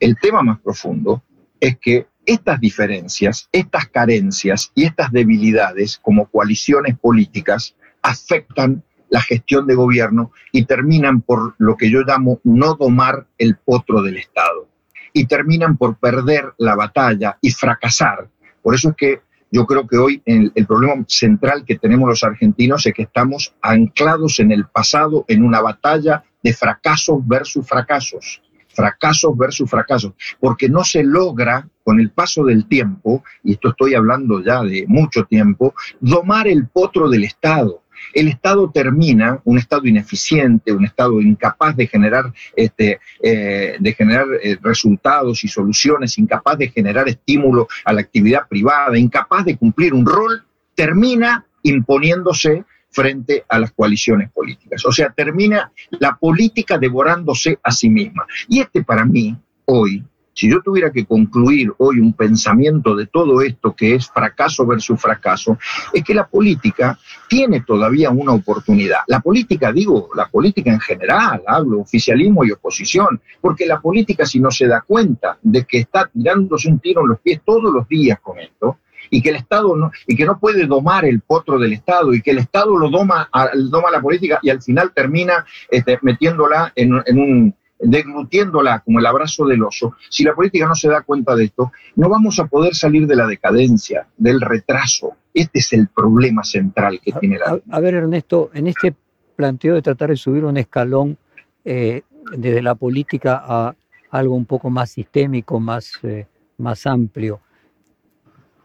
El 0.00 0.16
tema 0.16 0.42
más 0.42 0.58
profundo 0.58 1.22
es 1.60 1.76
que 1.78 2.06
estas 2.24 2.58
diferencias, 2.60 3.48
estas 3.52 3.86
carencias 3.88 4.72
y 4.74 4.84
estas 4.84 5.12
debilidades 5.12 5.98
como 6.02 6.26
coaliciones 6.26 6.98
políticas 6.98 7.76
afectan 8.02 8.82
la 9.10 9.20
gestión 9.20 9.66
de 9.66 9.74
gobierno 9.74 10.32
y 10.52 10.64
terminan 10.64 11.20
por 11.22 11.54
lo 11.58 11.76
que 11.76 11.90
yo 11.90 12.02
llamo 12.02 12.40
no 12.44 12.74
domar 12.74 13.26
el 13.38 13.56
potro 13.56 14.02
del 14.02 14.16
Estado. 14.16 14.68
Y 15.12 15.26
terminan 15.26 15.76
por 15.76 15.96
perder 15.96 16.52
la 16.58 16.76
batalla 16.76 17.38
y 17.40 17.50
fracasar. 17.50 18.28
Por 18.62 18.74
eso 18.74 18.90
es 18.90 18.96
que 18.96 19.20
yo 19.50 19.66
creo 19.66 19.86
que 19.86 19.96
hoy 19.96 20.22
el, 20.26 20.52
problema 20.66 21.04
central 21.08 21.64
que 21.64 21.78
tenemos 21.78 22.08
los 22.08 22.22
argentinos 22.22 22.86
es 22.86 22.92
que 22.92 23.02
estamos 23.02 23.54
anclados 23.62 24.40
en 24.40 24.52
el 24.52 24.66
pasado, 24.66 25.24
en 25.28 25.42
una 25.42 25.60
batalla 25.60 26.22
de 26.42 26.52
fracasos 26.52 27.26
versus 27.26 27.66
fracasos, 27.66 28.42
fracasos 28.68 29.36
versus 29.36 29.70
fracasos, 29.70 30.12
porque 30.38 30.68
no 30.68 30.84
se 30.84 31.02
logra 31.02 31.66
con 31.82 31.98
el 31.98 32.10
paso 32.10 32.44
del 32.44 32.68
tiempo, 32.68 33.24
y 33.42 33.52
esto 33.52 33.70
estoy 33.70 33.94
hablando 33.94 34.42
ya 34.44 34.62
de 34.62 34.84
mucho 34.86 35.24
tiempo, 35.24 35.74
domar 36.00 36.46
el 36.46 36.68
potro 36.68 37.08
del 37.08 37.24
Estado 37.24 37.82
el 38.12 38.28
Estado 38.28 38.70
termina, 38.70 39.40
un 39.44 39.58
Estado 39.58 39.86
ineficiente, 39.86 40.72
un 40.72 40.84
Estado 40.84 41.20
incapaz 41.20 41.76
de 41.76 41.86
generar, 41.86 42.32
este, 42.56 43.00
eh, 43.22 43.76
de 43.78 43.92
generar 43.92 44.26
eh, 44.42 44.56
resultados 44.62 45.44
y 45.44 45.48
soluciones, 45.48 46.18
incapaz 46.18 46.58
de 46.58 46.68
generar 46.68 47.08
estímulo 47.08 47.68
a 47.84 47.92
la 47.92 48.00
actividad 48.00 48.48
privada, 48.48 48.98
incapaz 48.98 49.44
de 49.44 49.56
cumplir 49.56 49.94
un 49.94 50.06
rol, 50.06 50.44
termina 50.74 51.44
imponiéndose 51.62 52.64
frente 52.90 53.44
a 53.48 53.58
las 53.58 53.72
coaliciones 53.72 54.30
políticas. 54.30 54.84
O 54.86 54.92
sea, 54.92 55.10
termina 55.10 55.70
la 55.90 56.16
política 56.16 56.78
devorándose 56.78 57.58
a 57.62 57.70
sí 57.70 57.90
misma. 57.90 58.26
Y 58.48 58.60
este 58.60 58.82
para 58.82 59.04
mí, 59.04 59.36
hoy, 59.66 60.04
si 60.38 60.48
yo 60.48 60.62
tuviera 60.62 60.92
que 60.92 61.04
concluir 61.04 61.72
hoy 61.78 61.98
un 61.98 62.12
pensamiento 62.12 62.94
de 62.94 63.06
todo 63.06 63.42
esto 63.42 63.74
que 63.74 63.96
es 63.96 64.08
fracaso 64.08 64.64
versus 64.64 65.00
fracaso, 65.00 65.58
es 65.92 66.04
que 66.04 66.14
la 66.14 66.28
política 66.28 66.96
tiene 67.28 67.62
todavía 67.62 68.10
una 68.10 68.34
oportunidad. 68.34 68.98
La 69.08 69.18
política, 69.18 69.72
digo, 69.72 70.10
la 70.14 70.28
política 70.28 70.70
en 70.70 70.78
general, 70.78 71.42
hablo 71.44 71.80
oficialismo 71.80 72.44
y 72.44 72.52
oposición, 72.52 73.20
porque 73.40 73.66
la 73.66 73.80
política 73.80 74.24
si 74.26 74.38
no 74.38 74.52
se 74.52 74.68
da 74.68 74.80
cuenta 74.82 75.38
de 75.42 75.64
que 75.64 75.78
está 75.78 76.06
tirándose 76.06 76.68
un 76.68 76.78
tiro 76.78 77.00
en 77.00 77.08
los 77.08 77.18
pies 77.18 77.40
todos 77.44 77.72
los 77.74 77.88
días 77.88 78.20
con 78.20 78.38
esto, 78.38 78.78
y 79.10 79.20
que 79.20 79.30
el 79.30 79.36
Estado 79.36 79.74
no, 79.74 79.90
y 80.06 80.14
que 80.14 80.24
no 80.24 80.38
puede 80.38 80.66
domar 80.66 81.04
el 81.04 81.20
potro 81.20 81.58
del 81.58 81.72
Estado 81.72 82.14
y 82.14 82.22
que 82.22 82.30
el 82.30 82.38
Estado 82.38 82.78
lo 82.78 82.90
doma, 82.90 83.28
doma 83.70 83.90
la 83.90 84.00
política 84.00 84.38
y 84.42 84.50
al 84.50 84.62
final 84.62 84.92
termina 84.94 85.44
este, 85.68 85.98
metiéndola 86.02 86.72
en 86.76 86.92
un 86.92 87.54
deglutiéndola 87.78 88.80
como 88.80 88.98
el 88.98 89.06
abrazo 89.06 89.46
del 89.46 89.62
oso, 89.62 89.94
si 90.08 90.24
la 90.24 90.34
política 90.34 90.66
no 90.66 90.74
se 90.74 90.88
da 90.88 91.02
cuenta 91.02 91.34
de 91.34 91.44
esto, 91.44 91.72
no 91.96 92.08
vamos 92.08 92.38
a 92.38 92.46
poder 92.46 92.74
salir 92.74 93.06
de 93.06 93.16
la 93.16 93.26
decadencia, 93.26 94.06
del 94.16 94.40
retraso. 94.40 95.12
Este 95.32 95.60
es 95.60 95.72
el 95.72 95.88
problema 95.88 96.42
central 96.42 97.00
que 97.02 97.12
tiene 97.12 97.38
la... 97.38 97.60
A, 97.70 97.80
ver, 97.80 97.94
Ernesto, 97.94 98.50
en 98.54 98.66
este 98.66 98.94
planteo 99.36 99.74
de 99.74 99.82
tratar 99.82 100.10
de 100.10 100.16
subir 100.16 100.44
un 100.44 100.56
escalón 100.56 101.16
eh, 101.64 102.02
desde 102.36 102.62
la 102.62 102.74
política 102.74 103.42
a 103.44 103.74
algo 104.10 104.34
un 104.34 104.46
poco 104.46 104.70
más 104.70 104.90
sistémico, 104.90 105.60
más, 105.60 105.92
eh, 106.02 106.26
más 106.56 106.86
amplio, 106.86 107.40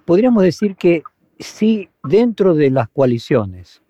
podríamos 0.05 0.43
decir 0.43 0.76
que 0.76 1.03
si 1.39 1.89
dentro 2.03 2.55
de 2.55 2.72
las 2.72 2.89
coaliciones 2.89 3.82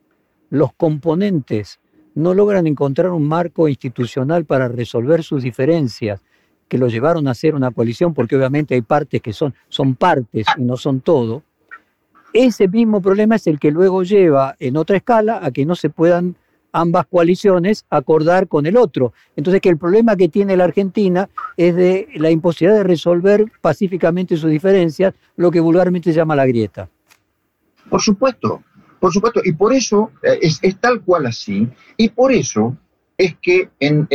los 0.49 0.73
componentes 0.73 1.79
no 2.15 2.33
logran 2.33 2.67
encontrar 2.67 3.11
un 3.11 3.27
marco 3.27 3.67
institucional 3.67 4.45
para 4.45 4.67
resolver 4.67 5.23
sus 5.23 5.43
diferencias 5.43 6.21
que 6.67 6.77
lo 6.77 6.87
llevaron 6.87 7.27
a 7.27 7.33
ser 7.33 7.55
una 7.55 7.71
coalición, 7.71 8.13
porque 8.13 8.35
obviamente 8.35 8.73
hay 8.73 8.81
partes 8.81 9.21
que 9.21 9.33
son, 9.33 9.53
son 9.69 9.95
partes 9.95 10.47
y 10.57 10.63
no 10.63 10.77
son 10.77 11.01
todo, 11.01 11.43
ese 12.33 12.67
mismo 12.67 12.99
problema 12.99 13.35
es 13.35 13.45
el 13.45 13.59
que 13.59 13.69
luego 13.69 14.01
lleva 14.03 14.55
en 14.59 14.75
otra 14.75 14.97
escala 14.97 15.39
a 15.43 15.51
que 15.51 15.65
no 15.65 15.75
se 15.75 15.91
puedan 15.91 16.35
ambas 16.71 17.05
coaliciones 17.05 17.85
acordar 17.91 18.47
con 18.47 18.65
el 18.65 18.75
otro. 18.75 19.13
Entonces 19.35 19.61
que 19.61 19.69
el 19.69 19.77
problema 19.77 20.15
que 20.15 20.29
tiene 20.29 20.57
la 20.57 20.63
Argentina 20.63 21.29
es 21.55 21.75
de 21.75 22.09
la 22.15 22.31
imposibilidad 22.31 22.79
de 22.79 22.83
resolver 22.83 23.45
pacíficamente 23.61 24.35
sus 24.35 24.49
diferencias, 24.49 25.13
lo 25.35 25.51
que 25.51 25.59
vulgarmente 25.59 26.11
se 26.11 26.17
llama 26.17 26.35
la 26.35 26.47
grieta. 26.47 26.89
Por 27.87 28.01
supuesto, 28.01 28.63
por 29.03 29.11
supuesto, 29.11 29.41
y 29.43 29.51
por 29.51 29.73
eso 29.73 30.11
eh, 30.21 30.39
es, 30.41 30.61
tal 30.79 31.01
cual 31.01 31.25
así, 31.25 31.67
y 31.97 32.07
por 32.07 32.31
eso 32.31 32.77
es 33.17 33.35
que 33.41 33.69
en, 33.77 34.07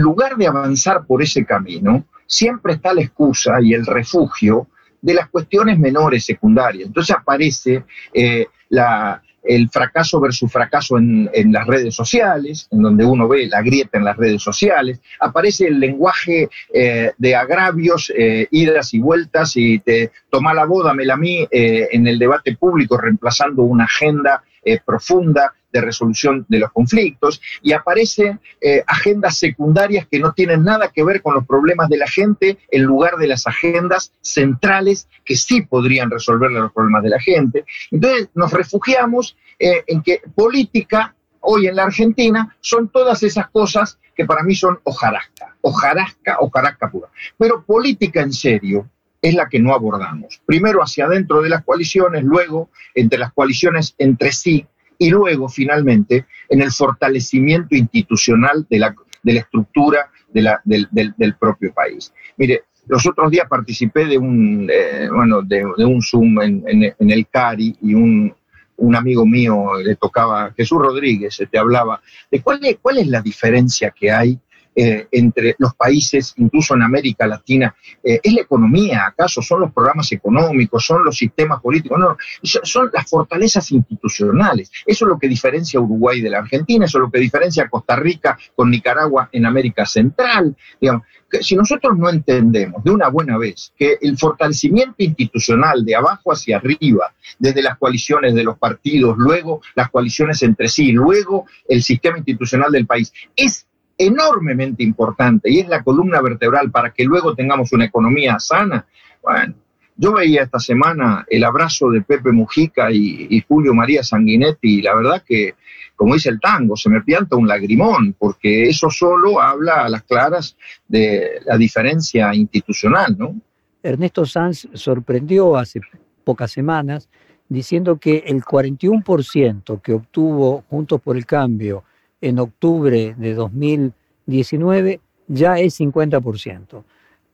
lugar 0.00 0.36
de 0.38 0.46
avanzar 0.46 1.04
por 1.06 1.20
ese 1.20 1.44
camino, 1.44 2.06
siempre 2.24 2.72
está 2.72 2.94
la 2.94 3.02
excusa 3.02 3.60
y 3.60 3.74
el 3.74 3.84
refugio 3.84 4.68
de 5.02 5.12
las 5.12 5.28
cuestiones 5.28 5.78
menores, 5.78 6.24
secundarias. 6.24 6.86
Entonces 6.86 7.14
aparece 7.14 7.84
eh, 8.14 8.46
la, 8.70 9.22
el 9.44 9.68
fracaso 9.68 10.20
versus 10.20 10.50
fracaso 10.50 10.98
en, 10.98 11.30
las 11.52 11.66
redes 11.66 11.94
sociales, 11.94 12.68
en 12.70 12.82
donde 12.82 13.04
uno 13.04 13.28
ve 13.28 13.46
la 13.46 13.62
grieta 13.62 13.98
en 13.98 14.04
las 14.04 14.16
redes 14.16 14.42
sociales, 14.42 15.00
aparece 15.20 15.66
el 15.66 15.78
lenguaje 15.78 16.48
eh, 16.72 17.12
de 17.16 17.34
agravios, 17.34 18.12
eh, 18.16 18.48
idas 18.50 18.94
y 18.94 19.00
vueltas, 19.00 19.56
y 19.56 19.78
te 19.78 20.10
toma 20.30 20.54
la 20.54 20.64
boda, 20.64 20.94
me 20.94 21.04
la 21.04 21.18
eh, 21.22 21.88
en 21.92 22.06
el 22.06 22.18
debate 22.18 22.56
público, 22.56 22.96
reemplazando 22.96 23.62
una 23.62 23.84
agenda 23.84 24.42
profunda 24.86 25.52
de 25.74 25.80
resolución 25.80 26.46
de 26.48 26.60
los 26.60 26.70
conflictos 26.70 27.42
y 27.60 27.72
aparecen 27.72 28.40
eh, 28.60 28.84
agendas 28.86 29.36
secundarias 29.36 30.06
que 30.08 30.20
no 30.20 30.32
tienen 30.32 30.62
nada 30.62 30.92
que 30.92 31.02
ver 31.02 31.20
con 31.20 31.34
los 31.34 31.44
problemas 31.46 31.88
de 31.88 31.98
la 31.98 32.06
gente 32.06 32.58
en 32.70 32.84
lugar 32.84 33.16
de 33.16 33.26
las 33.26 33.46
agendas 33.48 34.12
centrales 34.20 35.08
que 35.24 35.34
sí 35.34 35.62
podrían 35.62 36.10
resolver 36.10 36.52
los 36.52 36.72
problemas 36.72 37.02
de 37.02 37.10
la 37.10 37.20
gente. 37.20 37.64
Entonces 37.90 38.28
nos 38.34 38.52
refugiamos 38.52 39.36
eh, 39.58 39.82
en 39.88 40.02
que 40.02 40.22
política 40.34 41.16
hoy 41.40 41.66
en 41.66 41.74
la 41.74 41.82
Argentina 41.82 42.56
son 42.60 42.88
todas 42.88 43.24
esas 43.24 43.50
cosas 43.50 43.98
que 44.14 44.24
para 44.24 44.44
mí 44.44 44.54
son 44.54 44.78
hojarasca, 44.84 45.56
hojarasca, 45.60 46.36
hojarasca 46.38 46.88
pura. 46.88 47.08
Pero 47.36 47.64
política 47.64 48.20
en 48.20 48.32
serio, 48.32 48.88
es 49.20 49.34
la 49.34 49.48
que 49.48 49.58
no 49.58 49.72
abordamos. 49.72 50.42
Primero 50.44 50.82
hacia 50.82 51.06
adentro 51.06 51.40
de 51.40 51.48
las 51.48 51.64
coaliciones, 51.64 52.22
luego 52.22 52.68
entre 52.94 53.18
las 53.18 53.32
coaliciones 53.32 53.94
entre 53.96 54.32
sí, 54.32 54.66
y 55.04 55.10
luego, 55.10 55.50
finalmente, 55.50 56.24
en 56.48 56.62
el 56.62 56.72
fortalecimiento 56.72 57.76
institucional 57.76 58.66
de 58.70 58.78
la, 58.78 58.94
de 59.22 59.32
la 59.34 59.40
estructura 59.40 60.10
del, 60.32 60.48
del, 60.64 61.34
propio 61.36 61.74
país. 61.74 62.10
Mire, 62.38 62.62
los 62.86 63.06
otros 63.06 63.30
días 63.30 63.46
participé 63.46 64.06
de 64.06 64.16
un, 64.16 64.66
eh, 64.72 65.06
bueno, 65.14 65.42
de, 65.42 65.62
un 65.62 66.00
Zoom 66.00 66.40
en, 66.40 66.64
en, 66.66 67.10
el 67.10 67.26
CARI 67.28 67.76
y 67.82 67.92
un, 67.92 68.34
un, 68.78 68.96
amigo 68.96 69.26
mío 69.26 69.74
le 69.76 69.94
tocaba, 69.96 70.50
Jesús 70.56 70.78
Rodríguez, 70.78 71.38
te 71.50 71.58
hablaba 71.58 72.00
de 72.30 72.40
cuál 72.40 72.64
es, 72.64 72.78
cuál 72.80 72.96
es 72.96 73.06
la 73.06 73.20
diferencia 73.20 73.90
que 73.90 74.10
hay 74.10 74.38
eh, 74.76 75.06
entre 75.12 75.54
los 75.58 75.74
países, 75.74 76.34
incluso 76.36 76.74
en 76.74 76.82
América 76.82 77.26
Latina, 77.26 77.74
eh, 78.02 78.20
es 78.22 78.32
la 78.32 78.40
economía, 78.42 79.06
acaso 79.06 79.40
son 79.40 79.60
los 79.60 79.72
programas 79.72 80.10
económicos, 80.12 80.84
son 80.84 81.04
los 81.04 81.16
sistemas 81.16 81.60
políticos, 81.60 81.98
no, 81.98 82.16
son 82.42 82.90
las 82.92 83.08
fortalezas 83.08 83.70
institucionales. 83.72 84.70
Eso 84.84 85.04
es 85.04 85.08
lo 85.08 85.18
que 85.18 85.28
diferencia 85.28 85.80
Uruguay 85.80 86.20
de 86.20 86.30
la 86.30 86.38
Argentina, 86.38 86.86
eso 86.86 86.98
es 86.98 87.02
lo 87.02 87.10
que 87.10 87.18
diferencia 87.18 87.68
Costa 87.68 87.96
Rica 87.96 88.38
con 88.54 88.70
Nicaragua 88.70 89.28
en 89.32 89.46
América 89.46 89.86
Central. 89.86 90.56
Digamos, 90.80 91.02
que 91.30 91.42
si 91.42 91.56
nosotros 91.56 91.96
no 91.96 92.10
entendemos 92.10 92.82
de 92.84 92.90
una 92.90 93.08
buena 93.08 93.38
vez 93.38 93.72
que 93.76 93.98
el 94.00 94.16
fortalecimiento 94.18 94.96
institucional 94.98 95.84
de 95.84 95.96
abajo 95.96 96.32
hacia 96.32 96.56
arriba, 96.56 97.12
desde 97.38 97.62
las 97.62 97.78
coaliciones 97.78 98.34
de 98.34 98.44
los 98.44 98.58
partidos, 98.58 99.16
luego 99.18 99.60
las 99.74 99.90
coaliciones 99.90 100.42
entre 100.42 100.68
sí, 100.68 100.92
luego 100.92 101.46
el 101.68 101.82
sistema 101.82 102.18
institucional 102.18 102.72
del 102.72 102.86
país, 102.86 103.12
es 103.36 103.66
enormemente 103.96 104.82
importante 104.82 105.50
y 105.50 105.60
es 105.60 105.68
la 105.68 105.82
columna 105.82 106.20
vertebral 106.20 106.70
para 106.70 106.90
que 106.90 107.04
luego 107.04 107.34
tengamos 107.34 107.72
una 107.72 107.84
economía 107.84 108.38
sana, 108.38 108.86
bueno, 109.22 109.54
Yo 109.96 110.12
veía 110.12 110.42
esta 110.42 110.58
semana 110.58 111.24
el 111.28 111.44
abrazo 111.44 111.88
de 111.90 112.02
Pepe 112.02 112.32
Mujica 112.32 112.90
y, 112.90 113.40
Julio 113.46 113.72
María 113.74 114.02
Sanguinetti 114.02 114.78
y 114.78 114.82
la 114.82 114.94
verdad 114.94 115.22
que, 115.24 115.54
como 115.94 116.14
dice 116.14 116.30
el 116.30 116.40
tango, 116.40 116.76
se 116.76 116.90
me 116.90 117.00
pianta 117.02 117.36
un 117.36 117.46
lagrimón, 117.46 118.16
porque 118.18 118.68
eso 118.68 118.90
solo 118.90 119.40
habla 119.40 119.84
a 119.84 119.88
las 119.88 120.02
claras 120.02 120.56
de 120.88 121.40
la 121.46 121.56
diferencia 121.56 122.34
institucional, 122.34 123.16
¿no? 123.16 123.36
Ernesto 123.84 124.26
Sanz 124.26 124.66
sorprendió 124.72 125.56
hace 125.56 125.80
pocas 126.24 126.50
semanas 126.50 127.08
diciendo 127.48 127.98
que 127.98 128.24
el 128.26 128.42
41% 128.42 129.80
que 129.80 129.92
obtuvo 129.92 130.64
Juntos 130.68 131.00
por 131.00 131.16
el 131.16 131.26
Cambio 131.26 131.84
en 132.24 132.38
octubre 132.38 133.14
de 133.18 133.34
2019 133.34 135.00
ya 135.28 135.58
es 135.58 135.78
50%. 135.78 136.84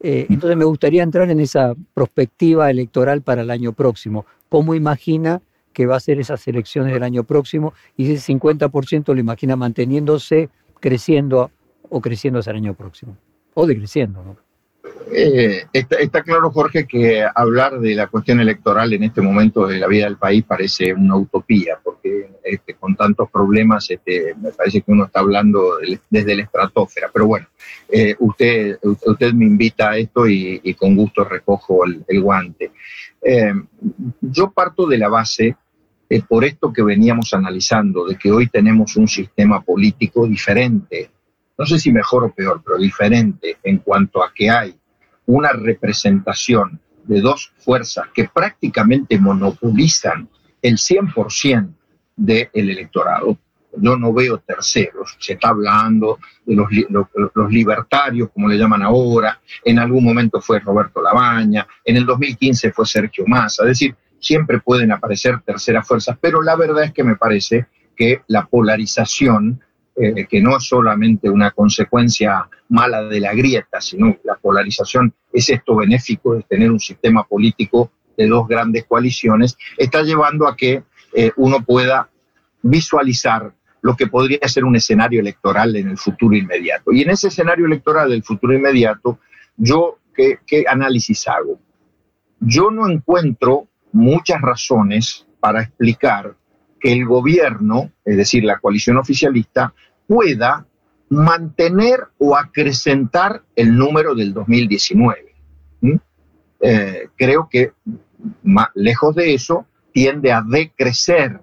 Eh, 0.02 0.26
entonces 0.28 0.56
me 0.56 0.64
gustaría 0.64 1.02
entrar 1.02 1.30
en 1.30 1.40
esa 1.40 1.74
perspectiva 1.94 2.70
electoral 2.70 3.22
para 3.22 3.42
el 3.42 3.50
año 3.50 3.72
próximo. 3.72 4.26
¿Cómo 4.48 4.74
imagina 4.74 5.40
que 5.72 5.86
va 5.86 5.96
a 5.96 6.00
ser 6.00 6.18
esas 6.18 6.46
elecciones 6.48 6.92
del 6.92 7.04
año 7.04 7.22
próximo? 7.24 7.72
Y 7.96 8.10
ese 8.10 8.32
50% 8.32 9.14
lo 9.14 9.20
imagina 9.20 9.54
manteniéndose, 9.56 10.48
creciendo 10.80 11.50
o 11.88 12.00
creciendo 12.00 12.40
hacia 12.40 12.50
el 12.50 12.56
año 12.56 12.74
próximo. 12.74 13.16
O 13.54 13.66
decreciendo, 13.66 14.24
¿no? 14.24 14.49
Eh, 15.12 15.66
está, 15.72 16.22
claro, 16.22 16.50
Jorge, 16.50 16.86
que 16.86 17.24
hablar 17.34 17.80
de 17.80 17.94
la 17.94 18.06
cuestión 18.06 18.40
electoral 18.40 18.92
en 18.92 19.04
este 19.04 19.20
momento 19.20 19.66
de 19.66 19.78
la 19.78 19.86
vida 19.86 20.04
del 20.04 20.16
país 20.16 20.44
parece 20.44 20.92
una 20.92 21.16
utopía, 21.16 21.78
porque 21.82 22.30
este, 22.44 22.74
con 22.74 22.94
tantos 22.94 23.30
problemas 23.30 23.90
este, 23.90 24.34
me 24.40 24.52
parece 24.52 24.82
que 24.82 24.92
uno 24.92 25.06
está 25.06 25.20
hablando 25.20 25.78
desde 26.08 26.34
la 26.34 26.42
estratosfera. 26.42 27.10
Pero 27.12 27.26
bueno, 27.26 27.46
eh, 27.88 28.14
usted, 28.18 28.78
usted 28.82 29.32
me 29.32 29.46
invita 29.46 29.90
a 29.90 29.96
esto 29.96 30.26
y, 30.28 30.74
con 30.74 30.96
gusto 30.96 31.24
recojo 31.24 31.84
el, 31.84 32.20
guante. 32.20 32.72
Eh, 33.22 33.52
yo 34.20 34.50
parto 34.50 34.86
de 34.86 34.98
la 34.98 35.08
base, 35.08 35.56
por 36.28 36.44
esto 36.44 36.72
que 36.72 36.82
veníamos 36.82 37.34
analizando, 37.34 38.06
de 38.06 38.16
que 38.16 38.30
hoy 38.30 38.48
tenemos 38.48 38.96
un 38.96 39.08
sistema 39.08 39.60
político 39.60 40.26
diferente 40.26 41.10
no 41.60 41.66
sé 41.66 41.78
si 41.78 41.92
mejor 41.92 42.24
o 42.24 42.32
peor, 42.32 42.62
pero 42.64 42.78
diferente 42.78 43.58
en 43.62 43.80
cuanto 43.80 44.24
a 44.24 44.32
que 44.34 44.48
hay 44.48 44.74
una 45.30 45.52
representación 45.52 46.80
de 47.04 47.20
dos 47.20 47.52
fuerzas 47.58 48.06
que 48.14 48.28
prácticamente 48.32 49.18
monopolizan 49.18 50.28
el 50.62 50.76
100% 50.76 51.72
del 52.16 52.48
electorado. 52.52 53.38
Yo 53.76 53.96
no 53.96 54.12
veo 54.12 54.38
terceros. 54.38 55.16
Se 55.20 55.34
está 55.34 55.50
hablando 55.50 56.18
de 56.44 56.56
los, 56.56 57.50
libertarios, 57.50 58.30
como 58.34 58.48
le 58.48 58.58
llaman 58.58 58.82
ahora. 58.82 59.40
En 59.64 59.78
algún 59.78 60.04
momento 60.04 60.40
fue 60.40 60.58
Roberto 60.58 61.00
Labaña. 61.00 61.66
En 61.84 61.96
el 61.96 62.04
2015 62.04 62.72
fue 62.72 62.84
Sergio 62.84 63.24
Massa. 63.26 63.62
Es 63.62 63.68
decir, 63.68 63.94
siempre 64.18 64.58
pueden 64.58 64.90
aparecer 64.90 65.40
terceras 65.42 65.86
fuerzas. 65.86 66.18
Pero 66.20 66.42
la 66.42 66.56
verdad 66.56 66.82
es 66.84 66.92
que 66.92 67.04
me 67.04 67.14
parece 67.14 67.66
que 67.96 68.22
la 68.26 68.46
polarización 68.46 69.60
eh, 69.96 70.26
que 70.26 70.40
no 70.40 70.56
es 70.56 70.64
solamente 70.64 71.28
una 71.28 71.50
consecuencia 71.50 72.48
mala 72.68 73.02
de 73.02 73.20
la 73.20 73.34
grieta, 73.34 73.80
sino 73.80 74.16
la 74.24 74.36
polarización 74.36 75.12
es 75.32 75.50
esto 75.50 75.76
benéfico 75.76 76.34
de 76.34 76.42
tener 76.42 76.70
un 76.70 76.80
sistema 76.80 77.24
político 77.24 77.90
de 78.16 78.26
dos 78.26 78.46
grandes 78.46 78.84
coaliciones, 78.84 79.56
está 79.76 80.02
llevando 80.02 80.46
a 80.46 80.56
que 80.56 80.84
eh, 81.14 81.32
uno 81.36 81.64
pueda 81.64 82.08
visualizar 82.62 83.52
lo 83.82 83.96
que 83.96 84.06
podría 84.06 84.46
ser 84.46 84.64
un 84.64 84.76
escenario 84.76 85.20
electoral 85.20 85.74
en 85.76 85.88
el 85.88 85.98
futuro 85.98 86.36
inmediato. 86.36 86.92
Y 86.92 87.02
en 87.02 87.10
ese 87.10 87.28
escenario 87.28 87.66
electoral 87.66 88.10
del 88.10 88.22
futuro 88.22 88.54
inmediato, 88.54 89.18
yo, 89.56 89.98
¿qué, 90.14 90.64
análisis 90.68 91.26
hago? 91.28 91.58
Yo 92.40 92.70
no 92.70 92.88
encuentro 92.88 93.68
muchas 93.92 94.40
razones 94.40 95.26
para 95.40 95.62
explicar 95.62 96.36
el 96.82 97.04
gobierno, 97.04 97.92
es 98.04 98.16
decir, 98.16 98.44
la 98.44 98.58
coalición 98.58 98.96
oficialista, 98.96 99.74
pueda 100.06 100.66
mantener 101.10 102.00
o 102.18 102.36
acrecentar 102.36 103.42
el 103.56 103.76
número 103.76 104.14
del 104.14 104.32
2019. 104.32 105.34
Eh, 106.62 107.08
creo 107.16 107.48
que 107.50 107.72
lejos 108.74 109.14
de 109.14 109.32
eso 109.32 109.66
tiende 109.92 110.30
a 110.30 110.42
decrecer 110.42 111.40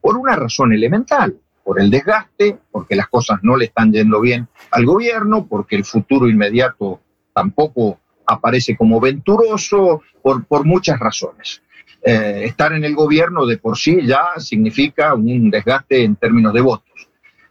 por 0.00 0.16
una 0.16 0.36
razón 0.36 0.72
elemental, 0.72 1.36
por 1.64 1.80
el 1.80 1.90
desgaste, 1.90 2.56
porque 2.70 2.94
las 2.94 3.08
cosas 3.08 3.40
no 3.42 3.56
le 3.56 3.66
están 3.66 3.92
yendo 3.92 4.20
bien 4.20 4.48
al 4.70 4.86
gobierno, 4.86 5.46
porque 5.46 5.76
el 5.76 5.84
futuro 5.84 6.28
inmediato 6.28 7.00
tampoco 7.34 7.98
aparece 8.26 8.76
como 8.76 9.00
venturoso, 9.00 10.02
por 10.22 10.64
muchas 10.64 10.98
razones. 11.00 11.62
Eh, 12.02 12.42
estar 12.44 12.72
en 12.72 12.84
el 12.84 12.94
gobierno 12.94 13.44
de 13.46 13.58
por 13.58 13.76
sí 13.76 14.06
ya 14.06 14.32
significa 14.38 15.14
un 15.14 15.50
desgaste 15.50 16.02
en 16.02 16.16
términos 16.16 16.54
de 16.54 16.60
votos. 16.60 17.08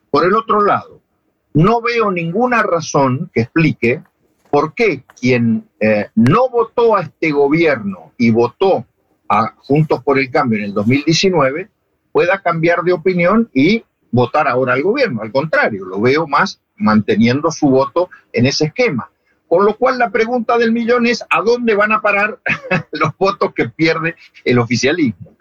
Por 0.09 0.25
el 0.25 0.35
otro 0.35 0.61
lado, 0.61 1.01
no 1.53 1.81
veo 1.81 2.11
ninguna 2.11 2.63
razón 2.63 3.29
que 3.33 3.41
explique 3.41 4.01
por 4.49 4.73
qué 4.73 5.03
quien 5.19 5.67
eh, 5.79 6.09
no 6.15 6.49
votó 6.49 6.95
a 6.95 7.01
este 7.01 7.31
gobierno 7.31 8.13
y 8.17 8.31
votó 8.31 8.85
a 9.27 9.53
Juntos 9.57 10.03
por 10.03 10.17
el 10.17 10.31
Cambio 10.31 10.57
en 10.57 10.65
el 10.65 10.73
2019 10.73 11.69
pueda 12.11 12.41
cambiar 12.41 12.81
de 12.83 12.93
opinión 12.93 13.49
y 13.53 13.83
votar 14.11 14.47
ahora 14.47 14.73
al 14.73 14.81
gobierno. 14.81 15.21
Al 15.21 15.31
contrario, 15.31 15.85
lo 15.85 16.01
veo 16.01 16.27
más 16.27 16.61
manteniendo 16.75 17.51
su 17.51 17.69
voto 17.69 18.09
en 18.33 18.45
ese 18.45 18.65
esquema. 18.65 19.09
Con 19.49 19.65
lo 19.65 19.75
cual 19.75 19.97
la 19.97 20.11
pregunta 20.11 20.59
del 20.59 20.71
millón 20.71 21.07
es, 21.07 21.25
¿a 21.27 21.41
dónde 21.41 21.73
van 21.73 21.91
a 21.91 22.01
parar 22.01 22.39
los 22.91 23.17
votos 23.17 23.51
que 23.53 23.67
pierde 23.67 24.15
el 24.45 24.59
oficialismo? 24.59 25.35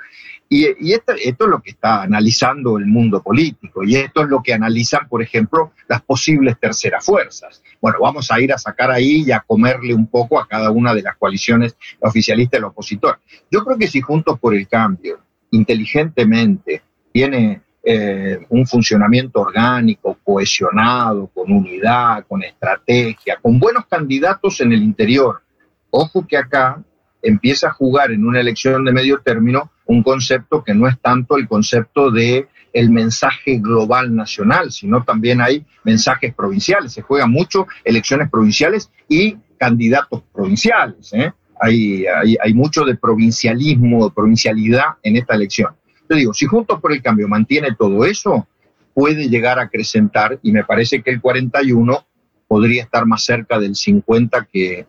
Y, 0.50 0.64
esto, 0.94 1.12
es 1.12 1.34
lo 1.38 1.60
que 1.60 1.72
está 1.72 2.02
analizando 2.02 2.78
el 2.78 2.86
mundo 2.86 3.22
político 3.22 3.84
y 3.84 3.96
esto 3.96 4.22
es 4.22 4.30
lo 4.30 4.42
que 4.42 4.54
analizan, 4.54 5.06
por 5.06 5.22
ejemplo, 5.22 5.72
las 5.88 6.00
posibles 6.00 6.58
terceras 6.58 7.04
fuerzas. 7.04 7.62
Bueno, 7.82 7.98
vamos 8.00 8.30
a 8.30 8.40
ir 8.40 8.50
a 8.54 8.56
sacar 8.56 8.90
ahí 8.90 9.24
y 9.26 9.30
a 9.30 9.40
comerle 9.40 9.92
un 9.92 10.06
poco 10.06 10.40
a 10.40 10.48
cada 10.48 10.70
una 10.70 10.94
de 10.94 11.02
las 11.02 11.16
coaliciones 11.16 11.76
oficialistas 12.00 12.58
y 12.58 12.62
la 12.62 12.68
opositor. 12.68 13.20
Yo 13.50 13.62
creo 13.62 13.76
que 13.76 13.88
si 13.88 14.00
Juntos 14.00 14.38
por 14.38 14.54
el 14.54 14.66
Cambio, 14.66 15.20
inteligentemente, 15.50 16.80
tiene 17.12 17.60
eh, 17.90 18.44
un 18.50 18.66
funcionamiento 18.66 19.40
orgánico, 19.40 20.18
cohesionado, 20.22 21.28
con 21.28 21.50
unidad, 21.50 22.26
con 22.28 22.42
estrategia, 22.42 23.38
con 23.40 23.58
buenos 23.58 23.86
candidatos 23.86 24.60
en 24.60 24.74
el 24.74 24.82
interior, 24.82 25.40
ojo 25.88 26.26
que 26.26 26.36
acá 26.36 26.82
empieza 27.22 27.68
a 27.68 27.72
jugar 27.72 28.10
en 28.10 28.26
una 28.26 28.40
elección 28.40 28.84
de 28.84 28.92
medio 28.92 29.20
término 29.20 29.70
un 29.86 30.02
concepto 30.02 30.62
que 30.62 30.74
no 30.74 30.86
es 30.86 31.00
tanto 31.00 31.38
el 31.38 31.48
concepto 31.48 32.10
de 32.10 32.48
el 32.74 32.90
mensaje 32.90 33.56
global 33.56 34.14
nacional, 34.14 34.70
sino 34.70 35.02
también 35.02 35.40
hay 35.40 35.64
mensajes 35.82 36.34
provinciales. 36.34 36.92
Se 36.92 37.00
juegan 37.00 37.30
mucho 37.30 37.66
elecciones 37.84 38.28
provinciales 38.28 38.90
y 39.08 39.38
candidatos 39.56 40.24
provinciales. 40.30 41.10
¿eh? 41.14 41.32
Hay, 41.58 42.04
hay, 42.04 42.52
mucho 42.52 42.84
de 42.84 42.96
provincialismo, 42.96 44.04
de 44.04 44.14
provincialidad 44.14 44.88
en 45.02 45.16
esta 45.16 45.34
elección. 45.34 45.74
Te 46.08 46.16
digo, 46.16 46.32
si 46.32 46.46
Juntos 46.46 46.80
por 46.80 46.92
el 46.92 47.02
Cambio 47.02 47.28
mantiene 47.28 47.74
todo 47.78 48.04
eso, 48.04 48.46
puede 48.94 49.28
llegar 49.28 49.58
a 49.58 49.62
acrecentar 49.62 50.38
y 50.42 50.50
me 50.52 50.64
parece 50.64 51.02
que 51.02 51.10
el 51.10 51.20
41 51.20 52.04
podría 52.48 52.82
estar 52.82 53.06
más 53.06 53.24
cerca 53.24 53.60
del 53.60 53.76
50 53.76 54.48
que, 54.50 54.86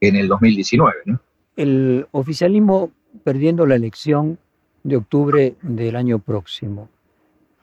en 0.00 0.16
el 0.16 0.28
2019. 0.28 0.94
¿no? 1.06 1.20
El 1.56 2.06
oficialismo 2.12 2.90
perdiendo 3.24 3.66
la 3.66 3.74
elección 3.74 4.38
de 4.82 4.96
octubre 4.96 5.56
del 5.60 5.96
año 5.96 6.20
próximo. 6.20 6.88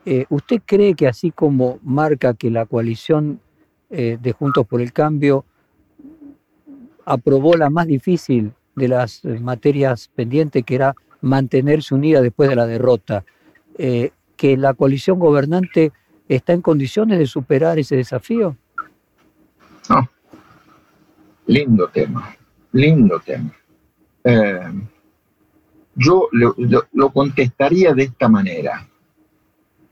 Eh, 0.05 0.25
¿Usted 0.29 0.61
cree 0.65 0.93
que 0.93 1.07
así 1.07 1.31
como 1.31 1.79
marca 1.81 2.33
que 2.33 2.51
la 2.51 2.65
coalición 2.65 3.39
eh, 3.89 4.17
de 4.21 4.31
Juntos 4.33 4.67
por 4.67 4.81
el 4.81 4.93
Cambio 4.93 5.45
aprobó 7.05 7.55
la 7.55 7.69
más 7.69 7.87
difícil 7.87 8.51
de 8.75 8.87
las 8.87 9.23
materias 9.23 10.11
pendientes, 10.13 10.63
que 10.63 10.75
era 10.75 10.95
mantenerse 11.21 11.95
unida 11.95 12.21
después 12.21 12.49
de 12.49 12.55
la 12.55 12.65
derrota, 12.67 13.25
que 13.77 14.57
la 14.57 14.73
coalición 14.73 15.19
gobernante 15.19 15.91
está 16.27 16.53
en 16.53 16.61
condiciones 16.61 17.19
de 17.19 17.27
superar 17.27 17.79
ese 17.79 17.95
desafío? 17.95 18.55
Lindo 21.45 21.87
tema, 21.89 22.35
lindo 22.71 23.19
tema 23.19 23.53
yo 25.97 26.29
lo, 26.31 27.09
contestaría 27.11 27.93
de 27.93 28.03
esta 28.03 28.29
manera. 28.29 28.87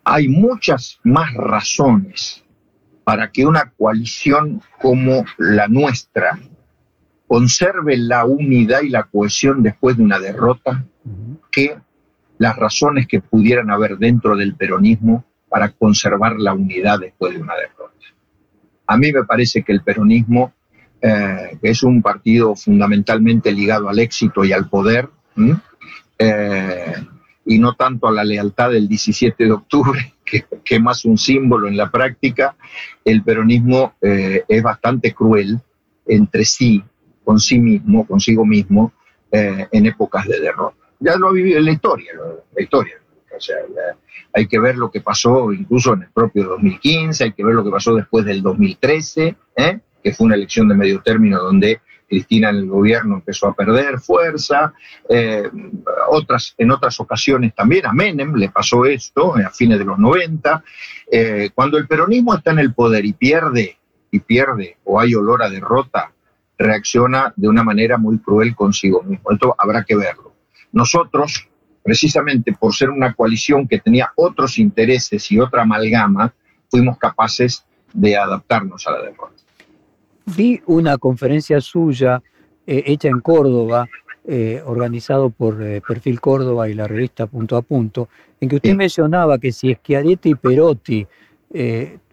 Hay 0.04 0.28
muchas 0.28 1.00
más 1.04 1.34
razones 1.34 2.44
para 3.04 3.32
que 3.32 3.46
una 3.46 3.72
coalición 3.72 4.62
como 4.82 5.26
la 5.38 5.68
nuestra 5.68 6.40
conserve 7.28 7.98
la 7.98 8.26
unidad 8.26 8.82
y 8.82 8.90
la 8.90 9.04
cohesión 9.04 9.64
después 9.64 9.98
de 9.98 10.04
una 10.04 10.20
derrota 10.20 10.86
que 11.52 11.78
las 12.38 12.56
razones 12.56 13.08
que 13.08 13.22
pudieran 13.22 13.72
haber 13.72 13.98
dentro 13.98 14.36
del 14.36 14.56
peronismo 14.56 15.26
para 15.50 15.70
conservar 15.70 16.36
la 16.38 16.54
unidad 16.54 17.00
después 17.00 17.34
de 17.34 17.42
una 17.42 17.56
derrota. 17.56 17.94
A 18.88 18.98
mí 18.98 19.12
me 19.12 19.24
parece 19.24 19.64
que 19.64 19.72
el 19.72 19.82
peronismo 19.82 20.54
eh, 21.08 21.60
que 21.62 21.70
es 21.70 21.84
un 21.84 22.02
partido 22.02 22.56
fundamentalmente 22.56 23.52
ligado 23.52 23.90
al 23.90 24.00
éxito 24.00 24.44
y 24.44 24.52
al 24.52 24.68
poder, 24.68 25.08
eh, 26.18 26.94
y 27.46 27.60
no 27.60 27.76
tanto 27.76 28.08
a 28.08 28.12
la 28.12 28.24
lealtad 28.24 28.72
del 28.72 28.88
17 28.88 29.44
de 29.44 29.52
octubre, 29.52 30.14
que, 30.64 30.80
más 30.80 31.06
un 31.06 31.20
símbolo 31.20 31.68
en 31.68 31.78
la 31.78 31.92
práctica, 31.92 32.56
el 33.04 33.22
peronismo 33.22 33.94
eh, 34.02 34.46
es 34.48 34.64
bastante 34.64 35.14
cruel 35.14 35.60
entre 36.08 36.44
sí, 36.44 36.84
con 37.26 37.40
sí 37.40 37.60
mismo, 37.60 38.08
consigo 38.08 38.46
mismo, 38.46 38.94
en 39.32 39.86
épocas 39.86 40.26
de 40.28 40.40
derrota. 40.40 40.78
Ya 41.00 41.18
lo 41.18 41.28
ha 41.28 41.34
vivido 41.34 41.60
en 41.60 41.66
la 41.66 41.72
historia, 41.74 42.14
la 42.56 42.64
historia. 42.64 42.96
O 43.36 43.42
sea, 43.42 43.58
hay 44.34 44.48
que 44.48 44.60
ver 44.60 44.78
lo 44.78 44.92
que 44.92 45.02
pasó 45.02 45.52
incluso 45.52 45.94
en 45.94 46.04
el 46.04 46.10
propio 46.10 46.44
2015, 46.44 47.24
hay 47.24 47.32
que 47.34 47.44
ver 47.44 47.56
lo 47.56 47.64
que 47.64 47.72
pasó 47.72 47.96
después 47.96 48.26
del 48.26 48.42
2013, 48.42 49.36
¿eh? 49.56 49.80
que 50.04 50.14
fue 50.14 50.26
una 50.26 50.36
elección 50.36 50.68
de 50.68 50.76
medio 50.76 51.02
término 51.02 51.42
donde 51.42 51.82
Cristina 52.08 52.50
en 52.50 52.58
el 52.58 52.68
gobierno 52.68 53.16
empezó 53.16 53.48
a 53.48 53.54
perder 53.54 54.00
fuerza. 54.00 54.74
Eh, 55.10 55.50
otras, 56.10 56.54
en 56.58 56.72
otras 56.72 57.00
ocasiones 57.00 57.56
también 57.56 57.86
a 57.86 57.94
Menem 57.94 58.36
le 58.36 58.50
pasó 58.50 58.86
esto 58.86 59.36
a 59.36 59.50
fines 59.50 59.80
de 59.80 59.86
los 59.86 59.98
90. 59.98 60.64
Eh, 61.12 61.50
cuando 61.56 61.78
el 61.78 61.88
peronismo 61.88 62.36
está 62.36 62.52
en 62.52 62.60
el 62.60 62.74
poder 62.74 63.06
y 63.06 63.14
pierde, 63.14 63.78
y 64.12 64.20
pierde, 64.20 64.78
o 64.84 65.00
hay 65.00 65.16
olor 65.16 65.44
a 65.44 65.50
derrota, 65.50 66.12
reacciona 66.58 67.34
de 67.36 67.48
una 67.48 67.64
manera 67.64 67.98
muy 67.98 68.20
cruel 68.20 68.56
consigo 68.56 69.04
mismo. 69.04 69.32
Esto 69.32 69.56
habrá 69.58 69.84
que 69.84 69.96
verlo. 69.96 70.34
Nosotros, 70.72 71.48
precisamente 71.84 72.54
por 72.54 72.74
ser 72.74 72.90
una 72.90 73.14
coalición 73.14 73.68
que 73.68 73.80
tenía 73.80 74.12
otros 74.16 74.58
intereses 74.58 75.32
y 75.32 75.40
otra 75.40 75.64
amalgama, 75.64 76.34
fuimos 76.70 76.98
capaces 76.98 77.66
de 77.94 78.18
adaptarnos 78.18 78.86
a 78.88 78.92
la 78.92 79.02
derrota. 79.04 79.34
Vi 80.26 80.62
una 80.66 80.98
conferencia 80.98 81.62
suya 81.62 82.22
eh, 82.66 82.84
hecha 82.88 83.08
en 83.08 83.22
Córdoba, 83.22 83.88
eh, 84.28 84.62
organizado 84.66 85.30
por 85.30 85.62
eh, 85.62 85.82
Perfil 85.88 86.20
Córdoba 86.20 86.68
y 86.68 86.74
la 86.74 86.88
revista 86.88 87.28
Punto 87.28 87.58
a 87.58 87.62
Punto, 87.62 88.10
en 88.42 88.50
que 88.50 88.56
usted 88.56 88.76
mencionaba 88.76 89.38
que 89.38 89.52
si 89.52 89.74
Schiaretti 89.74 90.32
y 90.32 90.36
Perotti 90.36 91.08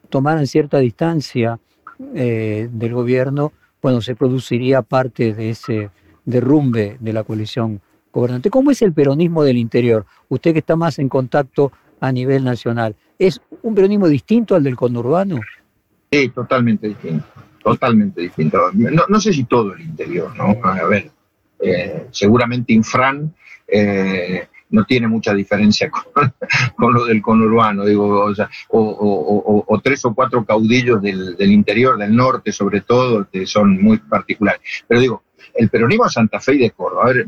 tomaran 0.09 0.47
cierta 0.47 0.78
distancia 0.78 1.59
del 1.99 2.95
gobierno, 2.95 3.53
bueno, 3.83 4.01
se 4.01 4.14
produciría 4.14 4.83
parte 4.83 5.35
de 5.35 5.51
ese 5.51 5.91
derrumbe 6.24 6.97
de 7.01 7.12
la 7.12 7.24
coalición 7.24 7.80
gobernante. 8.12 8.49
¿Cómo 8.49 8.70
es 8.70 8.80
el 8.83 8.93
peronismo 8.93 9.43
del 9.43 9.59
interior? 9.59 10.07
Usted 10.28 10.53
que 10.53 10.61
está 10.61 10.76
más 10.76 10.99
en 10.99 11.09
contacto 11.09 11.72
a 12.01 12.12
nivel 12.12 12.45
nacional, 12.45 12.97
¿es 13.18 13.41
un 13.62 13.74
peronismo 13.74 14.09
distinto 14.09 14.55
al 14.55 14.62
del 14.62 14.76
conurbano? 14.76 15.41
Sí, 16.11 16.28
totalmente 16.30 16.89
distinto 16.89 17.26
totalmente 17.62 18.20
distinto. 18.20 18.70
No, 18.74 19.20
sé 19.20 19.33
si 19.33 19.45
todo 19.45 19.74
el 19.74 19.83
interior, 19.83 20.35
¿no? 20.37 20.57
A 20.62 20.85
ver, 20.87 21.11
eh, 21.61 22.07
seguramente 22.11 22.72
Infran 22.72 23.35
eh, 23.68 24.49
no 24.73 24.85
tiene 24.85 25.07
mucha 25.07 25.33
diferencia 25.33 25.91
con, 26.77 26.93
lo 26.93 27.05
del 27.07 27.23
conurbano, 27.23 27.85
digo, 27.85 28.27
o, 28.68 29.64
o, 29.68 29.81
tres 29.81 30.05
o 30.05 30.14
cuatro 30.14 30.45
caudillos 30.45 31.01
del, 31.01 31.53
interior, 31.53 31.97
del 31.97 32.14
norte 32.14 32.53
sobre 32.53 32.81
todo, 32.81 33.29
que 33.31 33.47
son 33.47 33.81
muy 33.81 33.99
particulares. 33.99 34.61
Pero 34.89 35.01
digo, 35.01 35.23
el 35.55 35.68
peronismo 35.68 36.09
Santa 36.09 36.41
Fe 36.41 36.55
y 36.55 36.59
de 36.59 36.70
Córdoba, 36.70 37.05
a 37.05 37.12
ver, 37.12 37.27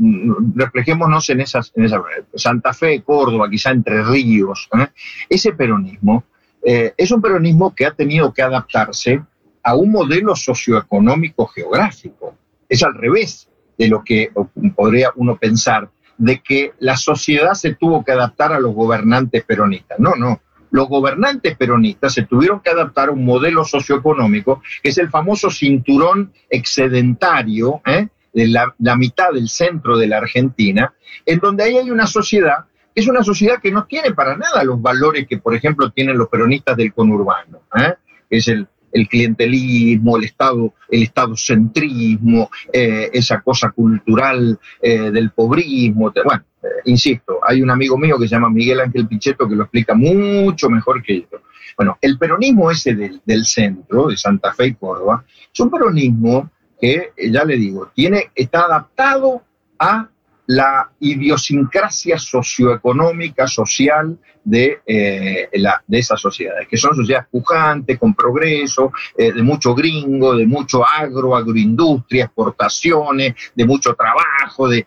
reflejémonos 0.54 1.28
en 1.30 1.40
esas, 1.40 1.72
en 1.76 1.84
esa 1.84 2.02
Santa 2.34 2.72
Fe, 2.72 3.02
Córdoba, 3.02 3.48
quizá 3.48 3.70
Entre 3.70 4.02
Ríos, 4.02 4.68
¿eh? 4.78 4.88
ese 5.28 5.52
peronismo 5.52 6.24
es 6.66 7.10
un 7.10 7.20
peronismo 7.20 7.74
que 7.74 7.84
ha 7.84 7.90
tenido 7.90 8.32
que 8.32 8.40
adaptarse 8.40 9.20
a 9.62 9.74
un 9.74 9.90
modelo 9.90 10.36
socioeconómico 10.36 11.46
geográfico. 11.46 12.36
Es 12.68 12.82
al 12.82 12.94
revés 12.94 13.48
de 13.76 13.88
lo 13.88 14.04
que 14.04 14.30
podría 14.76 15.10
uno 15.16 15.36
pensar, 15.36 15.90
de 16.18 16.40
que 16.40 16.72
la 16.78 16.96
sociedad 16.96 17.54
se 17.54 17.74
tuvo 17.74 18.04
que 18.04 18.12
adaptar 18.12 18.52
a 18.52 18.60
los 18.60 18.74
gobernantes 18.74 19.44
peronistas. 19.44 19.98
No, 19.98 20.14
no. 20.16 20.40
Los 20.70 20.88
gobernantes 20.88 21.56
peronistas 21.56 22.14
se 22.14 22.24
tuvieron 22.24 22.60
que 22.60 22.70
adaptar 22.70 23.08
a 23.08 23.12
un 23.12 23.24
modelo 23.24 23.64
socioeconómico 23.64 24.60
que 24.82 24.90
es 24.90 24.98
el 24.98 25.08
famoso 25.08 25.50
cinturón 25.50 26.32
excedentario 26.50 27.80
¿eh? 27.86 28.08
de 28.32 28.48
la, 28.48 28.96
mitad 28.96 29.30
del 29.32 29.48
centro 29.48 29.96
de 29.96 30.08
la 30.08 30.18
Argentina, 30.18 30.92
en 31.24 31.38
donde 31.38 31.62
ahí 31.62 31.76
hay 31.76 31.90
una 31.90 32.06
sociedad 32.06 32.64
es 32.96 33.08
una 33.08 33.24
sociedad 33.24 33.60
que 33.60 33.72
no 33.72 33.86
tiene 33.86 34.12
para 34.12 34.36
nada 34.36 34.62
los 34.62 34.80
valores 34.80 35.26
que, 35.26 35.38
por 35.38 35.52
ejemplo, 35.52 35.90
tienen 35.90 36.16
los 36.16 36.28
peronistas 36.28 36.76
del 36.76 36.94
conurbano, 36.94 37.62
¿eh? 37.74 37.94
es 38.30 38.46
el, 38.46 38.68
el 38.94 39.08
clientelismo, 39.08 40.16
el 40.16 40.24
Estado, 40.24 40.72
el 40.88 41.02
estadocentrismo, 41.02 42.48
eh, 42.72 43.10
esa 43.12 43.40
cosa 43.40 43.70
cultural 43.72 44.58
eh, 44.80 45.10
del 45.10 45.32
pobrismo. 45.32 46.12
Bueno, 46.24 46.44
eh, 46.62 46.68
insisto, 46.86 47.40
hay 47.46 47.60
un 47.60 47.70
amigo 47.70 47.98
mío 47.98 48.16
que 48.18 48.28
se 48.28 48.36
llama 48.36 48.48
Miguel 48.48 48.80
Ángel 48.80 49.08
Pichetto 49.08 49.48
que 49.48 49.56
lo 49.56 49.64
explica 49.64 49.94
mucho 49.94 50.70
mejor 50.70 51.02
que 51.02 51.22
yo. 51.22 51.38
Bueno, 51.76 51.98
el 52.00 52.16
peronismo 52.18 52.70
ese 52.70 52.94
del, 52.94 53.20
del 53.24 53.44
centro, 53.44 54.06
de 54.06 54.16
Santa 54.16 54.52
Fe 54.54 54.68
y 54.68 54.74
Córdoba, 54.74 55.24
es 55.52 55.58
un 55.58 55.70
peronismo 55.70 56.50
que, 56.80 57.12
ya 57.30 57.44
le 57.44 57.56
digo, 57.56 57.90
tiene, 57.92 58.30
está 58.32 58.66
adaptado 58.66 59.42
a 59.76 60.08
la 60.46 60.90
idiosincrasia 61.00 62.18
socioeconómica, 62.18 63.46
social 63.46 64.18
de, 64.44 64.80
eh, 64.86 65.48
de 65.86 65.98
esas 65.98 66.20
sociedades, 66.20 66.68
que 66.68 66.76
son 66.76 66.94
sociedades 66.94 67.28
pujantes, 67.30 67.98
con 67.98 68.14
progreso, 68.14 68.92
eh, 69.16 69.32
de 69.32 69.42
mucho 69.42 69.74
gringo, 69.74 70.36
de 70.36 70.46
mucho 70.46 70.86
agro, 70.86 71.34
agroindustria, 71.34 72.24
exportaciones, 72.24 73.34
de 73.54 73.64
mucho 73.64 73.94
trabajo, 73.94 74.68
de, 74.68 74.86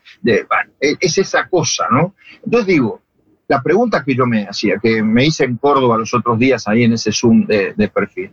e, 0.79 0.95
es 0.99 1.17
esa 1.17 1.47
cosa, 1.49 1.87
¿no? 1.89 2.13
Entonces 2.45 2.67
digo, 2.67 3.01
la 3.47 3.63
pregunta 3.63 4.03
que 4.03 4.13
yo 4.13 4.25
me 4.27 4.45
hacía, 4.45 4.77
que 4.77 5.01
me 5.01 5.25
hice 5.25 5.45
en 5.45 5.57
Córdoba 5.57 5.97
los 5.97 6.13
otros 6.13 6.37
días 6.37 6.67
ahí 6.67 6.83
en 6.83 6.93
ese 6.93 7.11
Zoom 7.11 7.47
de, 7.47 7.73
de 7.75 7.87
perfil, 7.87 8.31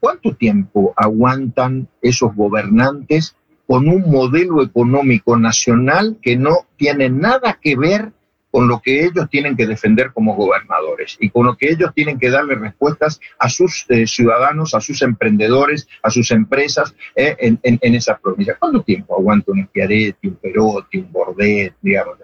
¿cuánto 0.00 0.34
tiempo 0.34 0.92
aguantan 0.96 1.88
esos 2.02 2.34
gobernantes 2.34 3.36
con 3.68 3.86
un 3.86 4.10
modelo 4.10 4.62
económico 4.62 5.36
nacional 5.36 6.16
que 6.22 6.38
no 6.38 6.66
tiene 6.78 7.10
nada 7.10 7.58
que 7.62 7.76
ver 7.76 8.12
con 8.50 8.66
lo 8.66 8.80
que 8.80 9.04
ellos 9.04 9.28
tienen 9.30 9.58
que 9.58 9.66
defender 9.66 10.10
como 10.14 10.34
gobernadores 10.34 11.18
y 11.20 11.28
con 11.28 11.44
lo 11.44 11.54
que 11.54 11.68
ellos 11.70 11.92
tienen 11.94 12.18
que 12.18 12.30
darle 12.30 12.54
respuestas 12.54 13.20
a 13.38 13.50
sus 13.50 13.84
eh, 13.90 14.06
ciudadanos, 14.06 14.74
a 14.74 14.80
sus 14.80 15.02
emprendedores, 15.02 15.86
a 16.02 16.08
sus 16.08 16.30
empresas 16.30 16.94
eh, 17.14 17.36
en, 17.38 17.94
esas 17.94 18.18
provincias. 18.20 18.56
¿Cuánto 18.58 18.82
tiempo 18.82 19.18
aguanta 19.18 19.52
un 19.52 19.66
Schiaretti, 19.66 20.28
un 20.28 20.36
Perotti, 20.36 20.98
un 21.00 21.12
Bordet, 21.12 21.74
digamos? 21.82 22.16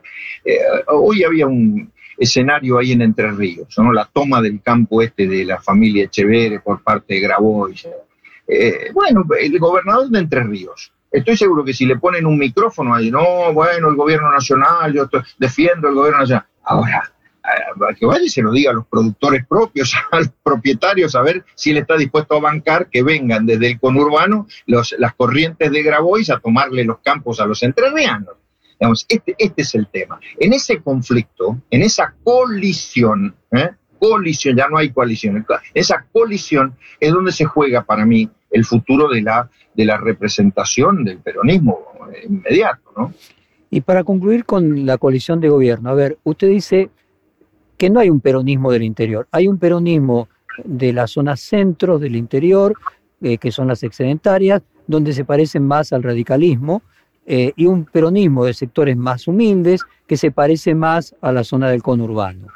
Eh, 0.46 0.56
hoy 0.86 1.24
había 1.24 1.46
un 1.46 1.92
escenario 2.16 2.78
ahí 2.78 2.92
en 2.92 3.02
Entre 3.02 3.30
Ríos, 3.30 3.68
la 3.92 4.08
toma 4.10 4.40
del 4.40 4.62
campo 4.62 5.02
este 5.02 5.26
de 5.26 5.44
la 5.44 5.60
familia 5.60 6.04
Echeverre 6.04 6.60
por 6.60 6.82
parte 6.82 7.12
de 7.14 7.20
Grabois. 7.20 7.86
bueno, 8.94 9.26
el 9.38 9.58
gobernador 9.58 10.08
de 10.08 10.20
Entre 10.20 10.42
Ríos 10.42 10.93
Estoy 11.14 11.36
seguro 11.36 11.64
que 11.64 11.72
si 11.72 11.86
le 11.86 11.96
ponen 11.96 12.26
un 12.26 12.36
micrófono 12.36 12.92
ahí, 12.92 13.08
no, 13.08 13.52
bueno, 13.52 13.88
el 13.88 13.94
gobierno 13.94 14.32
nacional, 14.32 14.92
yo 14.92 15.08
defiendo 15.38 15.86
el 15.86 15.94
gobierno 15.94 16.18
nacional. 16.18 16.46
Ahora, 16.64 17.12
eh, 17.44 17.94
que 17.96 18.04
vaya 18.04 18.24
y 18.24 18.28
se 18.28 18.42
lo 18.42 18.50
diga 18.50 18.72
a 18.72 18.74
los 18.74 18.88
productores 18.88 19.46
propios, 19.46 19.94
a 20.10 20.18
los 20.18 20.30
propietarios, 20.42 21.14
a 21.14 21.22
ver 21.22 21.44
si 21.54 21.70
él 21.70 21.76
está 21.76 21.96
dispuesto 21.96 22.34
a 22.34 22.40
bancar 22.40 22.88
que 22.90 23.04
vengan 23.04 23.46
desde 23.46 23.70
el 23.70 23.78
conurbano 23.78 24.48
los, 24.66 24.92
las 24.98 25.14
corrientes 25.14 25.70
de 25.70 25.82
Grabois 25.84 26.30
a 26.30 26.40
tomarle 26.40 26.82
los 26.82 26.98
campos 26.98 27.38
a 27.38 27.46
los 27.46 27.62
entrerrianos. 27.62 28.34
Digamos, 28.80 29.06
este, 29.08 29.36
este 29.38 29.62
es 29.62 29.72
el 29.76 29.86
tema. 29.86 30.18
En 30.40 30.52
ese 30.52 30.82
conflicto, 30.82 31.62
en 31.70 31.82
esa 31.82 32.12
colisión, 32.24 33.36
¿eh? 33.52 33.70
colisión, 34.00 34.56
ya 34.56 34.66
no 34.68 34.78
hay 34.78 34.90
coalición, 34.90 35.46
esa 35.74 36.04
colisión 36.12 36.76
es 36.98 37.12
donde 37.12 37.30
se 37.30 37.44
juega 37.44 37.84
para 37.84 38.04
mí 38.04 38.28
el 38.54 38.64
futuro 38.64 39.08
de 39.08 39.20
la, 39.20 39.50
de 39.74 39.84
la 39.84 39.98
representación 39.98 41.04
del 41.04 41.18
peronismo 41.18 41.80
inmediato. 42.26 42.92
¿no? 42.96 43.12
Y 43.68 43.80
para 43.80 44.04
concluir 44.04 44.44
con 44.44 44.86
la 44.86 44.96
coalición 44.96 45.40
de 45.40 45.48
gobierno, 45.48 45.90
a 45.90 45.94
ver, 45.94 46.18
usted 46.22 46.48
dice 46.48 46.90
que 47.76 47.90
no 47.90 47.98
hay 47.98 48.08
un 48.08 48.20
peronismo 48.20 48.70
del 48.70 48.84
interior, 48.84 49.26
hay 49.32 49.48
un 49.48 49.58
peronismo 49.58 50.28
de 50.64 50.92
las 50.92 51.10
zonas 51.10 51.40
centros 51.40 52.00
del 52.00 52.14
interior, 52.14 52.74
eh, 53.20 53.38
que 53.38 53.50
son 53.50 53.66
las 53.66 53.82
excedentarias, 53.82 54.62
donde 54.86 55.12
se 55.12 55.24
parecen 55.24 55.66
más 55.66 55.92
al 55.92 56.04
radicalismo, 56.04 56.82
eh, 57.26 57.52
y 57.56 57.66
un 57.66 57.84
peronismo 57.86 58.44
de 58.44 58.54
sectores 58.54 58.96
más 58.96 59.26
humildes 59.26 59.80
que 60.06 60.16
se 60.16 60.30
parece 60.30 60.76
más 60.76 61.16
a 61.20 61.32
la 61.32 61.42
zona 61.42 61.70
del 61.70 61.82
conurbano. 61.82 62.46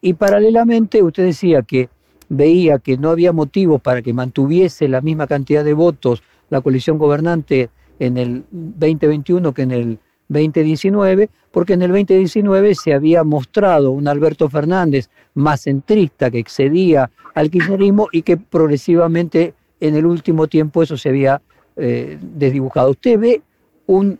Y 0.00 0.14
paralelamente 0.14 1.02
usted 1.02 1.24
decía 1.24 1.62
que 1.62 1.88
veía 2.28 2.78
que 2.78 2.96
no 2.96 3.10
había 3.10 3.32
motivos 3.32 3.80
para 3.80 4.02
que 4.02 4.12
mantuviese 4.12 4.88
la 4.88 5.00
misma 5.00 5.26
cantidad 5.26 5.64
de 5.64 5.74
votos 5.74 6.22
la 6.50 6.60
coalición 6.60 6.98
gobernante 6.98 7.70
en 7.98 8.16
el 8.16 8.44
2021 8.50 9.52
que 9.52 9.62
en 9.62 9.70
el 9.72 9.98
2019, 10.28 11.30
porque 11.50 11.72
en 11.72 11.82
el 11.82 11.88
2019 11.88 12.74
se 12.74 12.92
había 12.92 13.24
mostrado 13.24 13.90
un 13.90 14.08
Alberto 14.08 14.48
Fernández 14.48 15.08
más 15.34 15.62
centrista 15.62 16.30
que 16.30 16.38
excedía 16.38 17.10
al 17.34 17.50
kirchnerismo 17.50 18.08
y 18.12 18.22
que 18.22 18.36
progresivamente 18.36 19.54
en 19.80 19.96
el 19.96 20.04
último 20.06 20.46
tiempo 20.46 20.82
eso 20.82 20.96
se 20.96 21.08
había 21.08 21.40
eh, 21.76 22.18
desdibujado. 22.20 22.90
¿Usted 22.90 23.18
ve 23.18 23.42
un 23.86 24.18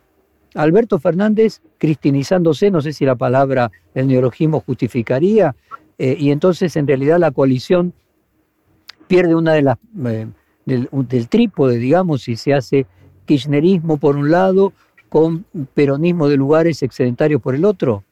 Alberto 0.55 0.99
Fernández 0.99 1.61
cristinizándose, 1.77 2.71
no 2.71 2.81
sé 2.81 2.93
si 2.93 3.05
la 3.05 3.15
palabra, 3.15 3.71
el 3.95 4.07
neologismo 4.07 4.61
justificaría, 4.61 5.55
eh, 5.99 6.16
y 6.18 6.30
entonces 6.30 6.76
en 6.76 6.86
realidad 6.86 7.18
la 7.18 7.30
coalición 7.30 7.92
pierde 9.07 9.34
una 9.34 9.53
de 9.53 9.62
las, 9.62 9.78
del, 9.92 10.88
del 10.92 11.28
trípode, 11.28 11.78
digamos, 11.78 12.28
y 12.28 12.36
se 12.36 12.55
hace 12.55 12.86
kirchnerismo 13.24 13.99
por 13.99 14.16
un 14.16 14.30
lado, 14.30 14.72
con 15.09 15.44
peronismo 15.74 16.28
de 16.28 16.36
lugares 16.36 16.82
excedentarios 16.82 17.40
por 17.40 17.55
el 17.55 17.64
otro, 17.64 18.05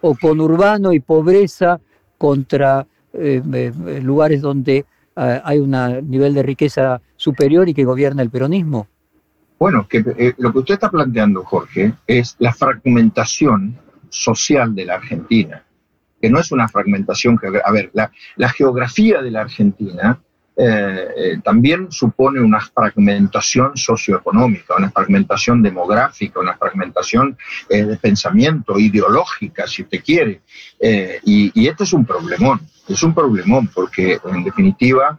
o 0.00 0.16
con 0.16 0.40
urbano 0.40 0.92
y 0.92 1.00
pobreza 1.00 1.80
contra 2.18 2.86
eh, 3.12 3.42
eh, 3.52 4.00
lugares 4.02 4.40
donde 4.40 4.84
eh, 5.16 5.40
hay 5.44 5.58
un 5.58 5.70
nivel 6.08 6.34
de 6.34 6.42
riqueza 6.42 7.00
superior 7.16 7.68
y 7.68 7.74
que 7.74 7.84
gobierna 7.84 8.22
el 8.22 8.30
peronismo. 8.30 8.86
Bueno, 9.58 9.86
que, 9.88 10.34
lo 10.38 10.52
que 10.52 10.58
usted 10.58 10.74
está 10.74 10.90
planteando, 10.90 11.44
Jorge, 11.44 11.94
es 12.06 12.34
la 12.40 12.52
fragmentación 12.52 13.76
social 14.08 14.74
de 14.74 14.86
la 14.86 14.94
Argentina, 14.94 15.62
que 16.22 16.30
no 16.30 16.38
es 16.38 16.52
una 16.52 16.68
fragmentación, 16.68 17.38
a 17.64 17.72
ver, 17.72 17.90
la, 17.92 18.48
geografía 18.48 19.20
de 19.20 19.32
la 19.32 19.40
Argentina 19.40 20.20
eh, 20.56 21.08
eh, 21.16 21.38
también 21.42 21.90
supone 21.90 22.40
una 22.40 22.60
fragmentación 22.60 23.76
socioeconómica, 23.76 24.76
una 24.76 24.90
fragmentación 24.92 25.62
demográfica, 25.62 26.38
una 26.38 26.56
fragmentación 26.56 27.36
eh, 27.68 27.84
de 27.84 27.96
pensamiento, 27.96 28.78
ideológica, 28.78 29.66
si 29.66 29.82
usted 29.82 30.00
quiere. 30.04 30.42
Y, 31.24 31.50
y, 31.60 31.66
este 31.66 31.82
es 31.82 31.92
un 31.92 32.04
problemón, 32.04 32.60
es 32.86 33.02
un 33.02 33.14
problemón 33.14 33.68
porque 33.74 34.18
en 34.24 34.44
definitiva 34.44 35.18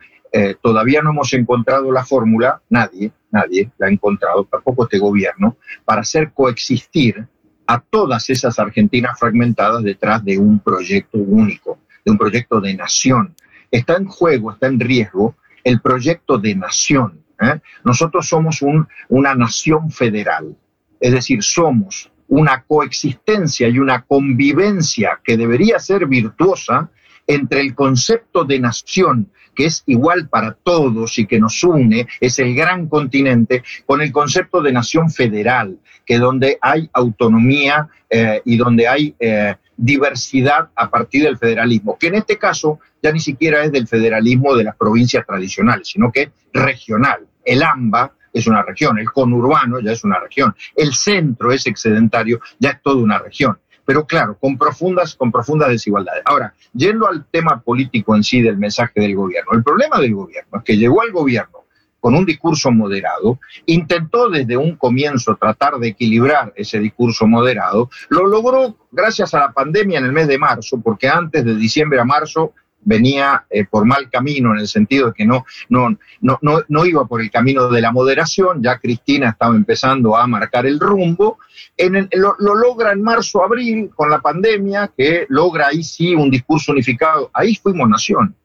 todavía 0.61 1.01
no 1.03 1.11
hemos 1.11 1.31
encontrado 1.33 1.91
la 1.91 2.03
fórmula, 2.03 2.59
nadie, 2.69 3.11
nadie 3.29 3.69
la 3.77 3.85
ha 3.85 3.91
encontrado, 3.91 4.45
tampoco 4.45 4.85
este 4.85 4.97
gobierno, 4.97 5.57
para 5.85 6.01
hacer 6.01 6.31
coexistir 6.33 7.27
a 7.67 7.79
todas 7.79 8.29
esas 8.29 8.59
Argentinas 8.59 9.19
fragmentadas 9.19 9.83
detrás 9.83 10.23
de 10.23 10.37
un 10.37 10.59
proyecto 10.59 11.17
único, 11.17 11.79
de 12.05 12.11
un 12.11 12.17
proyecto 12.17 12.59
de 12.59 12.73
nación, 12.75 13.35
está 13.71 13.95
en 13.97 14.05
juego, 14.05 14.51
está 14.51 14.67
en 14.67 14.79
riesgo 14.79 15.35
el 15.63 15.81
proyecto 15.81 16.37
de 16.37 16.55
nación. 16.55 17.23
¿eh? 17.41 17.59
Nosotros 17.83 18.27
somos 18.27 18.61
una 19.09 19.35
nación 19.35 19.91
federal, 19.91 20.55
es 20.99 21.11
decir, 21.11 21.43
somos 21.43 22.11
una 22.27 22.63
coexistencia 22.63 23.67
y 23.67 23.79
una 23.79 24.03
convivencia 24.03 25.19
que 25.23 25.37
debería 25.37 25.79
ser 25.79 26.07
virtuosa 26.07 26.89
entre 27.27 27.61
el 27.61 27.75
concepto 27.75 28.43
de 28.43 28.59
nación, 28.59 29.31
que 29.55 29.65
es 29.65 29.83
igual 29.85 30.29
para 30.29 30.53
todos 30.53 31.17
y 31.19 31.25
que 31.25 31.39
nos 31.39 31.63
une, 31.63 32.07
es 32.19 32.39
el 32.39 32.55
gran 32.55 32.87
continente, 32.87 33.63
con 33.85 34.01
el 34.01 34.11
concepto 34.11 34.61
de 34.61 34.71
nación 34.71 35.09
federal, 35.09 35.77
que 36.05 36.17
donde 36.17 36.57
hay 36.61 36.89
autonomía 36.93 37.87
eh, 38.09 38.41
y 38.45 38.57
donde 38.57 38.87
hay 38.87 39.15
eh, 39.19 39.55
diversidad 39.77 40.69
a 40.75 40.89
partir 40.89 41.23
del 41.23 41.37
federalismo, 41.37 41.97
que 41.97 42.07
en 42.07 42.15
este 42.15 42.37
caso 42.37 42.79
ya 43.01 43.11
ni 43.11 43.19
siquiera 43.19 43.63
es 43.63 43.71
del 43.71 43.87
federalismo 43.87 44.55
de 44.55 44.63
las 44.63 44.75
provincias 44.75 45.25
tradicionales, 45.25 45.87
sino 45.87 46.11
que 46.11 46.23
es 46.23 46.29
regional. 46.51 47.27
El 47.43 47.63
AMBA 47.63 48.13
es 48.31 48.47
una 48.47 48.63
región, 48.63 48.97
el 48.97 49.11
conurbano 49.11 49.79
ya 49.79 49.91
es 49.91 50.03
una 50.03 50.19
región, 50.19 50.55
el 50.75 50.93
centro 50.93 51.51
es 51.51 51.67
excedentario, 51.67 52.39
ya 52.59 52.71
es 52.71 52.81
toda 52.81 53.01
una 53.01 53.19
región. 53.19 53.59
Pero 53.85 54.05
claro, 54.05 54.37
con 54.39 54.57
profundas, 54.57 55.15
con 55.15 55.31
profundas 55.31 55.69
desigualdades. 55.69 56.23
Ahora, 56.25 56.53
yendo 56.73 57.07
al 57.07 57.25
tema 57.25 57.61
político 57.61 58.15
en 58.15 58.23
sí 58.23 58.41
del 58.41 58.57
mensaje 58.57 59.01
del 59.01 59.15
gobierno, 59.15 59.51
el 59.53 59.63
problema 59.63 59.99
del 59.99 60.15
gobierno 60.15 60.59
es 60.59 60.63
que 60.63 60.77
llegó 60.77 61.01
al 61.01 61.11
gobierno 61.11 61.63
con 62.03 62.15
un 62.15 62.25
discurso 62.25 62.69
moderado, 62.69 63.39
intentó 63.65 64.29
desde 64.29 64.57
un 64.57 64.75
comienzo 64.75 65.37
tratar 65.37 65.77
de 65.77 65.87
equilibrar 65.87 66.51
ese 66.57 66.77
discurso 66.79 67.25
moderado, 67.27 67.89
lo 68.09 68.27
logró 68.27 68.75
gracias 68.91 69.33
a 69.33 69.39
la 69.39 69.53
pandemia 69.53 69.99
en 69.99 70.05
el 70.05 70.11
mes 70.11 70.27
de 70.27 70.37
marzo, 70.37 70.81
porque 70.83 71.07
antes 71.07 71.45
de 71.45 71.55
diciembre 71.55 72.01
a 72.01 72.03
marzo 72.03 72.51
venía 72.85 73.45
eh, 73.49 73.65
por 73.65 73.85
mal 73.85 74.09
camino 74.09 74.53
en 74.53 74.59
el 74.59 74.67
sentido 74.67 75.07
de 75.07 75.13
que 75.13 75.25
no, 75.25 75.45
no, 75.69 75.97
no, 76.21 76.39
no, 76.67 76.85
iba 76.85 77.05
por 77.05 77.21
el 77.21 77.31
camino 77.31 77.69
de 77.69 77.81
la 77.81 77.91
moderación, 77.91 78.61
ya 78.61 78.79
Cristina 78.79 79.29
estaba 79.29 79.55
empezando 79.55 80.15
a 80.15 80.27
marcar 80.27 80.65
el 80.65 80.79
rumbo, 80.79 81.39
en 81.77 82.09
lo, 82.13 82.35
lo, 82.39 82.55
logra 82.55 82.91
en 82.91 83.01
marzo, 83.01 83.43
abril, 83.43 83.89
con 83.95 84.09
la 84.09 84.19
pandemia, 84.19 84.91
que 84.95 85.25
logra 85.29 85.67
ahí 85.67 85.83
sí 85.83 86.13
un 86.15 86.29
discurso 86.29 86.71
unificado, 86.71 87.29
ahí 87.33 87.55
fuimos 87.55 87.89
nación. 87.89 88.35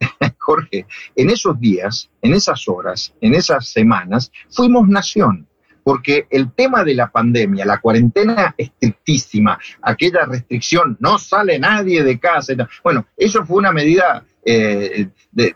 Jorge, 0.38 0.86
en 1.14 1.30
esos 1.30 1.58
días, 1.60 2.10
en 2.22 2.34
esas 2.34 2.66
horas, 2.68 3.12
en 3.20 3.34
esas 3.34 3.68
semanas, 3.68 4.32
fuimos 4.50 4.88
nación, 4.88 5.46
porque 5.90 6.28
el 6.30 6.52
tema 6.52 6.84
de 6.84 6.94
la 6.94 7.10
pandemia, 7.10 7.66
la 7.66 7.80
cuarentena 7.80 8.54
estrictísima, 8.56 9.58
aquella 9.82 10.24
restricción, 10.24 10.96
no 11.00 11.18
sale 11.18 11.58
nadie 11.58 12.04
de 12.04 12.20
casa, 12.20 12.52
bueno, 12.84 13.06
eso 13.16 13.44
fue 13.44 13.56
una 13.56 13.72
medida 13.72 14.24
eh, 14.44 15.08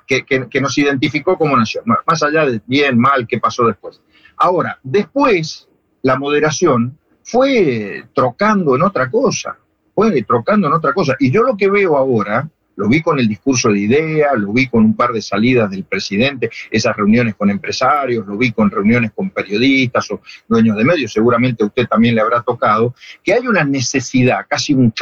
que, 0.09 0.61
nos 0.61 0.77
identificó 0.77 1.39
como 1.39 1.57
nación, 1.57 1.85
más 2.05 2.21
allá 2.25 2.47
de 2.47 2.61
bien, 2.67 2.99
mal, 2.99 3.29
qué 3.29 3.39
pasó 3.39 3.65
después. 3.65 4.03
Ahora, 4.37 4.77
después, 4.83 5.69
la 6.03 6.19
moderación 6.19 6.99
fue 7.23 8.05
trocando 8.13 8.75
en 8.75 8.83
otra 8.83 9.09
cosa, 9.09 9.57
fue 9.95 10.21
trocando 10.23 10.67
en 10.67 10.73
otra 10.73 10.93
cosa. 10.93 11.15
Y 11.21 11.31
yo 11.31 11.45
lo 11.45 11.57
que 11.57 11.71
veo 11.71 11.97
ahora 11.97 12.51
lo 12.77 12.89
vi 12.89 13.03
con 13.03 13.19
el 13.19 13.29
discurso 13.29 13.71
de 13.71 13.81
idea, 13.81 14.35
lo 14.35 14.53
vi 14.53 14.69
con 14.69 14.85
un 14.85 14.97
par 14.97 15.13
de 15.13 15.23
salidas 15.23 15.71
del 15.71 15.85
presidente, 15.85 16.51
esas 16.71 16.97
reuniones 16.97 17.35
con 17.35 17.51
empresarios, 17.51 18.27
lo 18.27 18.37
vi 18.37 18.53
con 18.53 18.71
reuniones 18.71 19.13
con 19.15 19.31
periodistas 19.31 20.11
o 20.11 20.21
dueños 20.49 20.77
de 20.77 20.85
medios, 20.85 21.13
seguramente 21.13 21.63
a 21.63 21.67
usted 21.67 21.87
también 21.87 22.15
le 22.15 22.21
habrá 22.21 22.43
tocado, 22.43 22.95
que 23.23 23.33
hay 23.33 23.47
una 23.47 23.65
necesidad, 23.65 24.47
casi 24.49 24.75
un, 24.75 24.93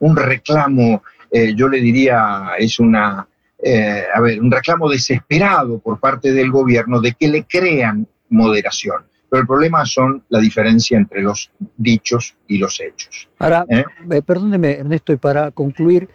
un 0.00 0.16
reclamo, 0.16 1.02
eh, 1.30 1.54
yo 1.54 1.68
le 1.68 1.80
diría, 1.80 2.52
es 2.58 2.78
una, 2.80 3.26
eh, 3.62 4.04
a 4.12 4.20
ver, 4.20 4.40
un 4.40 4.50
reclamo 4.50 4.88
desesperado 4.88 5.78
por 5.78 6.00
parte 6.00 6.32
del 6.32 6.50
gobierno 6.50 7.00
de 7.00 7.12
que 7.12 7.28
le 7.28 7.44
crean 7.44 8.06
moderación. 8.28 9.04
Pero 9.28 9.42
el 9.42 9.46
problema 9.46 9.86
son 9.86 10.24
la 10.28 10.40
diferencia 10.40 10.98
entre 10.98 11.22
los 11.22 11.52
dichos 11.76 12.34
y 12.48 12.58
los 12.58 12.80
hechos. 12.80 13.28
Ahora, 13.38 13.64
¿Eh? 13.68 13.84
perdóneme, 14.26 14.72
Ernesto, 14.72 15.12
y 15.12 15.18
para 15.18 15.52
concluir, 15.52 16.08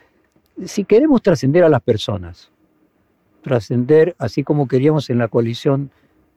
si 0.64 0.86
queremos 0.86 1.22
trascender 1.22 1.64
a 1.64 1.70
las 1.70 1.82
personas, 1.82 2.52
trascender, 3.42 4.16
así 4.18 4.44
como 4.44 4.68
queríamos 4.68 5.10
en 5.10 5.18
la 5.18 5.28
coalición 5.28 5.92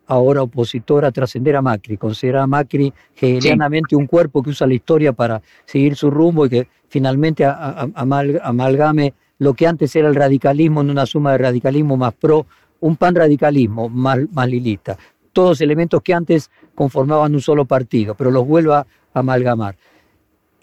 ahora 0.06 0.42
opositora, 0.42 1.12
trascender 1.12 1.54
a 1.56 1.62
Macri, 1.62 1.96
considerar 1.96 2.42
a 2.42 2.46
Macri 2.46 2.92
hegelianamente 3.14 3.94
un 3.94 4.06
cuerpo 4.06 4.42
que 4.42 4.50
usa 4.50 4.66
la 4.66 4.74
historia 4.74 5.12
para 5.12 5.42
seguir 5.66 5.96
su 5.96 6.10
rumbo 6.10 6.46
y 6.46 6.48
que 6.48 6.68
finalmente 6.88 7.44
amalgame 7.44 9.14
lo 9.38 9.54
que 9.54 9.66
antes 9.66 9.94
era 9.94 10.08
el 10.08 10.14
radicalismo 10.14 10.80
en 10.80 10.90
una 10.90 11.06
suma 11.06 11.32
de 11.32 11.38
radicalismo 11.38 11.96
más 11.96 12.14
pro, 12.14 12.46
un 12.80 12.96
pan 12.96 13.14
radicalismo 13.14 13.88
más, 13.88 14.18
más 14.32 14.48
lilita. 14.48 14.96
Todos 15.32 15.60
elementos 15.60 16.02
que 16.02 16.14
antes 16.14 16.50
conformaban 16.74 17.34
un 17.34 17.40
solo 17.40 17.66
partido, 17.66 18.14
pero 18.14 18.30
los 18.30 18.46
vuelva 18.46 18.80
a 19.12 19.18
amalgamar. 19.20 19.76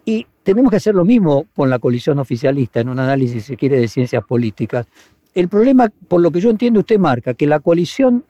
Y 0.05 0.27
tenemos 0.43 0.69
que 0.69 0.77
hacer 0.77 0.95
lo 0.95 1.03
mismo 1.03 1.47
con 1.55 1.69
la 1.69 1.79
coalición 1.79 2.19
oficialista 2.19 2.79
en 2.79 2.89
un 2.89 2.99
análisis, 2.99 3.43
si 3.43 3.53
se 3.53 3.57
quiere, 3.57 3.79
de 3.79 3.87
ciencias 3.87 4.23
políticas. 4.23 4.85
El 5.33 5.49
problema, 5.49 5.91
por 6.07 6.21
lo 6.21 6.31
que 6.31 6.39
yo 6.39 6.49
entiendo, 6.49 6.81
usted 6.81 6.99
marca 6.99 7.33
que 7.33 7.47
la 7.47 7.59
coalición 7.59 8.23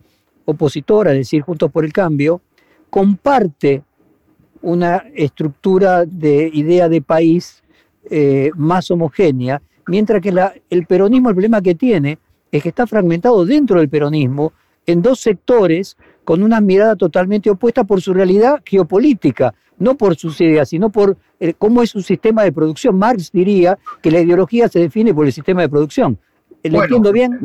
opositora, 0.46 1.12
es 1.12 1.18
decir, 1.18 1.42
Juntos 1.42 1.70
por 1.72 1.84
el 1.84 1.92
Cambio, 1.92 2.42
comparte 2.90 3.84
una 4.62 5.04
estructura 5.14 6.06
de 6.06 6.50
idea 6.54 6.88
de 6.88 7.02
país 7.02 7.64
eh, 8.10 8.52
más 8.56 8.90
homogénea, 8.90 9.62
mientras 9.88 10.22
que 10.22 10.34
el 10.70 10.86
peronismo, 10.86 11.30
el 11.30 11.36
problema 11.36 11.62
que 11.62 11.76
tiene 11.76 12.18
es 12.52 12.64
que 12.64 12.70
está 12.70 12.88
fragmentado 12.88 13.46
dentro 13.46 13.80
del 13.80 13.90
peronismo 13.90 14.54
en 14.86 15.02
dos 15.02 15.20
sectores 15.20 15.98
con 16.24 16.42
una 16.42 16.62
mirada 16.62 16.96
totalmente 16.96 17.50
opuesta 17.50 17.84
por 17.84 18.02
su 18.02 18.14
realidad 18.14 18.62
geopolítica, 18.66 19.54
no 19.78 19.96
por 19.96 20.16
sus 20.16 20.40
ideas, 20.42 20.70
sino 20.70 20.90
por 20.90 21.18
eh, 21.40 21.54
cómo 21.58 21.82
es 21.82 21.96
un 21.96 22.04
sistema 22.04 22.44
de 22.44 22.52
producción. 22.52 22.98
Marx 22.98 23.32
diría 23.32 23.78
que 24.02 24.12
la 24.12 24.22
ideología 24.22 24.68
se 24.68 24.80
define 24.80 25.14
por 25.14 25.26
el 25.26 25.34
sistema 25.34 25.62
de 25.62 25.70
producción. 25.70 26.18
¿Le 26.64 26.78
entiendo 26.78 27.12
bien? 27.12 27.40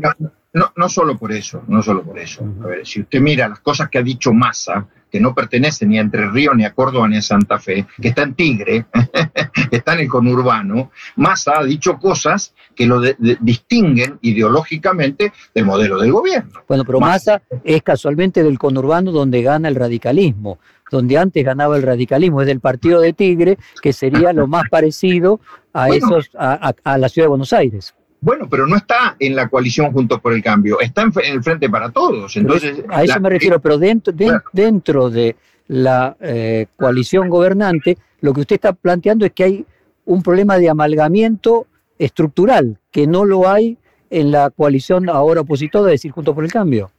No, 0.52 0.72
no, 0.76 0.88
solo 0.88 1.16
por 1.16 1.30
eso, 1.30 1.62
no 1.68 1.80
solo 1.82 2.02
por 2.02 2.18
eso. 2.18 2.44
A 2.64 2.66
ver, 2.66 2.86
si 2.86 3.02
usted 3.02 3.20
mira 3.20 3.48
las 3.48 3.60
cosas 3.60 3.88
que 3.88 3.98
ha 3.98 4.02
dicho 4.02 4.32
Massa, 4.32 4.88
que 5.10 5.20
no 5.20 5.32
pertenece 5.32 5.86
ni 5.86 5.98
a 5.98 6.00
Entre 6.00 6.28
Ríos, 6.28 6.56
ni 6.56 6.64
a 6.64 6.72
Córdoba, 6.72 7.08
ni 7.08 7.18
a 7.18 7.22
Santa 7.22 7.58
Fe, 7.58 7.86
que 8.00 8.08
está 8.08 8.22
en 8.22 8.34
Tigre, 8.34 8.86
que 9.70 9.76
está 9.76 9.94
en 9.94 10.00
el 10.00 10.08
conurbano, 10.08 10.90
Massa 11.16 11.58
ha 11.58 11.64
dicho 11.64 11.98
cosas 11.98 12.54
que 12.74 12.86
lo 12.86 13.00
distinguen 13.40 14.18
ideológicamente 14.22 15.32
del 15.54 15.66
modelo 15.66 15.98
del 15.98 16.12
gobierno. 16.12 16.62
Bueno, 16.66 16.84
pero 16.84 16.98
Massa 16.98 17.42
es 17.62 17.82
casualmente 17.82 18.42
del 18.42 18.58
conurbano 18.58 19.12
donde 19.12 19.42
gana 19.42 19.68
el 19.68 19.76
radicalismo 19.76 20.58
donde 20.90 21.18
antes 21.18 21.44
ganaba 21.44 21.76
el 21.76 21.82
radicalismo, 21.82 22.40
es 22.40 22.46
del 22.46 22.60
partido 22.60 23.00
de 23.00 23.12
Tigre, 23.12 23.58
que 23.80 23.92
sería 23.92 24.32
lo 24.32 24.46
más 24.46 24.64
parecido 24.70 25.40
a, 25.72 25.88
esos, 25.88 26.30
a, 26.34 26.98
la 26.98 27.08
ciudad 27.08 27.26
de 27.26 27.30
Buenos 27.30 27.52
Aires. 27.52 27.94
Bueno, 28.20 28.48
pero 28.50 28.66
no 28.66 28.76
está 28.76 29.16
en 29.18 29.34
la 29.34 29.48
coalición 29.48 29.92
Juntos 29.92 30.20
por 30.20 30.34
el 30.34 30.42
Cambio, 30.42 30.78
está 30.80 31.02
en, 31.02 31.12
el 31.24 31.42
Frente 31.42 31.70
para 31.70 31.90
Todos. 31.90 32.36
Entonces, 32.36 32.84
a 32.90 33.02
eso 33.02 33.18
me 33.20 33.30
refiero, 33.30 33.60
pero 33.60 33.78
dentro, 33.78 34.12
dentro 34.52 35.08
de 35.08 35.36
la 35.68 36.16
eh, 36.20 36.66
coalición 36.76 37.30
gobernante, 37.30 37.96
lo 38.20 38.34
que 38.34 38.40
usted 38.40 38.56
está 38.56 38.72
planteando 38.72 39.24
es 39.24 39.32
que 39.32 39.44
hay 39.44 39.66
un 40.04 40.22
problema 40.22 40.58
de 40.58 40.68
amalgamiento 40.68 41.66
estructural, 41.98 42.78
que 42.90 43.06
no 43.06 43.24
lo 43.24 43.48
hay 43.48 43.78
en 44.10 44.32
la 44.32 44.50
coalición 44.50 45.08
ahora 45.08 45.42
opositora, 45.42 45.86
es 45.86 46.00
decir, 46.00 46.10
Juntos 46.10 46.34
por 46.34 46.44
el 46.44 46.52
Cambio. 46.52 46.90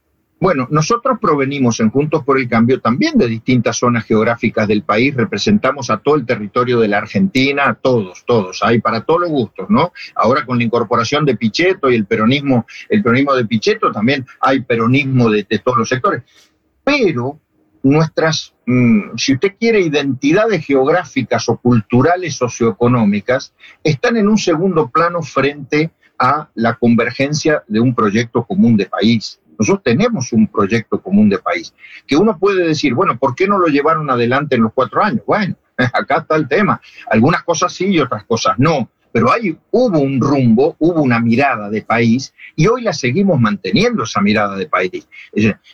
Bueno, 0.42 0.66
nosotros 0.72 1.20
provenimos 1.20 1.78
en 1.78 1.90
Juntos 1.90 2.24
por 2.24 2.36
el 2.36 2.48
Cambio 2.48 2.80
también 2.80 3.16
de 3.16 3.28
distintas 3.28 3.76
zonas 3.76 4.04
geográficas 4.04 4.66
del 4.66 4.82
país, 4.82 5.14
representamos 5.14 5.88
a 5.88 5.98
todo 5.98 6.16
el 6.16 6.26
territorio 6.26 6.80
de 6.80 6.88
la 6.88 6.98
Argentina, 6.98 7.78
todos, 7.80 8.24
todos, 8.26 8.60
hay 8.64 8.80
para 8.80 9.02
todos 9.02 9.20
los 9.20 9.30
gustos, 9.30 9.70
¿no? 9.70 9.92
Ahora 10.16 10.44
con 10.44 10.58
la 10.58 10.64
incorporación 10.64 11.24
de 11.24 11.36
Pichetto 11.36 11.92
y 11.92 11.94
el 11.94 12.06
peronismo, 12.06 12.66
el 12.88 13.04
peronismo 13.04 13.36
de 13.36 13.44
Pichetto 13.44 13.92
también 13.92 14.26
hay 14.40 14.62
peronismo 14.62 15.30
de, 15.30 15.44
todos 15.62 15.78
los 15.78 15.88
sectores. 15.88 16.24
Pero 16.82 17.38
nuestras, 17.84 18.52
mm, 18.66 19.16
si 19.16 19.34
usted 19.34 19.54
quiere, 19.60 19.80
identidades 19.80 20.66
geográficas 20.66 21.48
o 21.50 21.56
culturales 21.56 22.34
socioeconómicas 22.34 23.54
están 23.84 24.16
en 24.16 24.26
un 24.26 24.38
segundo 24.38 24.90
plano 24.90 25.22
frente 25.22 25.92
a 26.18 26.48
la 26.54 26.74
convergencia 26.74 27.62
de 27.68 27.78
un 27.78 27.94
proyecto 27.94 28.44
común 28.44 28.76
de 28.76 28.86
país. 28.86 29.40
Nosotros 29.58 29.82
tenemos 29.84 30.32
un 30.32 30.46
proyecto 30.48 31.00
común 31.00 31.28
de 31.28 31.38
país, 31.38 31.74
que 32.06 32.16
uno 32.16 32.38
puede 32.38 32.66
decir, 32.66 32.94
bueno, 32.94 33.18
¿por 33.18 33.34
qué 33.34 33.46
no 33.46 33.58
lo 33.58 33.66
llevaron 33.66 34.10
adelante 34.10 34.56
en 34.56 34.62
los 34.62 34.72
cuatro 34.72 35.02
años? 35.02 35.22
Bueno, 35.26 35.56
acá 35.92 36.18
está 36.18 36.36
el 36.36 36.48
tema. 36.48 36.80
Algunas 37.10 37.42
cosas 37.42 37.72
sí 37.72 37.86
y 37.86 38.00
otras 38.00 38.24
cosas 38.24 38.58
no. 38.58 38.88
Pero 39.12 39.30
ahí 39.30 39.56
hubo 39.70 39.98
un 39.98 40.20
rumbo, 40.20 40.74
hubo 40.78 41.02
una 41.02 41.20
mirada 41.20 41.68
de 41.68 41.82
país 41.82 42.32
y 42.56 42.66
hoy 42.66 42.80
la 42.80 42.94
seguimos 42.94 43.38
manteniendo 43.38 44.04
esa 44.04 44.22
mirada 44.22 44.56
de 44.56 44.66
país. 44.66 45.06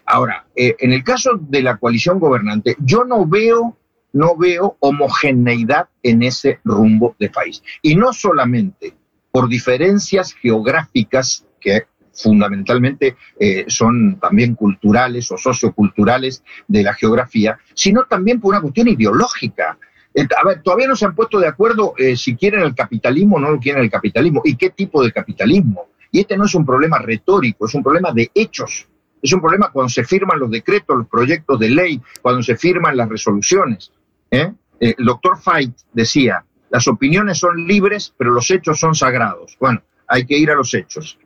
Ahora, 0.04 0.44
eh, 0.56 0.74
en 0.80 0.92
el 0.92 1.04
caso 1.04 1.38
de 1.40 1.62
la 1.62 1.76
coalición 1.76 2.18
gobernante, 2.18 2.76
yo 2.80 3.04
no 3.04 3.26
veo 3.26 3.76
no 4.12 4.36
veo 4.36 4.76
homogeneidad 4.80 5.88
en 6.02 6.22
ese 6.22 6.60
rumbo 6.64 7.14
de 7.18 7.28
país. 7.28 7.62
Y 7.82 7.94
no 7.94 8.12
solamente 8.12 8.94
por 9.30 9.48
diferencias 9.48 10.32
geográficas 10.32 11.46
que 11.60 11.86
fundamentalmente 12.22 13.16
eh, 13.38 13.64
son 13.68 14.18
también 14.20 14.54
culturales 14.54 15.30
o 15.30 15.38
socioculturales 15.38 16.42
de 16.66 16.82
la 16.82 16.94
geografía, 16.94 17.58
sino 17.74 18.04
también 18.04 18.40
por 18.40 18.50
una 18.50 18.60
cuestión 18.60 18.88
ideológica. 18.88 19.78
Eh, 20.14 20.26
a 20.36 20.46
ver, 20.46 20.62
todavía 20.62 20.88
no 20.88 20.96
se 20.96 21.06
han 21.06 21.14
puesto 21.14 21.38
de 21.38 21.48
acuerdo 21.48 21.94
eh, 21.96 22.16
si 22.16 22.36
quieren 22.36 22.62
el 22.62 22.74
capitalismo 22.74 23.36
o 23.36 23.40
no 23.40 23.50
lo 23.50 23.60
quieren 23.60 23.82
el 23.82 23.90
capitalismo 23.90 24.42
y 24.44 24.56
qué 24.56 24.70
tipo 24.70 25.02
de 25.02 25.12
capitalismo. 25.12 25.88
Y 26.10 26.20
este 26.20 26.36
no 26.36 26.46
es 26.46 26.54
un 26.54 26.64
problema 26.64 26.98
retórico, 26.98 27.66
es 27.66 27.74
un 27.74 27.82
problema 27.82 28.12
de 28.12 28.30
hechos. 28.34 28.88
Es 29.20 29.32
un 29.32 29.40
problema 29.40 29.70
cuando 29.72 29.88
se 29.88 30.04
firman 30.04 30.38
los 30.38 30.50
decretos, 30.50 30.96
los 30.96 31.08
proyectos 31.08 31.58
de 31.58 31.70
ley, 31.70 32.00
cuando 32.22 32.42
se 32.42 32.56
firman 32.56 32.96
las 32.96 33.08
resoluciones. 33.08 33.92
el 34.30 34.94
doctor 34.98 35.36
Fait 35.38 35.72
decía, 35.92 36.44
las 36.70 36.86
opiniones 36.86 37.38
son 37.38 37.66
libres, 37.66 38.14
pero 38.16 38.30
los 38.30 38.48
hechos 38.50 38.78
son 38.78 38.94
sagrados. 38.94 39.56
Bueno, 39.58 39.82
hay 40.06 40.24
que 40.24 40.38
ir 40.38 40.50
a 40.50 40.54
los 40.54 40.72
hechos. 40.72 41.18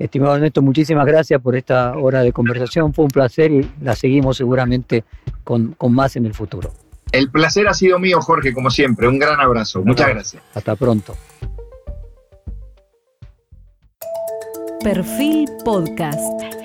Estimado 0.00 0.34
Ernesto, 0.34 0.62
muchísimas 0.62 1.04
gracias 1.04 1.42
por 1.42 1.54
esta 1.54 1.92
hora 1.94 2.22
de 2.22 2.32
conversación. 2.32 2.94
Fue 2.94 3.04
un 3.04 3.10
placer 3.10 3.52
y 3.52 3.70
la 3.82 3.94
seguimos 3.94 4.38
seguramente 4.38 5.04
con, 5.44 5.76
más 5.90 6.16
en 6.16 6.24
el 6.24 6.32
futuro. 6.32 6.72
El 7.12 7.30
placer 7.30 7.68
ha 7.68 7.74
sido 7.74 7.98
mío, 7.98 8.18
Jorge, 8.22 8.54
como 8.54 8.70
siempre. 8.70 9.06
Un 9.06 9.18
gran 9.18 9.38
abrazo. 9.38 9.82
Muchas 9.84 10.08
gracias. 10.08 10.42
Hasta 10.54 10.74
pronto. 10.74 11.14
Perfil 14.82 15.46
Podcast. 15.66 16.59